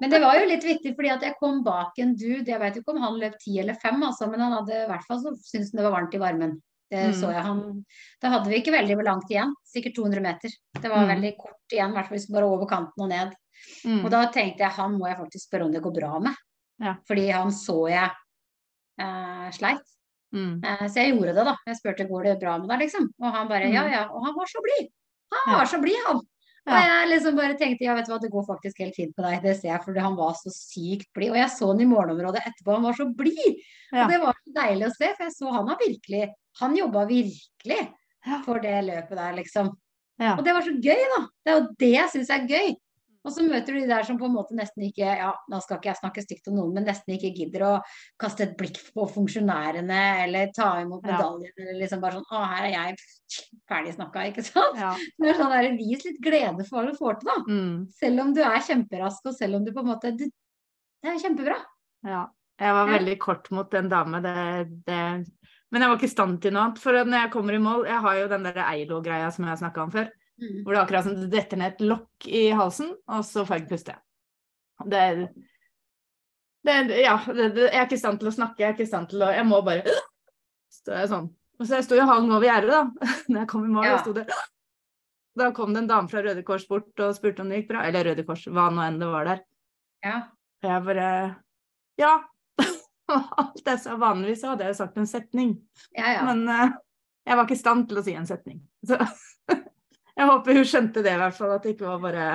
Men 0.01 0.13
det 0.13 0.21
var 0.23 0.39
jo 0.39 0.47
litt 0.47 0.65
vittig, 0.67 0.95
fordi 0.95 1.11
at 1.11 1.25
jeg 1.27 1.35
kom 1.41 1.63
bak 1.67 1.97
en 1.99 2.13
dude. 2.15 2.47
Jeg 2.47 2.61
vet 2.63 2.79
ikke 2.79 2.95
om 2.95 3.03
han 3.03 3.19
løp 3.19 3.35
ti 3.43 3.57
eller 3.59 3.79
fem, 3.83 3.99
altså, 4.07 4.29
men 4.31 4.45
han 4.45 4.55
hadde 4.61 4.85
i 4.85 4.89
hvert 4.93 5.07
fall 5.09 5.23
så 5.25 5.35
syntes 5.41 5.73
han 5.73 5.81
det 5.81 5.87
var 5.89 5.97
varmt 5.97 6.15
i 6.15 6.23
varmen. 6.23 6.57
Det 6.91 7.01
Mm. 7.11 7.15
så 7.21 7.33
jeg 7.33 7.43
han 7.43 7.85
Da 8.23 8.29
hadde 8.31 8.49
vi 8.49 8.61
ikke 8.61 8.73
veldig 8.73 9.03
langt 9.05 9.31
igjen. 9.31 9.53
Sikkert 9.67 9.95
200 9.97 10.21
meter. 10.23 10.51
Det 10.81 10.89
var 10.91 11.03
Mm. 11.07 11.09
veldig 11.17 11.33
kort 11.39 11.73
igjen, 11.73 11.91
i 11.91 11.93
hvert 11.95 12.09
fall 12.09 12.17
hvis 12.19 12.29
vi 12.29 12.35
bare 12.35 12.47
over 12.47 12.67
kanten 12.67 13.03
og 13.03 13.09
ned. 13.09 13.33
mm. 13.85 14.05
Og 14.05 14.11
da 14.11 14.27
tenkte 14.31 14.59
jeg 14.61 14.71
han 14.71 14.93
må 14.99 15.09
jeg 15.09 15.17
faktisk 15.19 15.49
spørre 15.49 15.65
om 15.65 15.73
det 15.73 15.83
går 15.83 15.95
bra 16.01 16.19
med. 16.21 16.35
Ja. 16.81 16.95
Fordi 17.09 17.31
han 17.33 17.49
så 17.51 17.89
jeg 17.91 18.11
eh, 18.99 19.51
sleit. 19.51 19.83
mm. 20.33 20.61
Eh, 20.65 20.87
så 20.89 20.95
jeg 21.03 21.15
gjorde 21.15 21.35
det, 21.35 21.45
da. 21.45 21.57
Jeg 21.67 21.77
spurte 21.77 22.09
går 22.09 22.25
det 22.25 22.41
bra 22.41 22.59
med 22.59 22.69
deg, 22.69 22.79
liksom. 22.81 23.09
Og 23.21 23.33
han 23.33 23.49
bare 23.49 23.73
ja, 23.73 23.83
Mm. 23.85 23.91
ja. 23.93 24.03
Og 24.13 24.25
han 24.25 24.35
var 24.35 24.47
så 24.47 24.61
blid. 24.63 24.89
Han 25.33 25.53
Ja. 25.55 25.59
var 25.59 25.67
så 25.67 25.81
blid, 25.83 25.97
han. 26.07 26.21
Og 26.67 26.75
jeg 26.83 27.09
liksom 27.13 27.37
bare 27.39 27.55
tenkte 27.59 27.87
ja, 27.87 27.95
vet 27.95 28.09
du 28.09 28.11
hva, 28.11 28.19
det 28.23 28.33
går 28.33 28.47
faktisk 28.49 28.81
helt 28.83 28.97
fint 28.99 29.13
med 29.15 29.27
deg, 29.29 29.37
det 29.45 29.53
ser 29.61 29.69
jeg, 29.71 29.83
for 29.85 29.99
han 30.03 30.17
var 30.19 30.33
så 30.35 30.51
sykt 30.51 31.07
blid. 31.15 31.31
Og 31.31 31.39
jeg 31.39 31.53
så 31.55 31.69
han 31.71 31.83
i 31.85 31.87
morgenområdet 31.87 32.43
etterpå, 32.43 32.75
han 32.75 32.87
var 32.89 32.97
så 32.99 33.07
blid. 33.21 33.61
Ja. 33.93 34.03
Og 34.03 34.11
det 34.11 34.19
var 34.25 34.41
så 34.41 34.55
deilig 34.57 34.89
å 34.89 34.95
se, 34.97 35.11
for 35.15 35.27
jeg 35.29 35.35
så 35.37 35.53
han 35.55 35.71
har 35.71 35.79
virkelig 35.85 36.25
Han 36.59 36.75
jobba 36.77 37.05
virkelig 37.07 37.83
Ja. 38.27 38.41
for 38.43 38.59
det 38.59 38.75
løpet 38.83 39.15
der, 39.15 39.35
liksom. 39.37 39.71
Ja. 40.19 40.35
Og 40.39 40.45
det 40.45 40.55
var 40.57 40.65
så 40.65 40.73
gøy, 40.73 41.03
da. 41.13 41.21
Det 41.45 41.53
er 41.53 41.59
jo 41.61 41.67
det 41.79 41.91
jeg 41.93 42.11
syns 42.15 42.31
er 42.33 42.47
gøy. 42.49 42.75
Og 43.27 43.35
så 43.35 43.43
møter 43.43 43.75
du 43.75 43.81
de 43.81 43.89
der 43.91 44.07
som 44.07 44.19
på 44.21 44.29
en 44.29 44.37
måte 44.37 44.55
nesten 44.57 44.85
ikke 44.87 45.07
Ja, 45.19 45.33
nå 45.51 45.59
skal 45.63 45.81
ikke 45.81 45.91
jeg 45.91 45.99
snakke 45.99 46.23
stygt 46.23 46.51
om 46.51 46.57
noen, 46.61 46.77
men 46.77 46.87
nesten 46.87 47.17
ikke 47.17 47.33
gidder 47.35 47.65
å 47.67 47.73
kaste 48.23 48.47
et 48.47 48.55
blikk 48.59 48.79
på 48.95 49.07
funksjonærene 49.17 50.03
eller 50.23 50.53
ta 50.55 50.77
imot 50.85 51.07
Ja. 51.11 51.19
eller 51.19 51.81
liksom 51.81 52.03
bare 52.05 52.21
sånn 52.21 52.31
Å, 52.31 52.43
her 52.53 52.69
er 52.69 52.73
jeg 52.77 53.01
ferdig 53.67 53.97
snakka, 53.97 54.27
ikke 54.31 54.47
sant? 54.47 54.79
Ja. 54.79 54.93
Det 55.19 55.33
er 55.33 55.39
sånn 55.41 55.55
der, 55.55 55.71
Vis 55.81 56.07
litt 56.07 56.21
glede 56.23 56.67
for 56.69 56.79
hva 56.79 56.87
du 56.87 56.99
får 56.99 57.19
til, 57.21 57.33
da. 57.33 57.39
Mm. 57.51 57.79
Selv 57.99 58.23
om 58.23 58.35
du 58.37 58.43
er 58.47 58.67
kjemperask, 58.69 59.27
og 59.27 59.35
selv 59.35 59.59
om 59.59 59.67
du 59.67 59.73
på 59.75 59.83
en 59.83 59.91
måte 59.91 60.15
du, 60.15 60.27
Det 61.03 61.13
er 61.13 61.23
kjempebra. 61.23 61.59
Ja. 62.07 62.27
Jeg 62.57 62.73
var 62.73 62.89
veldig 62.89 63.17
kort 63.21 63.51
mot 63.53 63.75
en 63.77 63.89
dame, 63.93 64.23
det, 64.25 64.37
det 64.87 65.01
Men 65.75 65.83
jeg 65.83 65.91
var 65.91 65.99
ikke 65.99 66.09
i 66.09 66.15
stand 66.15 66.39
til 66.41 66.55
noe 66.55 66.69
annet. 66.69 66.79
For 66.81 66.97
når 66.97 67.19
jeg 67.19 67.33
kommer 67.35 67.57
i 67.57 67.61
mål 67.61 67.85
Jeg 67.85 68.01
har 68.07 68.21
jo 68.21 68.31
den 68.31 68.47
der 68.47 68.63
Eilo-greia 68.65 69.29
som 69.35 69.45
jeg 69.45 69.53
har 69.53 69.61
snakka 69.61 69.83
om 69.83 69.93
før. 69.93 70.09
Mm. 70.37 70.65
Hvor 70.65 70.75
det 70.75 70.79
er 70.79 70.83
akkurat 70.83 71.07
som 71.07 71.15
det 71.17 71.31
detter 71.33 71.61
ned 71.61 71.75
et 71.75 71.87
lokk 71.89 72.27
i 72.29 72.43
halsen, 72.53 72.91
og 73.09 73.23
så 73.25 73.45
får 73.47 73.57
jeg 73.57 73.65
ikke 73.65 73.73
puste. 73.73 73.95
Det, 74.85 75.05
det 76.67 77.01
Ja, 77.01 77.17
det, 77.27 77.49
det, 77.55 77.71
jeg 77.71 77.79
er 77.81 77.87
ikke 77.87 77.97
i 77.97 78.03
stand 78.03 78.21
til 78.21 78.29
å 78.29 78.35
snakke, 78.35 78.61
jeg 78.61 78.69
er 78.69 78.77
ikke 78.77 78.85
i 78.85 78.91
stand 78.91 79.09
til 79.09 79.25
å 79.25 79.31
Jeg 79.33 79.47
må 79.49 79.63
bare 79.65 79.97
Står 80.77 81.01
jeg 81.01 81.11
sånn. 81.15 81.31
Og 81.57 81.65
så 81.65 81.79
jeg 81.79 81.87
sto 81.87 81.97
jo 81.97 82.05
hang 82.05 82.29
over 82.29 82.45
gjerdet, 82.45 82.75
da, 82.75 83.09
når 83.31 83.41
jeg 83.41 83.51
kom 83.55 83.65
i 83.65 83.73
mål. 83.73 83.89
Ja. 83.89 83.99
sto 84.03 84.13
det 84.17 84.27
Da 85.37 85.51
kom 85.57 85.73
det 85.73 85.85
en 85.85 85.91
dame 85.91 86.13
fra 86.13 86.23
Røde 86.25 86.45
Kors 86.45 86.67
bort 86.69 87.05
og 87.05 87.17
spurte 87.17 87.45
om 87.45 87.53
det 87.53 87.63
gikk 87.63 87.71
bra. 87.73 87.87
Eller 87.89 88.11
Røde 88.11 88.27
Kors, 88.29 88.45
hva 88.49 88.69
nå 88.73 88.85
enn 88.85 89.01
det 89.01 89.09
var 89.13 89.31
der. 89.31 89.45
Ja. 90.05 90.19
Og 90.63 90.73
jeg 90.73 90.87
bare 90.91 91.11
Ja. 92.01 92.17
Alt 93.41 93.63
jeg 93.65 93.81
sa 93.81 93.97
vanligvis, 94.01 94.43
så 94.43 94.53
hadde 94.53 94.67
jeg 94.67 94.75
jo 94.75 94.81
sagt 94.83 95.01
en 95.01 95.09
setning. 95.09 95.57
Ja, 95.97 96.19
ja. 96.19 96.27
Men 96.29 96.45
uh, 96.51 96.77
jeg 97.27 97.39
var 97.39 97.47
ikke 97.47 97.57
i 97.57 97.63
stand 97.63 97.89
til 97.89 98.03
å 98.03 98.05
si 98.05 98.17
en 98.19 98.29
setning. 98.29 98.61
Så 98.85 98.99
jeg 100.17 100.29
håper 100.31 100.59
hun 100.59 100.69
skjønte 100.69 101.03
det 101.05 101.15
i 101.15 101.21
hvert 101.21 101.37
fall, 101.37 101.55
at 101.57 101.65
det 101.65 101.75
ikke 101.75 101.89
var 101.91 102.05
bare 102.05 102.27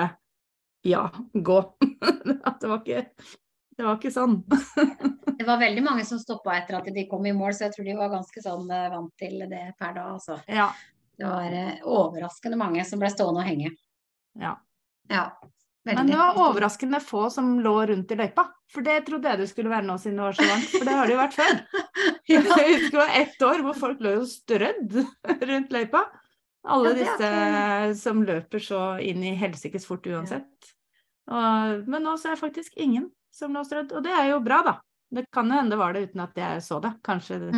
ja, 0.86 1.10
gå. 1.32 1.58
At 2.48 2.60
det 2.60 2.68
var 2.68 2.80
ikke 2.82 3.04
Det 3.76 3.84
var 3.86 3.98
ikke 3.98 4.10
sånn. 4.14 4.40
Det 5.38 5.46
var 5.46 5.58
veldig 5.58 5.82
mange 5.82 6.04
som 6.06 6.20
stoppa 6.22 6.54
etter 6.54 6.76
at 6.78 6.88
de 6.94 7.02
kom 7.10 7.24
i 7.26 7.32
mål, 7.34 7.54
så 7.56 7.64
jeg 7.64 7.72
tror 7.74 7.86
de 7.88 7.94
var 7.98 8.10
ganske 8.12 8.42
sånn 8.44 8.68
eh, 8.70 8.90
vant 8.92 9.10
til 9.18 9.40
det 9.50 9.62
per 9.80 9.94
da, 9.96 10.04
altså. 10.12 10.36
Ja. 10.46 10.68
Det 11.18 11.26
var 11.26 11.56
eh, 11.56 11.80
overraskende 11.82 12.58
mange 12.60 12.84
som 12.86 13.02
ble 13.02 13.10
stående 13.10 13.42
og 13.42 13.48
henge. 13.48 13.72
Ja. 14.38 14.52
Ja. 15.10 15.24
Men 15.88 16.06
det 16.06 16.20
var 16.20 16.38
overraskende 16.38 17.00
få 17.02 17.24
som 17.34 17.56
lå 17.64 17.74
rundt 17.90 18.12
i 18.14 18.18
løypa. 18.20 18.44
For 18.70 18.86
det 18.86 19.00
trodde 19.08 19.32
jeg 19.32 19.40
det 19.40 19.48
skulle 19.50 19.72
være 19.72 19.88
nå 19.88 19.96
siden 19.98 20.20
det 20.20 20.28
var 20.28 20.38
så 20.38 20.46
langt, 20.46 20.68
for 20.70 20.86
det 20.86 20.94
har 21.00 21.10
det 21.10 21.16
jo 21.16 21.22
vært 21.24 21.38
før. 21.40 21.62
Ja. 22.30 22.38
Jeg 22.38 22.76
husker 22.78 22.94
det 22.94 23.00
var 23.00 23.16
ett 23.18 23.42
år 23.44 23.62
hvor 23.66 23.74
folk 23.76 24.02
lå 24.02 24.12
jo 24.14 24.22
strødd 24.30 24.94
rundt 25.42 25.72
løypa. 25.74 26.04
Alle 26.62 26.92
disse 26.94 27.28
som 27.98 28.22
løper 28.22 28.62
så 28.62 28.82
inn 29.02 29.24
i 29.26 29.34
helsikes 29.38 29.86
fort 29.88 30.06
uansett. 30.06 30.72
Og, 31.30 31.86
men 31.90 32.04
nå 32.04 32.16
så 32.18 32.30
er 32.30 32.36
det 32.36 32.42
faktisk 32.42 32.76
ingen 32.80 33.08
som 33.34 33.54
lå 33.54 33.62
strødd, 33.66 33.94
og 33.96 34.04
det 34.04 34.12
er 34.14 34.28
jo 34.32 34.42
bra, 34.44 34.60
da. 34.66 34.74
Det 35.12 35.26
kan 35.34 35.48
jo 35.50 35.56
hende 35.58 35.74
det 35.74 35.80
var 35.80 35.96
det 35.96 36.04
uten 36.08 36.22
at 36.24 36.38
jeg 36.38 36.62
så 36.64 36.78
det. 36.82 36.94
Kanskje 37.04 37.38
det, 37.42 37.52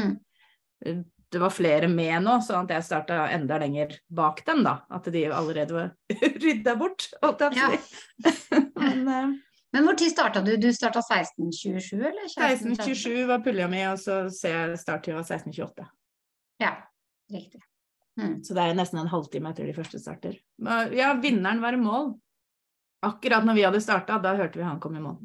Mm. 0.85 1.05
det 1.33 1.40
var 1.40 1.51
flere 1.51 1.88
med 1.88 2.23
nå, 2.23 2.38
sånn 2.43 2.64
at 2.64 2.71
jeg 2.75 2.85
starta 2.85 3.29
enda 3.33 3.59
lenger 3.59 3.97
bak 4.09 4.45
dem, 4.47 4.62
da. 4.67 4.81
At 4.90 5.05
de 5.12 5.25
allerede 5.27 5.75
var 5.75 5.93
rydda 6.45 6.77
bort, 6.81 7.09
holdt 7.23 7.45
jeg 7.45 7.59
på 7.59 7.67
å 7.67 7.75
si. 7.75 8.62
Men 8.81 9.09
eh, 9.19 9.35
Men 9.75 9.97
tid 9.97 10.12
starta 10.12 10.43
du? 10.43 10.57
Du 10.57 10.71
starta 10.73 11.03
1627, 11.03 11.99
eller? 11.99 12.25
1627 12.31 13.27
var 13.27 13.43
pulja 13.43 13.69
mi, 13.69 13.83
og 13.90 13.99
så 13.99 14.25
starttida 14.31 15.17
var 15.19 15.27
1628. 15.27 15.87
Ja, 16.62 16.77
riktig. 17.33 17.62
Mm. 18.20 18.35
Så 18.46 18.55
det 18.55 18.62
er 18.62 18.77
nesten 18.79 19.00
en 19.03 19.11
halvtime 19.11 19.50
etter 19.50 19.66
de 19.66 19.74
første 19.77 19.98
starter. 19.98 20.37
Ja, 20.94 21.14
vinneren 21.18 21.62
var 21.64 21.74
i 21.74 21.81
mål. 21.81 22.12
Akkurat 23.05 23.44
når 23.44 23.59
vi 23.59 23.64
hadde 23.66 23.83
starta, 23.85 24.20
da 24.22 24.37
hørte 24.38 24.61
vi 24.61 24.66
han 24.66 24.81
komme 24.81 25.00
i 25.00 25.05
mål. 25.05 25.18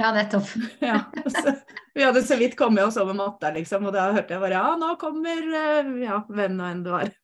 Ja, 0.00 0.12
nettopp. 0.12 0.48
Ja, 0.80 0.98
så, 1.26 1.54
vi 1.94 2.04
hadde 2.04 2.22
så 2.22 2.36
vidt 2.40 2.56
kommet 2.56 2.84
oss 2.84 2.96
over 3.00 3.16
matta, 3.16 3.52
liksom, 3.54 3.86
og 3.88 3.94
da 3.96 4.08
hørte 4.12 4.34
jeg 4.34 4.42
bare 4.42 4.56
ja, 4.58 4.72
nå 4.80 4.94
kommer 5.00 5.42
eh, 5.42 5.90
ja, 6.02 6.22
hvem 6.28 6.56
nå 6.58 6.68
enn 6.70 6.84
det 6.86 6.94
var. 6.94 7.12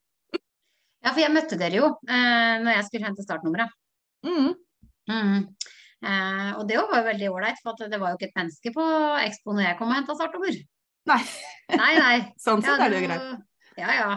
Ja, 0.99 1.13
for 1.13 1.23
jeg 1.23 1.31
møtte 1.31 1.57
dere 1.61 1.79
jo 1.79 1.89
eh, 2.11 2.57
når 2.59 2.73
jeg 2.73 2.87
skulle 2.89 3.07
hente 3.07 3.23
startnummeret. 3.23 3.71
Mm. 4.27 4.49
Mm. 5.09 5.45
Eh, 6.03 6.49
og 6.59 6.65
det 6.69 6.81
var 6.81 6.99
jo 6.99 7.07
veldig 7.07 7.29
ålreit, 7.31 7.61
for 7.63 7.75
at 7.77 7.93
det 7.93 8.01
var 8.03 8.13
jo 8.13 8.19
ikke 8.19 8.29
et 8.33 8.41
menneske 8.41 8.73
på 8.75 8.87
Expo 9.23 9.55
når 9.55 9.65
jeg 9.69 9.79
kom 9.79 9.93
og 9.93 9.97
henta 10.01 10.17
startnummer. 10.19 10.59
Nei, 11.09 11.21
Nei, 11.71 11.93
nei. 12.03 12.17
sånn 12.45 12.67
Ja, 12.67 12.75
sett 12.75 12.85
er 12.85 12.93
det 12.93 12.99
jo 12.99 13.07
greit. 13.07 13.47
Ja, 13.79 13.95
ja. 13.95 14.11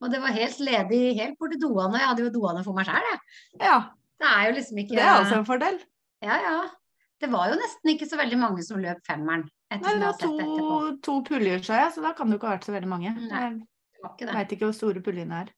Og 0.00 0.10
det 0.12 0.20
var 0.22 0.30
helt 0.36 0.58
ledig 0.62 1.00
helt 1.18 1.38
borti 1.40 1.58
doene. 1.58 1.98
Jeg 1.98 2.06
hadde 2.12 2.22
jo 2.26 2.30
doene 2.34 2.62
for 2.64 2.76
meg 2.76 2.86
sjøl, 2.86 3.06
jeg. 3.12 3.18
Ja, 3.60 3.78
Det 4.18 4.26
er 4.28 4.44
jo 4.48 4.52
liksom 4.58 4.78
ikke 4.82 4.96
det 4.98 5.02
er 5.04 5.14
altså 5.20 5.38
en 5.38 5.46
fordel. 5.46 5.78
Ja, 6.22 6.36
ja. 6.42 6.58
Det 7.22 7.28
var 7.30 7.48
jo 7.50 7.56
nesten 7.58 7.90
ikke 7.92 8.06
så 8.10 8.16
veldig 8.18 8.38
mange 8.38 8.62
som 8.66 8.78
løp 8.82 8.98
femmeren. 9.06 9.44
Nei, 9.70 9.78
det 9.82 10.00
var 10.00 10.14
to, 10.22 10.96
to 11.02 11.16
puljer, 11.26 11.62
sa 11.66 11.80
jeg, 11.82 11.92
så 11.96 12.02
da 12.02 12.12
kan 12.14 12.26
det 12.30 12.36
jo 12.36 12.40
ikke 12.40 12.48
ha 12.48 12.54
vært 12.56 12.68
så 12.68 12.74
veldig 12.76 12.88
mange. 12.90 13.10
Nei. 13.14 13.42
Jeg 13.42 13.58
Det 13.58 14.02
var 14.04 14.12
ikke 14.14 14.26
det. 14.28 14.34
veit 14.38 14.52
ikke 14.54 14.68
hvor 14.70 14.76
store 14.78 15.02
puljene 15.02 15.40
er. 15.42 15.50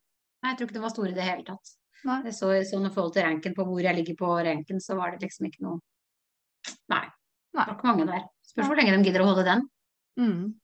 Nei, 0.42 0.50
jeg 0.50 0.56
tror 0.58 0.66
ikke 0.70 0.76
det 0.78 0.82
var 0.86 0.94
store 0.96 1.10
i 1.12 1.16
det 1.20 1.26
hele 1.28 1.44
tatt. 1.44 1.72
Nei. 2.08 2.16
Jeg 2.24 2.32
så 2.40 2.48
sånn 2.64 2.86
i 2.88 2.92
forhold 2.94 3.12
til 3.12 3.26
ranken 3.28 3.54
på 3.54 3.66
hvor 3.68 3.80
jeg 3.84 3.96
ligger 4.00 4.16
på 4.16 4.30
ranken, 4.48 4.80
så 4.80 4.96
var 4.96 5.12
det 5.12 5.20
liksom 5.28 5.46
ikke 5.50 5.62
noe 5.68 5.80
Nei. 6.92 7.04
Det 7.52 7.60
var 7.60 7.74
ikke 7.76 7.88
mange 7.92 8.06
der. 8.08 8.24
Spørs 8.48 8.66
hvor 8.70 8.76
lenge 8.80 8.96
de 8.96 9.04
gidder 9.10 9.22
å 9.24 9.28
holde 9.30 9.44
den, 9.44 9.68
Mm. 10.18 10.54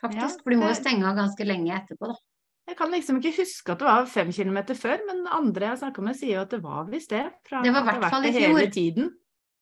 faktisk. 0.00 0.38
Ja, 0.38 0.42
For 0.44 0.50
de 0.50 0.56
må 0.60 0.68
jo 0.70 0.76
stenge 0.78 1.04
av 1.08 1.16
ganske 1.16 1.44
lenge 1.46 1.72
etterpå, 1.76 2.08
da. 2.12 2.16
Jeg 2.66 2.76
kan 2.80 2.90
liksom 2.90 3.20
ikke 3.20 3.44
huske 3.44 3.72
at 3.72 3.78
det 3.78 3.86
var 3.86 4.08
fem 4.10 4.32
kilometer 4.34 4.74
før, 4.74 4.98
men 5.06 5.22
andre 5.30 5.68
jeg 5.70 5.78
snakka 5.84 6.02
med 6.02 6.16
sier 6.18 6.34
jo 6.34 6.42
at 6.42 6.54
det 6.56 6.58
var 6.64 6.88
visst 6.90 7.12
det. 7.14 7.22
Fra 7.46 7.62
Det 7.62 7.72
var 7.74 7.84
i 7.84 7.86
hvert 7.92 8.10
fall 8.10 8.26
i 8.26 8.32
fjor. 8.34 8.70
tiden. 8.74 9.12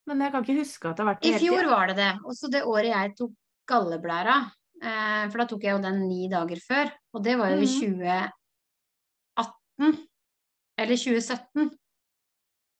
Men 0.08 0.20
jeg 0.24 0.32
kan 0.32 0.44
ikke 0.44 0.60
huske 0.60 0.88
at 0.88 0.96
det 0.96 1.04
har 1.04 1.10
vært 1.12 1.22
det 1.24 1.32
I 1.32 1.40
fjor 1.40 1.64
var 1.68 1.84
det 1.90 1.96
det. 2.00 2.12
Også 2.24 2.48
det 2.52 2.62
året 2.68 2.90
jeg 2.92 3.12
tok 3.18 3.34
galleblæra. 3.68 4.36
Eh, 4.84 5.24
for 5.30 5.36
da 5.40 5.46
tok 5.48 5.62
jeg 5.64 5.76
jo 5.76 5.82
den 5.84 5.98
ni 6.08 6.28
dager 6.32 6.60
før. 6.64 6.86
Og 7.16 7.24
det 7.24 7.34
var 7.40 7.48
jo 7.52 7.60
i 7.60 7.68
mm. 7.68 7.76
2018. 9.36 10.00
Eller 10.84 10.96
2017. 11.04 11.70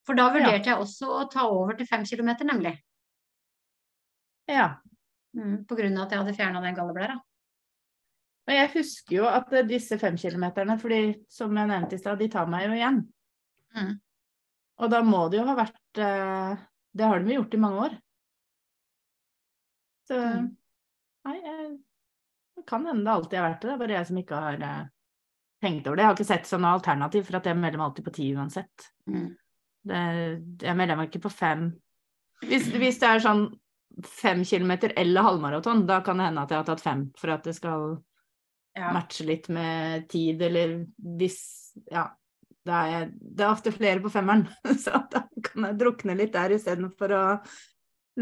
For 0.05 0.19
da 0.19 0.27
vurderte 0.33 0.69
jeg 0.69 0.81
også 0.81 1.07
å 1.21 1.29
ta 1.33 1.47
over 1.49 1.77
til 1.79 1.89
fem 1.89 2.05
kilometer, 2.09 2.45
nemlig. 2.49 2.75
Ja. 4.51 4.75
Mm, 5.37 5.65
på 5.69 5.77
grunn 5.79 5.97
av 5.97 6.05
at 6.05 6.13
jeg 6.13 6.21
hadde 6.21 6.37
fjerna 6.37 6.61
den 6.65 6.77
galleblæra. 6.77 7.17
Og 8.45 8.53
jeg 8.53 8.71
husker 8.75 9.17
jo 9.17 9.29
at 9.29 9.49
disse 9.51 9.69
disse 9.71 9.99
femkilometerne, 10.01 10.77
fordi 10.81 11.01
som 11.33 11.55
jeg 11.57 11.71
nevnte 11.71 11.97
i 11.97 12.01
stad, 12.03 12.19
de 12.21 12.29
tar 12.33 12.51
meg 12.53 12.67
jo 12.67 12.77
igjen. 12.77 12.99
Mm. 13.75 13.95
Og 14.85 14.91
da 14.93 15.01
må 15.07 15.23
det 15.31 15.39
jo 15.41 15.47
ha 15.49 15.55
vært 15.59 16.03
eh, 16.03 16.65
Det 16.95 17.09
har 17.09 17.23
de 17.23 17.33
jo 17.33 17.41
gjort 17.41 17.55
i 17.55 17.63
mange 17.63 17.87
år. 17.89 17.97
Så 20.09 20.21
Mm. 20.21 20.53
Nei, 21.25 21.39
jeg, 21.41 21.69
det 22.59 22.67
kan 22.69 22.85
hende 22.85 23.07
det 23.07 23.13
alltid 23.15 23.39
har 23.39 23.47
vært 23.49 23.63
det. 23.63 23.69
Det 23.69 23.75
er 23.75 23.79
bare 23.81 23.95
jeg 23.97 24.07
som 24.11 24.19
ikke 24.21 24.41
har 24.45 24.65
eh, 24.69 24.83
tenkt 25.65 25.87
over 25.89 25.97
det. 25.97 26.03
Jeg 26.03 26.11
har 26.11 26.19
ikke 26.19 26.29
sett 26.29 26.51
sånne 26.51 26.73
alternativ, 26.77 27.25
for 27.25 27.39
at 27.39 27.49
jeg 27.49 27.57
melder 27.57 27.81
meg 27.81 27.87
alltid 27.87 28.05
på 28.05 28.15
ti 28.19 28.27
uansett. 28.37 28.89
Mm. 29.09 29.31
Det, 29.89 30.03
jeg 30.67 30.77
melder 30.77 31.01
meg 31.01 31.09
ikke 31.09 31.25
på 31.25 31.33
fem. 31.33 31.71
Hvis, 32.45 32.69
hvis 32.77 33.01
det 33.01 33.09
er 33.09 33.25
sånn 33.25 33.47
fem 34.05 34.43
kilometer 34.45 34.93
eller 35.01 35.25
halvmaraton, 35.25 35.87
da 35.89 36.03
kan 36.05 36.21
det 36.21 36.29
hende 36.29 36.45
at 36.45 36.53
jeg 36.53 36.61
har 36.61 36.69
tatt 36.69 36.85
fem 36.85 37.07
for 37.17 37.33
at 37.33 37.49
det 37.49 37.55
skal 37.57 37.95
Ja. 38.75 38.89
matche 38.93 39.23
litt 39.29 39.49
med 39.55 40.09
tid, 40.11 40.43
eller 40.43 40.81
hvis 40.99 41.41
Ja. 41.91 42.09
Det 42.65 42.73
er, 42.73 43.11
det 43.13 43.45
er 43.45 43.51
ofte 43.53 43.71
flere 43.75 44.01
på 44.01 44.09
femmeren, 44.09 44.47
så 44.81 45.03
da 45.13 45.21
kan 45.45 45.67
jeg 45.69 45.77
drukne 45.83 46.15
litt 46.17 46.33
der 46.33 46.55
istedenfor 46.57 47.13
å 47.13 47.25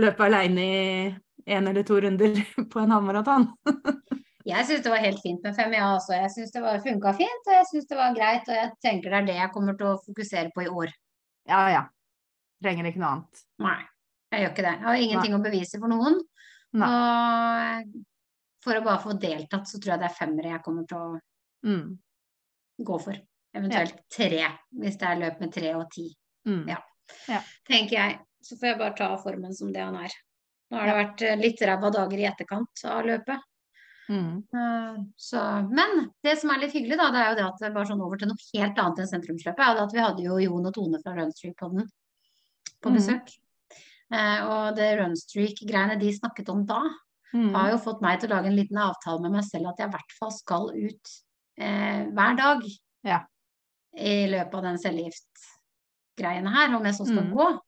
løpe 0.03 0.25
aleine 0.27 0.65
i 0.67 1.53
én 1.55 1.69
eller 1.71 1.85
to 1.87 2.01
runder 2.03 2.35
på 2.73 2.81
en 2.83 2.91
halvmaraton. 2.91 3.47
Jeg 4.43 4.67
syns 4.67 4.83
det 4.83 4.91
var 4.91 4.99
helt 5.05 5.21
fint 5.23 5.45
med 5.47 5.55
fem, 5.55 5.71
ja, 5.79 5.85
altså. 5.95 6.17
Jeg 6.19 6.31
syns 6.35 6.51
det 6.51 6.63
var- 6.65 6.81
funka 6.83 7.13
fint, 7.15 7.45
og 7.47 7.53
jeg 7.55 7.67
syns 7.69 7.85
det 7.87 7.95
var 8.01 8.15
greit. 8.17 8.49
Og 8.51 8.57
jeg 8.59 8.71
tenker 8.83 9.13
det 9.15 9.19
er 9.21 9.27
det 9.29 9.37
jeg 9.37 9.53
kommer 9.55 9.77
til 9.79 9.87
å 9.93 10.01
fokusere 10.03 10.51
på 10.51 10.65
i 10.65 10.73
år. 10.83 10.91
Ja 11.47 11.61
ja. 11.71 11.83
Trenger 12.67 12.89
ikke 12.91 12.99
noe 13.05 13.13
annet. 13.13 13.43
Nei, 13.63 13.77
jeg 14.35 14.43
gjør 14.43 14.51
ikke 14.51 14.65
det. 14.67 14.73
Jeg 14.81 14.89
har 14.89 15.05
ingenting 15.05 15.37
å 15.39 15.43
bevise 15.47 15.79
for 15.79 15.95
noen. 15.95 16.19
Og 16.75 17.95
for 18.63 18.79
å 18.79 18.85
bare 18.85 19.03
få 19.03 19.17
deltatt, 19.21 19.67
så 19.69 19.79
tror 19.81 19.95
jeg 19.97 20.03
det 20.05 20.09
er 20.11 20.17
femmere 20.19 20.53
jeg 20.55 20.63
kommer 20.65 20.87
til 20.89 20.97
å 20.99 21.21
Mm. 21.65 21.99
gå 22.83 23.01
for. 23.03 23.15
Eventuelt 23.55 23.99
tre, 24.11 24.49
hvis 24.81 24.97
det 24.99 25.09
er 25.09 25.21
løp 25.21 25.41
med 25.41 25.53
tre 25.53 25.75
og 25.75 25.91
ti, 25.93 26.09
Mm. 26.47 26.67
Ja. 26.69 26.79
Ja. 27.29 27.41
tenker 27.69 27.93
jeg. 27.93 28.19
Så 28.43 28.57
får 28.59 28.67
jeg 28.73 28.79
bare 28.79 28.97
ta 28.97 29.17
formen 29.23 29.55
som 29.55 29.71
det 29.73 29.81
han 29.85 29.95
er. 29.95 30.11
Nå 30.73 30.79
har 30.79 30.87
det 30.87 30.95
vært 31.07 31.23
eh, 31.23 31.37
litt 31.37 31.61
ræva 31.61 31.93
dager 31.93 32.19
i 32.19 32.27
etterkant 32.27 32.85
av 32.85 33.05
løpet. 33.05 33.41
Mm. 34.09 34.39
Eh, 34.53 34.97
Så, 35.17 35.39
men 35.71 36.11
det 36.25 36.39
som 36.41 36.51
er 36.51 36.59
litt 36.59 36.73
hyggelig, 36.73 36.97
da, 36.99 37.11
det 37.13 37.21
er 37.21 37.29
jo 37.31 37.37
det 37.37 37.45
at 37.69 37.75
bare 37.75 37.87
sånn 37.87 38.03
over 38.03 38.17
til 38.19 38.29
noe 38.29 38.37
helt 38.55 38.79
annet 38.79 38.99
enn 38.99 39.07
sentrumsløpet, 39.13 39.61
er 39.61 39.75
det 39.75 39.83
at 39.85 39.93
vi 39.93 40.01
hadde 40.01 40.25
jo 40.25 40.39
Jon 40.43 40.67
og 40.67 40.75
Tone 40.75 40.99
fra 41.03 41.15
Runstreak-podden 41.15 41.87
på 42.83 42.91
besøk. 42.91 43.31
Mm. 44.11 44.19
Eh, 44.19 44.41
og 44.49 44.75
det 44.77 44.99
Runstreak-greiene 44.99 46.01
de 46.01 46.11
snakket 46.19 46.49
om 46.49 46.67
da, 46.67 46.81
Mm. 47.35 47.55
har 47.55 47.71
jo 47.71 47.79
fått 47.79 48.03
meg 48.03 48.21
til 48.21 48.29
å 48.31 48.35
lage 48.37 48.47
en 48.51 48.57
liten 48.57 48.77
avtale 48.79 49.21
med 49.23 49.33
meg 49.33 49.45
selv 49.45 49.69
at 49.71 49.79
jeg 49.79 49.89
i 49.89 49.93
hvert 49.95 50.13
fall 50.19 50.33
skal 50.33 50.71
ut 50.75 51.09
eh, 51.59 52.05
hver 52.13 52.37
dag 52.37 52.63
Ja. 53.05 53.21
i 53.97 54.27
løpet 54.29 54.55
av 54.55 54.63
den 54.63 54.79
cellegiftgreiene 54.79 56.53
her, 56.53 56.75
om 56.77 56.85
jeg 56.85 56.95
så 56.95 57.07
skal 57.07 57.25
Mm. 57.25 57.33
gå. 57.35 57.59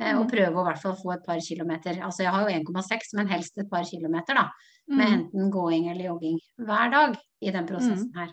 Eh, 0.00 0.14
og 0.18 0.26
Mm. 0.26 0.30
prøve 0.30 0.54
å 0.56 0.60
i 0.62 0.72
hvert 0.72 0.82
fall 0.82 0.96
få 0.96 1.12
et 1.14 1.24
par 1.26 1.38
kilometer. 1.40 2.00
Altså 2.02 2.18
jeg 2.24 2.32
har 2.32 2.40
jo 2.48 2.54
1,6, 2.56 3.14
men 3.14 3.28
helst 3.28 3.56
et 3.58 3.70
par 3.70 3.84
kilometer, 3.84 4.34
da. 4.34 4.50
Med 4.88 5.06
Mm. 5.08 5.14
enten 5.30 5.50
gåing 5.50 5.88
eller 5.90 6.04
jogging 6.04 6.38
hver 6.58 6.90
dag 6.90 7.16
i 7.42 7.50
den 7.50 7.66
prosessen 7.66 8.12
her. 8.16 8.28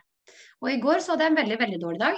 Og 0.62 0.70
i 0.70 0.80
går 0.82 0.98
så 1.00 1.12
hadde 1.16 1.20
jeg 1.24 1.32
en 1.32 1.36
veldig, 1.46 1.58
veldig 1.60 1.80
dårlig 1.82 2.00
dag. 2.00 2.18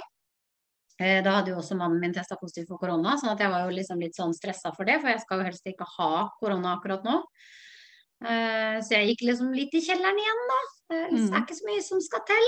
Eh, 1.00 1.22
Da 1.22 1.30
hadde 1.32 1.48
jo 1.50 1.56
også 1.56 1.76
mannen 1.76 2.00
min 2.00 2.12
testa 2.12 2.36
positivt 2.36 2.68
for 2.68 2.78
korona, 2.78 3.16
sånn 3.18 3.32
at 3.32 3.38
jeg 3.38 3.50
var 3.50 3.68
jo 3.68 3.76
liksom 3.76 3.98
litt 4.00 4.14
sånn 4.14 4.32
stressa 4.32 4.74
for 4.76 4.84
det, 4.84 5.00
for 5.00 5.08
jeg 5.08 5.20
skal 5.20 5.38
jo 5.38 5.44
helst 5.44 5.64
ikke 5.66 5.86
ha 5.98 6.30
korona 6.42 6.76
akkurat 6.80 7.02
nå. 7.04 7.22
Eh, 8.22 8.80
Så 8.80 8.90
jeg 8.94 9.08
gikk 9.16 9.26
liksom 9.28 9.52
litt 9.54 9.74
i 9.74 9.80
kjelleren 9.80 10.18
igjen, 10.20 10.44
da. 10.50 10.60
Det 10.90 11.12
Mm. 11.12 11.32
er 11.34 11.40
ikke 11.42 11.54
så 11.58 11.66
mye 11.66 11.82
som 11.82 12.00
skal 12.00 12.20
til. 12.26 12.46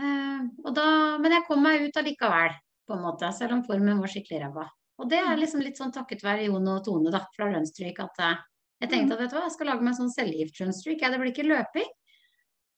Eh, 0.00 0.40
Og 0.64 0.74
da, 0.74 1.18
men 1.18 1.32
jeg 1.32 1.44
kom 1.46 1.62
meg 1.62 1.82
ut 1.82 1.96
allikevel, 1.96 2.54
på 2.88 2.94
en 2.94 3.02
måte, 3.02 3.32
selv 3.32 3.52
om 3.52 3.64
formen 3.64 3.98
var 4.00 4.08
skikkelig 4.08 4.40
ræva. 4.42 4.68
Og 4.98 5.08
det 5.08 5.18
er 5.18 5.36
liksom 5.36 5.60
litt 5.62 5.76
sånn 5.76 5.92
takket 5.92 6.22
være 6.22 6.46
Jon 6.46 6.68
og 6.68 6.84
Tone 6.84 7.10
da, 7.10 7.26
fra 7.36 7.46
Runstreak 7.52 7.98
at 8.00 8.18
eh, 8.20 8.36
jeg 8.82 8.90
tenkte 8.90 9.12
at 9.14 9.18
vet 9.20 9.30
du 9.30 9.36
hva, 9.36 9.42
jeg 9.44 9.52
skal 9.52 9.66
lage 9.66 9.80
meg 9.82 9.94
en 9.94 10.08
sånn 10.08 10.14
cellegift-runstreak. 10.16 11.00
Ja, 11.00 11.10
det 11.10 11.18
blir 11.20 11.32
ikke 11.32 11.46
løping. 11.48 11.88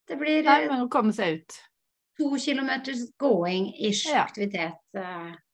Det 0.06 0.18
blir 0.18 0.42
Nei, 0.44 0.68
men 0.68 0.86
å 0.86 0.88
komme 0.90 1.12
seg 1.12 1.40
ut. 1.40 1.60
to 2.16 2.36
kilometers 2.38 3.10
going-ish 3.18 4.06
Ja. 4.06 4.24
aktivitet. 4.24 4.74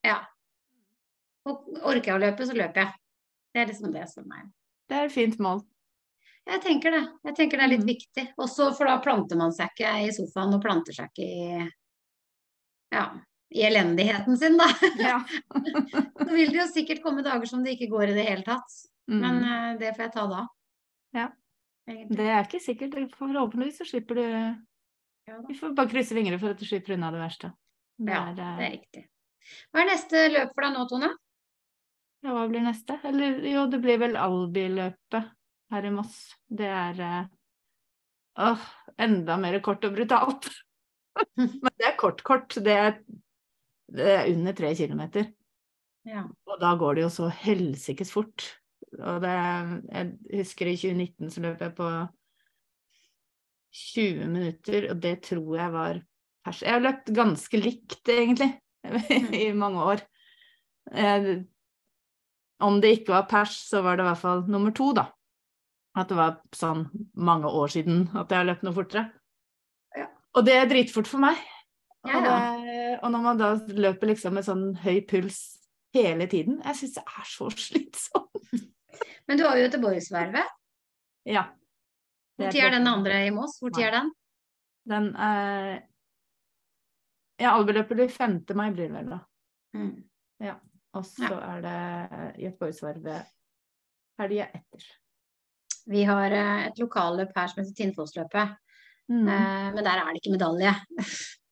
Ja. 0.05 0.27
Og 1.47 1.65
orker 1.83 2.05
jeg 2.05 2.15
å 2.15 2.21
løpe, 2.21 2.41
så 2.47 2.53
løper 2.55 2.75
jeg. 2.75 2.93
Det 3.55 3.63
er 3.63 3.67
liksom 3.73 3.93
det 3.93 4.09
som 4.11 4.25
er 4.33 4.43
Det 4.89 4.97
er 4.99 5.05
et 5.07 5.13
fint 5.13 5.39
mål. 5.39 5.63
Jeg 6.51 6.63
tenker 6.65 6.95
det. 6.97 7.03
Jeg 7.29 7.37
tenker 7.39 7.61
det 7.61 7.67
er 7.67 7.73
litt 7.75 7.85
mm. 7.85 7.91
viktig. 7.91 8.25
Også 8.43 8.71
for 8.77 8.91
da 8.91 8.97
planter 9.03 9.39
man 9.39 9.53
seg 9.55 9.71
ikke 9.73 9.93
i 10.05 10.15
sofaen 10.15 10.57
og 10.57 10.63
planter 10.65 10.97
seg 10.97 11.13
ikke 11.13 11.27
i 11.27 11.67
ja, 12.91 13.05
i 13.55 13.63
elendigheten 13.63 14.39
sin, 14.39 14.57
da. 14.59 14.67
Ja. 14.99 15.21
Så 16.25 16.31
vil 16.33 16.51
det 16.51 16.59
jo 16.59 16.67
sikkert 16.71 17.05
komme 17.05 17.23
dager 17.27 17.47
som 17.47 17.63
det 17.65 17.77
ikke 17.77 17.91
går 17.93 18.11
i 18.11 18.17
det 18.19 18.27
hele 18.27 18.47
tatt. 18.47 18.81
Mm. 19.11 19.21
Men 19.23 19.39
uh, 19.45 19.79
det 19.79 19.95
får 19.95 20.09
jeg 20.09 20.15
ta 20.17 20.27
da. 20.31 20.43
Ja. 21.17 21.29
Egentlig. 21.91 22.19
Det 22.19 22.29
er 22.31 22.45
ikke 22.47 22.63
sikkert. 22.63 23.17
Forhåpentligvis 23.19 23.81
så 23.83 23.89
slipper 23.93 24.21
du 24.21 24.27
Ja. 25.31 25.37
Vi 25.47 25.55
får 25.55 25.75
bare 25.79 25.91
krysse 25.91 26.15
fingre 26.17 26.39
for 26.43 26.55
at 26.55 26.59
du 26.59 26.67
slipper 26.67 26.97
unna 26.97 27.11
det 27.15 27.21
verste. 27.23 27.53
Det 28.01 28.11
Ja, 28.11 28.23
er, 28.31 28.35
det 28.35 28.47
eh, 28.47 28.63
er 28.67 28.73
riktig. 28.75 29.03
Hva 29.71 29.83
er 29.83 29.91
neste 29.93 30.23
løp 30.33 30.55
for 30.55 30.67
deg 30.67 30.73
nå, 30.75 30.87
Tone? 30.91 31.11
Ja, 32.25 32.33
hva 32.35 32.47
blir 32.51 32.65
neste? 32.65 32.97
Eller 33.07 33.39
jo, 33.47 33.67
det 33.71 33.79
blir 33.85 34.01
vel 34.03 34.17
Albi-løpet 34.19 35.31
her 35.71 35.87
i 35.87 35.93
Moss. 35.95 36.19
Det 36.47 36.69
er 36.69 37.03
eh, 37.07 37.31
åh, 38.47 38.69
enda 39.01 39.37
mer 39.41 39.59
kort 39.65 39.85
og 39.87 39.97
brutalt. 39.97 40.49
Men 41.37 41.75
det 41.75 41.89
er 41.91 41.99
kort-kort. 42.01 42.57
Det, 42.59 42.79
det 43.91 44.09
er 44.15 44.31
under 44.33 44.57
tre 44.57 44.73
kilometer. 44.79 45.31
Ja. 46.09 46.25
Og 46.49 46.61
da 46.63 46.75
går 46.81 46.97
det 46.97 47.05
jo 47.07 47.13
så 47.13 47.29
helsikes 47.43 48.13
fort. 48.15 48.47
Og 48.99 49.21
det 49.23 49.31
Jeg 49.31 50.41
husker 50.41 50.71
i 50.71 50.79
2019 50.79 51.31
så 51.31 51.45
løp 51.45 51.61
jeg 51.63 51.77
på 51.77 51.91
20 53.71 54.27
minutter, 54.27 54.89
og 54.91 55.03
det 55.03 55.21
tror 55.29 55.57
jeg 55.57 55.73
var 55.73 56.01
pers. 56.45 56.63
Jeg 56.65 56.75
har 56.75 56.83
løpt 56.83 57.13
ganske 57.15 57.61
likt, 57.61 58.01
egentlig, 58.11 58.51
i 59.45 59.53
mange 59.55 59.85
år. 59.93 60.03
Jeg, 60.91 61.45
om 62.61 62.81
det 62.83 62.97
ikke 62.97 63.15
var 63.15 63.29
pers, 63.31 63.55
så 63.71 63.85
var 63.87 63.97
det 63.97 64.05
i 64.05 64.09
hvert 64.11 64.23
fall 64.25 64.43
nummer 64.51 64.75
to, 64.75 64.91
da. 64.97 65.07
At 65.99 66.11
det 66.11 66.19
var 66.19 66.37
sånn 66.55 66.85
mange 67.19 67.51
år 67.51 67.73
siden 67.73 68.05
at 68.15 68.31
jeg 68.31 68.39
har 68.39 68.47
løpt 68.47 68.63
noe 68.67 68.77
fortere. 68.77 69.09
Ja. 69.99 70.07
Og 70.39 70.47
det 70.47 70.55
er 70.55 70.69
dritfort 70.71 71.11
for 71.11 71.23
meg. 71.23 71.41
Ja, 72.07 72.15
Og, 72.17 72.25
ja. 72.25 72.37
det, 72.65 72.85
og 73.03 73.11
når 73.13 73.25
man 73.25 73.41
da 73.41 73.49
løper 73.77 74.13
liksom 74.13 74.37
med 74.39 74.47
sånn 74.47 74.69
høy 74.85 75.03
puls 75.09 75.41
hele 75.97 76.29
tiden, 76.31 76.61
jeg 76.65 76.79
syns 76.79 76.95
det 76.97 77.05
er 77.05 77.27
så 77.29 77.51
slitsomt. 77.67 78.69
Men 79.29 79.39
du 79.39 79.45
har 79.47 79.59
jo 79.59 79.67
Göteborgsvervet. 79.67 80.55
Ja. 81.29 81.49
Når 82.41 82.57
er 82.57 82.73
den 82.73 82.89
andre 82.89 83.25
i 83.27 83.35
Moss? 83.35 83.59
Hvor 83.61 83.75
tid 83.75 83.91
er 83.91 83.99
den? 83.99 84.15
Den 84.89 85.11
er 85.17 85.87
Ja, 87.41 87.55
albeløpet 87.57 87.97
blir 87.97 88.09
5. 88.13 88.43
mai, 88.57 88.71
blir 88.71 88.89
det 88.89 88.95
vel 88.95 89.13
da. 89.15 89.19
Mm. 89.77 89.93
Og 90.99 91.05
så 91.07 91.29
er 91.39 91.61
det 91.63 91.77
Göteborgsvervet 92.43 93.29
helga 94.19 94.49
etter. 94.51 94.87
Vi 95.91 96.05
har 96.07 96.31
eh, 96.31 96.67
et 96.69 96.79
lokalløp 96.79 97.33
her 97.35 97.51
som 97.51 97.63
heter 97.63 97.75
Tinnfossløpet. 97.77 98.57
Mm. 99.11 99.27
Eh, 99.27 99.69
men 99.75 99.83
der 99.83 99.99
er 99.99 100.11
det 100.11 100.21
ikke 100.21 100.37
medalje. 100.37 100.75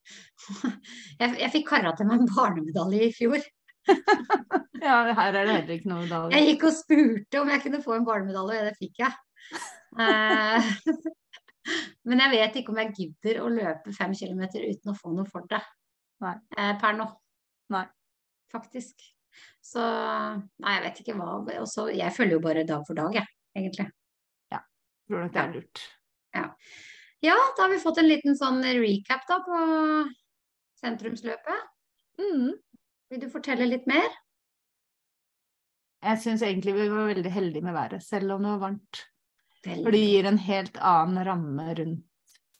jeg, 1.20 1.32
jeg 1.42 1.52
fikk 1.56 1.66
kara 1.72 1.94
til 1.98 2.06
meg 2.08 2.22
en 2.22 2.30
barnemedalje 2.30 3.08
i 3.08 3.14
fjor. 3.16 3.46
Ja, 4.78 5.00
her 5.10 5.34
er 5.34 5.42
det 5.42 5.54
heller 5.56 5.74
ikke 5.74 5.90
noe 5.90 6.04
medalje. 6.04 6.36
Jeg 6.36 6.52
gikk 6.52 6.68
og 6.68 6.74
spurte 6.76 7.40
om 7.40 7.48
jeg 7.50 7.62
kunne 7.64 7.80
få 7.82 7.96
en 7.96 8.04
barnemedalje, 8.06 8.60
og 8.60 8.68
det 8.68 8.76
fikk 8.78 9.00
jeg. 9.02 9.16
Eh, 10.04 10.68
men 12.12 12.22
jeg 12.22 12.34
vet 12.36 12.60
ikke 12.60 12.70
om 12.70 12.78
jeg 12.84 12.94
gidder 12.94 13.40
å 13.42 13.50
løpe 13.50 13.96
fem 13.96 14.14
kilometer 14.14 14.68
uten 14.68 14.92
å 14.92 14.96
få 15.00 15.16
noe 15.16 15.26
for 15.26 15.50
det. 15.50 15.58
Nei. 16.22 16.36
Per 16.78 16.94
nå. 16.94 17.08
Nei. 17.74 17.82
Faktisk. 18.54 19.02
Så 19.66 19.82
Nei, 19.82 20.78
jeg 20.78 20.84
vet 20.86 21.02
ikke 21.02 21.18
hva. 21.18 21.40
Også, 21.58 21.88
jeg 21.90 22.14
følger 22.14 22.38
jo 22.38 22.44
bare 22.46 22.68
dag 22.70 22.86
for 22.86 23.02
dag, 23.02 23.18
jeg, 23.18 23.26
egentlig. 23.58 23.90
Tror 25.08 25.24
nok 25.24 25.32
det 25.32 25.40
er 25.42 25.52
lurt. 25.56 25.84
Ja, 27.24 27.34
da 27.56 27.64
har 27.64 27.70
vi 27.72 27.80
fått 27.82 27.98
en 27.98 28.06
liten 28.08 28.36
sånn 28.38 28.60
recap 28.62 29.24
da 29.26 29.40
på 29.42 29.60
sentrumsløpet. 30.78 31.64
Mm. 32.20 32.52
Vil 33.10 33.22
du 33.24 33.28
fortelle 33.32 33.66
litt 33.66 33.86
mer? 33.90 34.06
Jeg 36.04 36.20
syns 36.22 36.44
egentlig 36.46 36.76
vi 36.76 36.84
var 36.92 37.08
veldig 37.10 37.32
heldige 37.34 37.64
med 37.66 37.74
været, 37.74 38.04
selv 38.06 38.36
om 38.36 38.44
det 38.44 38.52
var 38.52 38.60
varmt. 38.68 39.00
Veldig. 39.66 39.82
For 39.82 39.96
det 39.96 40.02
gir 40.04 40.28
en 40.30 40.38
helt 40.44 40.76
annen 40.78 41.24
ramme 41.26 41.66
rundt 41.80 42.04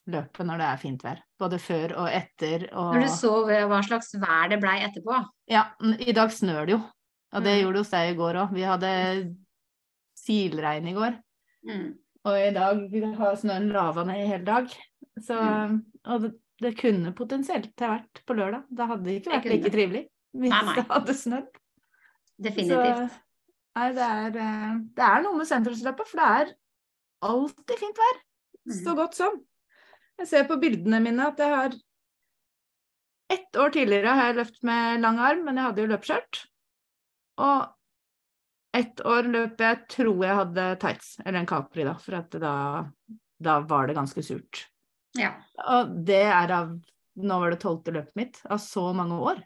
løpet 0.09 0.47
når 0.49 0.59
det 0.59 0.67
er 0.67 0.81
fint 0.81 1.03
vær. 1.05 1.21
Både 1.39 1.59
før 1.61 1.93
og 2.01 2.09
etter. 2.11 2.65
Og 2.73 2.95
Når 2.97 3.05
du 3.05 3.11
så 3.13 3.31
hva 3.69 3.79
slags 3.85 4.11
vær 4.19 4.49
det 4.51 4.59
blei 4.59 4.79
etterpå. 4.83 5.21
Ja, 5.47 5.67
i 6.01 6.11
dag 6.17 6.33
snør 6.35 6.65
det 6.65 6.75
jo. 6.75 6.81
Og 7.29 7.43
det 7.45 7.53
Mm. 7.55 7.61
gjorde 7.61 7.73
det 7.77 7.83
hos 7.85 7.91
deg 7.93 8.11
i 8.11 8.17
går 8.17 8.33
òg. 8.41 8.53
Vi 8.57 8.61
hadde 8.65 8.91
silregn 10.17 10.87
i 10.89 10.93
går. 10.97 11.17
Mm. 11.69 11.93
Og 12.27 12.35
i 12.35 12.51
dag 12.55 12.81
har 13.17 13.35
snøen 13.39 13.69
lava 13.71 14.03
ned 14.07 14.23
i 14.23 14.27
hele 14.27 14.45
dag. 14.47 14.69
Så, 15.19 15.35
Mm. 15.39 15.79
og 16.05 16.21
det, 16.25 16.31
det 16.61 16.73
kunne 16.79 17.13
potensielt 17.15 17.79
ha 17.79 17.93
vært 17.97 18.21
på 18.27 18.35
lørdag. 18.35 18.65
Det 18.69 18.87
hadde 18.87 19.15
ikke 19.15 19.31
vært 19.31 19.49
like 19.53 19.71
trivelig 19.73 20.03
hvis 20.35 20.51
Nei, 20.53 20.61
nei. 20.67 20.75
det 20.75 20.85
hadde 20.89 21.13
snødd. 21.17 21.59
Definitivt. 22.39 22.99
Så, 23.09 23.21
nei, 23.79 23.87
det 23.97 24.07
er, 24.07 24.35
eh, 24.43 24.73
det 24.99 25.05
er 25.07 25.23
noe 25.25 25.37
med 25.39 25.47
sentrumsløpet, 25.49 26.07
for 26.11 26.19
det 26.21 26.27
er 26.41 26.51
alltid 27.29 27.79
fint 27.81 27.97
vær. 28.03 28.19
Mm. 28.69 28.75
Så 28.83 28.95
godt 28.99 29.15
som. 29.17 29.39
Jeg 30.19 30.27
ser 30.27 30.43
på 30.47 30.59
bildene 30.61 30.99
mine 31.03 31.27
at 31.31 31.39
jeg 31.39 31.55
har 31.55 31.77
Ett 33.29 33.53
år 33.61 33.69
tidligere 33.69 34.09
har 34.17 34.25
jeg 34.31 34.37
løpt 34.39 34.63
med 34.65 35.01
lang 35.03 35.19
arm, 35.21 35.43
men 35.45 35.55
jeg 35.59 35.67
hadde 35.67 35.81
jo 35.83 35.89
løpeskjørt. 35.91 36.39
Og 37.45 37.67
ett 38.77 39.01
år 39.05 39.23
løp 39.31 39.59
jeg 39.63 39.87
tror 39.89 40.23
jeg 40.25 40.35
hadde 40.39 40.65
tights, 40.81 41.15
eller 41.25 41.39
en 41.41 41.47
Capri, 41.49 41.83
da, 41.87 41.95
for 41.97 42.19
at 42.19 42.35
da, 42.41 42.53
da 43.41 43.59
var 43.65 43.87
det 43.89 43.95
ganske 43.97 44.23
surt. 44.23 44.65
Ja. 45.17 45.33
Og 45.73 45.95
det 46.05 46.23
er 46.29 46.51
av 46.53 46.75
Nå 47.19 47.35
var 47.41 47.51
det 47.51 47.57
tolvte 47.59 47.91
løpet 47.91 48.15
mitt. 48.15 48.37
Av 48.47 48.61
så 48.63 48.93
mange 48.95 49.17
år 49.19 49.41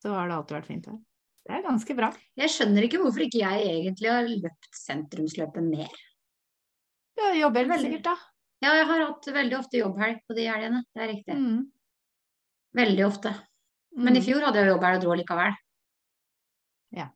så 0.00 0.14
har 0.14 0.28
det 0.30 0.36
alltid 0.38 0.54
vært 0.56 0.68
fint 0.70 0.86
vær. 0.88 1.00
Det 1.44 1.56
er 1.58 1.64
ganske 1.66 1.96
bra. 1.98 2.08
Jeg 2.40 2.52
skjønner 2.54 2.86
ikke 2.86 3.00
hvorfor 3.02 3.24
ikke 3.26 3.42
jeg 3.42 3.66
egentlig 3.68 4.08
har 4.08 4.30
løpt 4.30 4.68
sentrumsløpet 4.78 5.66
mer. 5.66 5.90
Ja, 7.18 7.32
jobber 7.36 7.66
helt 7.66 7.72
Veldig. 7.74 7.90
sikkert, 7.90 8.04
da. 8.08 8.14
Ja, 8.64 8.72
jeg 8.78 8.86
har 8.88 9.04
hatt 9.10 9.28
veldig 9.36 9.58
ofte 9.58 9.80
jobbhelg 9.82 10.22
på 10.24 10.36
de 10.38 10.46
helgene. 10.48 10.80
Det 10.94 11.02
er 11.04 11.10
riktig. 11.12 11.36
Mm. 11.36 11.60
Veldig 12.80 13.04
ofte. 13.10 13.34
Men 13.98 14.16
i 14.16 14.20
Mm. 14.22 14.26
fjor 14.30 14.46
hadde 14.46 14.62
jeg 14.62 14.70
jobbhelg 14.72 14.96
og 14.96 15.02
dro 15.04 15.18
likevel. 15.20 15.58
Ja. 16.96 17.08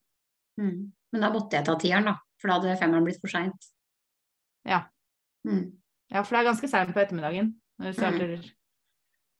Mm. 0.60 0.92
Men 1.12 1.26
da 1.26 1.30
måtte 1.32 1.58
jeg 1.58 1.68
ta 1.68 1.76
tieren, 1.80 2.08
da. 2.08 2.16
For 2.40 2.50
da 2.50 2.58
hadde 2.58 2.78
femmeren 2.80 3.06
blitt 3.06 3.20
for 3.22 3.32
seint. 3.32 3.68
Ja. 4.68 4.84
Mm. 5.48 5.66
Ja, 6.12 6.22
for 6.22 6.34
det 6.34 6.42
er 6.42 6.50
ganske 6.50 6.70
seint 6.70 6.92
på 6.94 7.02
ettermiddagen. 7.02 7.54
Når 7.80 7.92
du 7.92 7.98
starter 7.98 8.50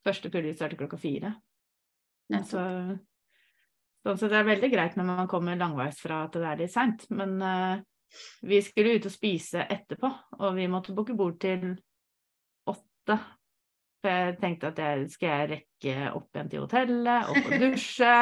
Første 0.03 0.33
pulje 0.35 0.57
starter 0.57 0.81
klokka 0.81 0.99
fire. 0.99 1.29
Så, 2.43 2.62
sånn 4.03 4.16
sett 4.18 4.33
er 4.33 4.41
det 4.41 4.49
veldig 4.49 4.70
greit 4.73 4.97
når 4.99 5.07
man 5.07 5.29
kommer 5.31 5.59
langveis 5.61 6.01
fra 6.03 6.25
at 6.27 6.35
det 6.35 6.49
er 6.49 6.59
litt 6.59 6.73
seint. 6.73 7.05
Men 7.14 7.37
uh, 7.39 7.77
vi 8.43 8.59
skulle 8.64 8.97
ut 8.97 9.07
og 9.07 9.14
spise 9.14 9.62
etterpå, 9.62 10.11
og 10.41 10.57
vi 10.59 10.66
måtte 10.70 10.95
booke 10.97 11.14
bord 11.18 11.39
til 11.43 11.77
åtte. 12.73 13.18
For 14.03 14.11
jeg 14.11 14.39
tenkte 14.43 14.73
at 14.73 14.83
jeg 14.83 15.07
skal 15.12 15.31
jeg 15.31 15.51
rekke 15.53 16.11
opp 16.18 16.35
igjen 16.35 16.51
til 16.51 16.64
hotellet, 16.64 17.31
opp 17.31 17.47
og 17.47 17.57
dusje. 17.62 18.16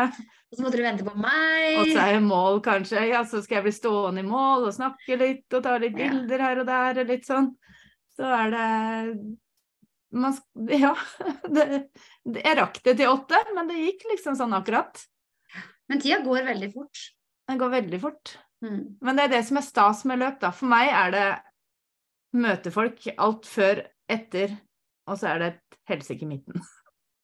Og 0.50 0.58
så 0.58 0.64
måtte 0.64 0.80
du 0.80 0.82
vente 0.82 1.06
på 1.06 1.12
meg. 1.14 1.76
Og 1.78 1.92
så 1.92 2.00
er 2.02 2.16
i 2.16 2.22
mål, 2.24 2.58
kanskje. 2.64 3.04
Ja, 3.12 3.20
så 3.28 3.38
skal 3.44 3.60
jeg 3.60 3.68
bli 3.68 3.74
stående 3.76 4.24
i 4.24 4.26
mål 4.26 4.66
og 4.66 4.74
snakke 4.74 5.18
litt 5.20 5.54
og 5.54 5.62
ta 5.62 5.76
litt 5.78 5.94
Ja. 5.94 6.08
bilder 6.10 6.42
her 6.42 6.62
og 6.62 6.66
der 6.66 7.00
og 7.04 7.12
litt 7.12 7.28
sånn. 7.28 7.52
Så 8.18 8.26
er 8.26 8.50
det 8.56 8.66
man, 10.10 10.34
Ja. 10.82 10.96
Det, 11.46 11.68
det, 12.26 12.42
jeg 12.42 12.58
rakk 12.58 12.82
det 12.82 12.96
til 12.98 13.12
åtte, 13.12 13.38
men 13.54 13.70
det 13.70 13.78
gikk 13.78 14.08
liksom 14.10 14.34
sånn 14.38 14.56
akkurat. 14.58 15.04
Men 15.90 16.02
tida 16.02 16.18
går 16.26 16.50
veldig 16.50 16.72
fort. 16.74 17.04
Den 17.46 17.62
går 17.62 17.72
veldig 17.78 18.02
fort. 18.02 18.34
Mm. 18.66 18.82
Men 19.00 19.16
det 19.16 19.28
er 19.28 19.34
det 19.36 19.44
som 19.46 19.58
er 19.62 19.66
stas 19.66 20.02
med 20.04 20.18
løp, 20.18 20.40
da. 20.42 20.50
For 20.54 20.70
meg 20.70 20.90
er 20.90 21.14
det 21.14 21.28
møte 22.42 22.74
folk 22.74 23.06
alt 23.16 23.46
før, 23.50 23.84
etter, 24.10 24.58
og 25.06 25.18
så 25.18 25.30
er 25.32 25.38
det 25.42 25.48
et 25.54 25.80
helsike 25.94 26.26
i 26.26 26.30
midten. 26.34 26.62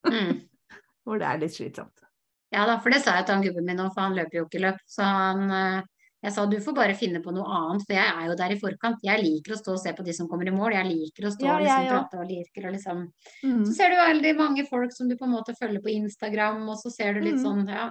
Mm. 0.07 0.47
Hvor 1.07 1.19
det 1.19 1.27
er 1.27 1.43
litt 1.43 1.55
slitsomt. 1.59 2.06
Ja 2.55 2.65
da, 2.67 2.79
for 2.79 2.91
det 2.95 3.03
sa 3.03 3.17
jeg 3.17 3.27
til 3.27 3.35
han 3.35 3.43
gubben 3.45 3.65
min 3.67 3.81
òg, 3.83 3.93
for 3.95 4.03
han 4.07 4.15
løper 4.17 4.39
jo 4.41 4.45
ikke 4.47 4.61
løp. 4.63 4.77
Så 4.87 5.03
han 5.03 5.51
eh, 5.51 5.83
Jeg 6.25 6.33
sa 6.33 6.45
du 6.47 6.57
får 6.59 6.75
bare 6.75 6.95
finne 6.99 7.21
på 7.23 7.31
noe 7.35 7.45
annet, 7.47 7.85
for 7.87 7.95
jeg 7.95 8.07
er 8.09 8.27
jo 8.27 8.35
der 8.39 8.51
i 8.55 8.59
forkant. 8.59 9.03
Jeg 9.05 9.21
liker 9.23 9.53
å 9.55 9.59
stå 9.61 9.75
og 9.77 9.79
se 9.83 9.93
på 9.95 10.03
de 10.07 10.13
som 10.17 10.27
kommer 10.31 10.49
i 10.49 10.55
mål. 10.55 10.73
Jeg 10.75 10.87
liker 10.89 11.27
å 11.29 11.31
stå 11.35 11.45
Ja, 11.47 11.55
og 11.57 11.63
liksom 11.63 11.85
ja, 11.85 11.91
ja. 11.91 11.99
prate 12.01 12.19
og 12.23 12.31
liker 12.31 12.67
og 12.67 12.73
liksom 12.75 13.05
Mm. 13.45 13.61
Så 13.67 13.73
ser 13.77 13.91
du 13.91 13.97
veldig 14.01 14.33
mange 14.39 14.65
folk 14.67 14.93
som 14.97 15.09
du 15.09 15.15
på 15.17 15.25
en 15.29 15.35
måte 15.37 15.55
følger 15.61 15.83
på 15.85 15.93
Instagram, 15.93 16.69
og 16.69 16.77
så 16.81 16.91
ser 16.91 17.15
du 17.15 17.21
litt 17.21 17.37
Mm. 17.37 17.45
sånn, 17.45 17.69
ja 17.69 17.91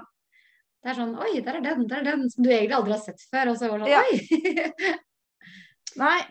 Det 0.84 0.91
er 0.91 0.95
sånn 0.99 1.16
Oi, 1.18 1.39
der 1.41 1.56
er 1.58 1.62
den, 1.62 1.88
der 1.88 1.97
er 1.99 2.03
den, 2.03 2.30
som 2.30 2.43
du 2.43 2.49
egentlig 2.49 2.76
aldri 2.76 2.91
har 2.91 2.99
sett 3.06 3.22
før. 3.32 3.49
Og 3.51 3.58
så 3.58 3.70
var 3.70 3.80
det 3.80 3.93
sånn. 3.93 4.03
Oi! 4.03 4.99
Nei, 6.01 6.22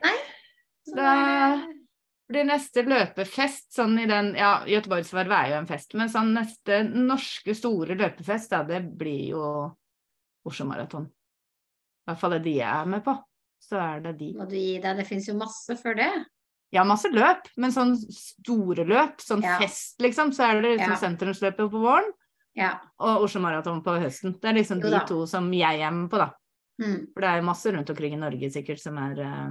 Så 0.87 0.95
Da- 0.97 1.15
er 1.15 1.57
det- 1.57 1.84
blir 2.31 2.47
neste 2.49 2.83
løpefest 2.87 3.75
sånn 3.77 3.99
i 4.01 4.07
den 4.09 4.33
Ja, 4.39 4.65
Göteborgsvarvet 4.69 5.37
er 5.37 5.51
jo 5.53 5.59
en 5.61 5.67
fest, 5.69 5.95
men 5.95 6.09
sånn 6.09 6.33
neste 6.37 6.83
norske 6.89 7.55
store 7.57 7.97
løpefest, 7.99 8.51
da, 8.51 8.63
det 8.65 8.83
blir 8.97 9.31
jo 9.35 9.43
Oslo 10.49 10.67
Maraton. 10.69 11.07
I 11.07 12.11
hvert 12.11 12.21
fall 12.21 12.35
det 12.37 12.43
de 12.45 12.57
jeg 12.59 12.69
er 12.69 12.87
med 12.87 13.05
på. 13.05 13.15
Så 13.65 13.79
er 13.81 14.01
det 14.05 14.19
de. 14.19 14.33
Må 14.37 14.45
du 14.49 14.57
gi 14.57 14.79
deg, 14.83 14.97
det 14.99 15.07
fins 15.09 15.29
jo 15.29 15.35
masse 15.39 15.77
før 15.81 15.97
det. 15.97 16.11
Ja, 16.75 16.83
masse 16.85 17.09
løp, 17.13 17.47
men 17.57 17.73
sånn 17.73 17.95
store 17.97 18.85
løp, 18.85 19.21
sånn 19.25 19.43
Ja. 19.45 19.59
fest, 19.61 20.01
liksom, 20.03 20.33
så 20.33 20.49
er 20.51 20.61
det 20.61 20.75
liksom 20.79 20.91
Ja. 20.91 20.97
sentrumsløpet 21.01 21.71
på 21.71 21.81
våren 21.81 22.11
Ja. 22.55 22.81
og 22.99 23.23
Oslo 23.25 23.41
Maraton 23.41 23.83
på 23.83 23.99
høsten. 24.01 24.39
Det 24.41 24.45
er 24.51 24.55
liksom 24.55 24.81
de 24.83 25.01
to 25.07 25.25
som 25.27 25.51
jeg 25.53 25.81
er 25.81 25.91
med 25.91 26.11
på, 26.11 26.19
da. 26.19 26.31
Mm. 26.81 27.13
For 27.15 27.21
det 27.21 27.29
er 27.31 27.37
jo 27.41 27.47
masse 27.47 27.73
rundt 27.73 27.89
omkring 27.91 28.13
i 28.15 28.17
Norge 28.17 28.51
sikkert 28.51 28.81
som 28.81 28.99
er 28.99 29.21
eh, 29.21 29.51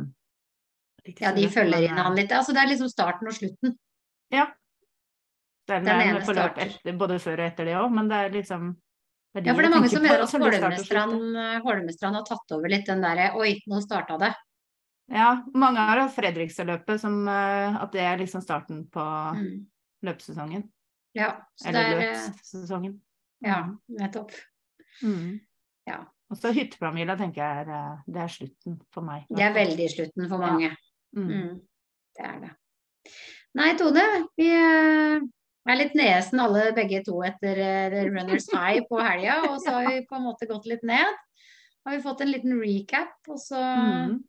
ja, 1.05 1.31
de 1.35 1.47
følger 1.51 1.83
inn 1.87 1.97
han 1.99 2.15
litt. 2.15 2.31
Altså 2.31 2.53
det 2.55 2.61
er 2.63 2.69
liksom 2.71 2.89
starten 2.91 3.27
og 3.27 3.33
slutten. 3.35 3.75
Ja. 4.31 4.45
Det 5.67 5.75
er, 5.77 5.79
Den 5.79 5.85
det 5.85 5.91
er 5.93 6.01
ene 6.09 6.13
med 6.19 6.25
på 6.27 6.33
løp 6.35 6.53
starter. 6.55 6.71
etter, 6.77 6.97
både 6.99 7.19
før 7.23 7.39
og 7.39 7.45
etter 7.47 7.65
det 7.69 7.75
òg, 7.79 7.91
men 7.95 8.07
det 8.11 8.17
er 8.19 8.29
liksom 8.33 8.71
Det 9.33 9.39
er 9.39 9.43
de 9.43 9.47
Ja, 9.49 9.53
for 9.55 9.61
det 9.63 9.67
er 9.69 9.73
mange 9.75 9.89
som 9.89 10.01
mener 10.03 10.23
at 10.23 10.31
Holmestrand, 10.31 11.37
eh, 11.37 11.59
Holmestrand 11.63 12.15
har 12.19 12.25
tatt 12.27 12.51
over 12.57 12.69
litt 12.69 12.85
den 12.85 13.01
derre 13.01 13.29
Oi, 13.39 13.53
nå 13.67 13.79
starta 13.81 14.17
det. 14.19 14.33
Ja, 15.11 15.29
mange 15.53 15.79
har 15.83 15.99
hatt 15.99 16.13
Fredrikstad-løpet 16.15 16.99
som 17.01 17.27
eh, 17.27 17.77
at 17.81 17.91
det 17.91 18.01
er 18.01 18.17
liksom 18.21 18.41
starten 18.43 18.85
på 18.91 19.03
Mm. 19.35 19.65
løpsesongen. 20.03 20.69
Ja, 21.15 21.31
så 21.55 21.71
det 21.71 21.75
Eller 21.75 21.97
er 21.97 22.13
eh, 22.13 22.27
løpssesongen. 22.27 22.99
Ja, 23.43 23.57
nettopp. 23.89 24.31
Mm. 25.01 25.39
Ja. 25.87 26.01
Og 26.31 26.37
så 26.39 26.51
hytteplanmila 26.55 27.15
tenker 27.19 27.41
jeg 27.43 27.67
er, 27.67 27.69
eh, 27.73 27.97
det 28.07 28.21
er 28.21 28.27
slutten 28.27 28.81
for 28.91 29.01
meg. 29.01 29.25
Det 29.29 29.43
er 29.43 29.53
veldig 29.53 29.89
slutten 29.95 30.29
for 30.29 30.37
mange. 30.43 30.69
Mm. 30.71 30.82
Mm. 31.15 31.61
Det 32.17 32.27
er 32.27 32.41
det. 32.43 32.51
Nei, 33.57 33.69
Tone, 33.77 34.03
vi 34.39 34.49
eh, 34.49 35.23
er 35.69 35.79
litt 35.79 35.95
nesen 35.97 36.41
alle 36.41 36.71
begge 36.75 37.03
to 37.05 37.19
etter 37.25 37.59
eh, 37.61 37.87
The 37.93 38.07
Runners 38.09 38.49
High 38.53 38.85
på 38.89 39.01
helga, 39.01 39.39
og 39.51 39.59
så 39.61 39.77
har 39.77 39.89
vi 39.91 40.03
på 40.09 40.17
en 40.17 40.27
måte 40.27 40.49
gått 40.49 40.69
litt 40.69 40.85
ned. 40.87 41.21
Har 41.83 41.97
vi 41.97 42.03
fått 42.03 42.23
en 42.23 42.31
liten 42.31 42.61
recap, 42.61 43.17
og 43.27 43.41
så 43.41 43.61
Mm. 43.63 44.21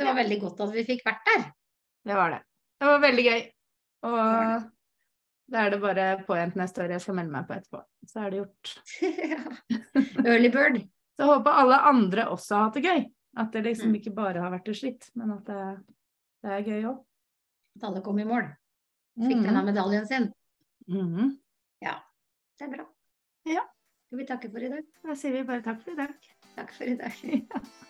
Det 0.00 0.06
var 0.06 0.16
veldig 0.16 0.38
godt 0.40 0.60
at 0.64 0.70
vi 0.72 0.84
fikk 0.88 1.02
vært 1.04 1.26
der. 1.28 1.42
Det 2.08 2.16
var 2.16 2.30
det. 2.32 2.40
Det 2.80 2.88
var 2.88 3.02
veldig 3.02 3.24
gøy. 3.26 3.40
Og 4.08 4.68
da 5.50 5.64
er 5.64 5.72
det 5.74 5.80
bare 5.82 6.06
påjent 6.24 6.56
neste 6.56 6.84
år 6.84 6.94
jeg 6.94 7.04
skal 7.04 7.18
melde 7.18 7.34
meg 7.34 7.48
på 7.48 7.56
etterpå. 7.58 7.82
Så 8.08 8.22
er 8.22 8.32
det 8.32 8.40
gjort. 8.40 8.72
Early 10.24 10.52
bird. 10.54 10.80
Så 11.20 11.26
håper 11.28 11.58
alle 11.62 11.80
andre 11.90 12.30
også 12.32 12.56
har 12.56 12.68
hatt 12.68 12.78
det 12.78 12.86
gøy. 12.86 13.02
At 13.36 13.52
det 13.52 13.62
liksom 13.64 13.90
Mm. 13.90 13.94
ikke 14.00 14.14
bare 14.14 14.40
har 14.40 14.50
vært 14.50 14.68
et 14.68 14.76
slitt, 14.76 15.10
men 15.14 15.30
at 15.30 15.44
det, 15.44 15.84
det 16.42 16.50
er 16.50 16.62
gøy 16.66 16.82
òg. 16.90 17.04
At 17.76 17.84
alle 17.84 18.00
kom 18.02 18.18
i 18.18 18.24
mål. 18.24 18.48
Fikk 19.20 19.42
denne 19.44 19.62
medaljen 19.64 20.06
sin. 20.06 20.32
Ja, 21.82 21.94
Det 22.58 22.66
er 22.66 22.76
bra. 22.76 22.86
Ja. 23.46 23.62
Skal 24.08 24.18
vi 24.18 24.26
takke 24.26 24.50
for 24.50 24.58
i 24.58 24.68
dag? 24.68 24.84
Da 25.04 25.14
sier 25.14 25.32
vi 25.32 25.42
bare 25.46 25.62
takk 25.62 25.80
for 25.82 25.92
i 25.92 25.96
dag. 25.96 26.14
Takk 26.56 26.72
for 26.72 26.84
i 26.84 26.96
dag. 26.96 27.12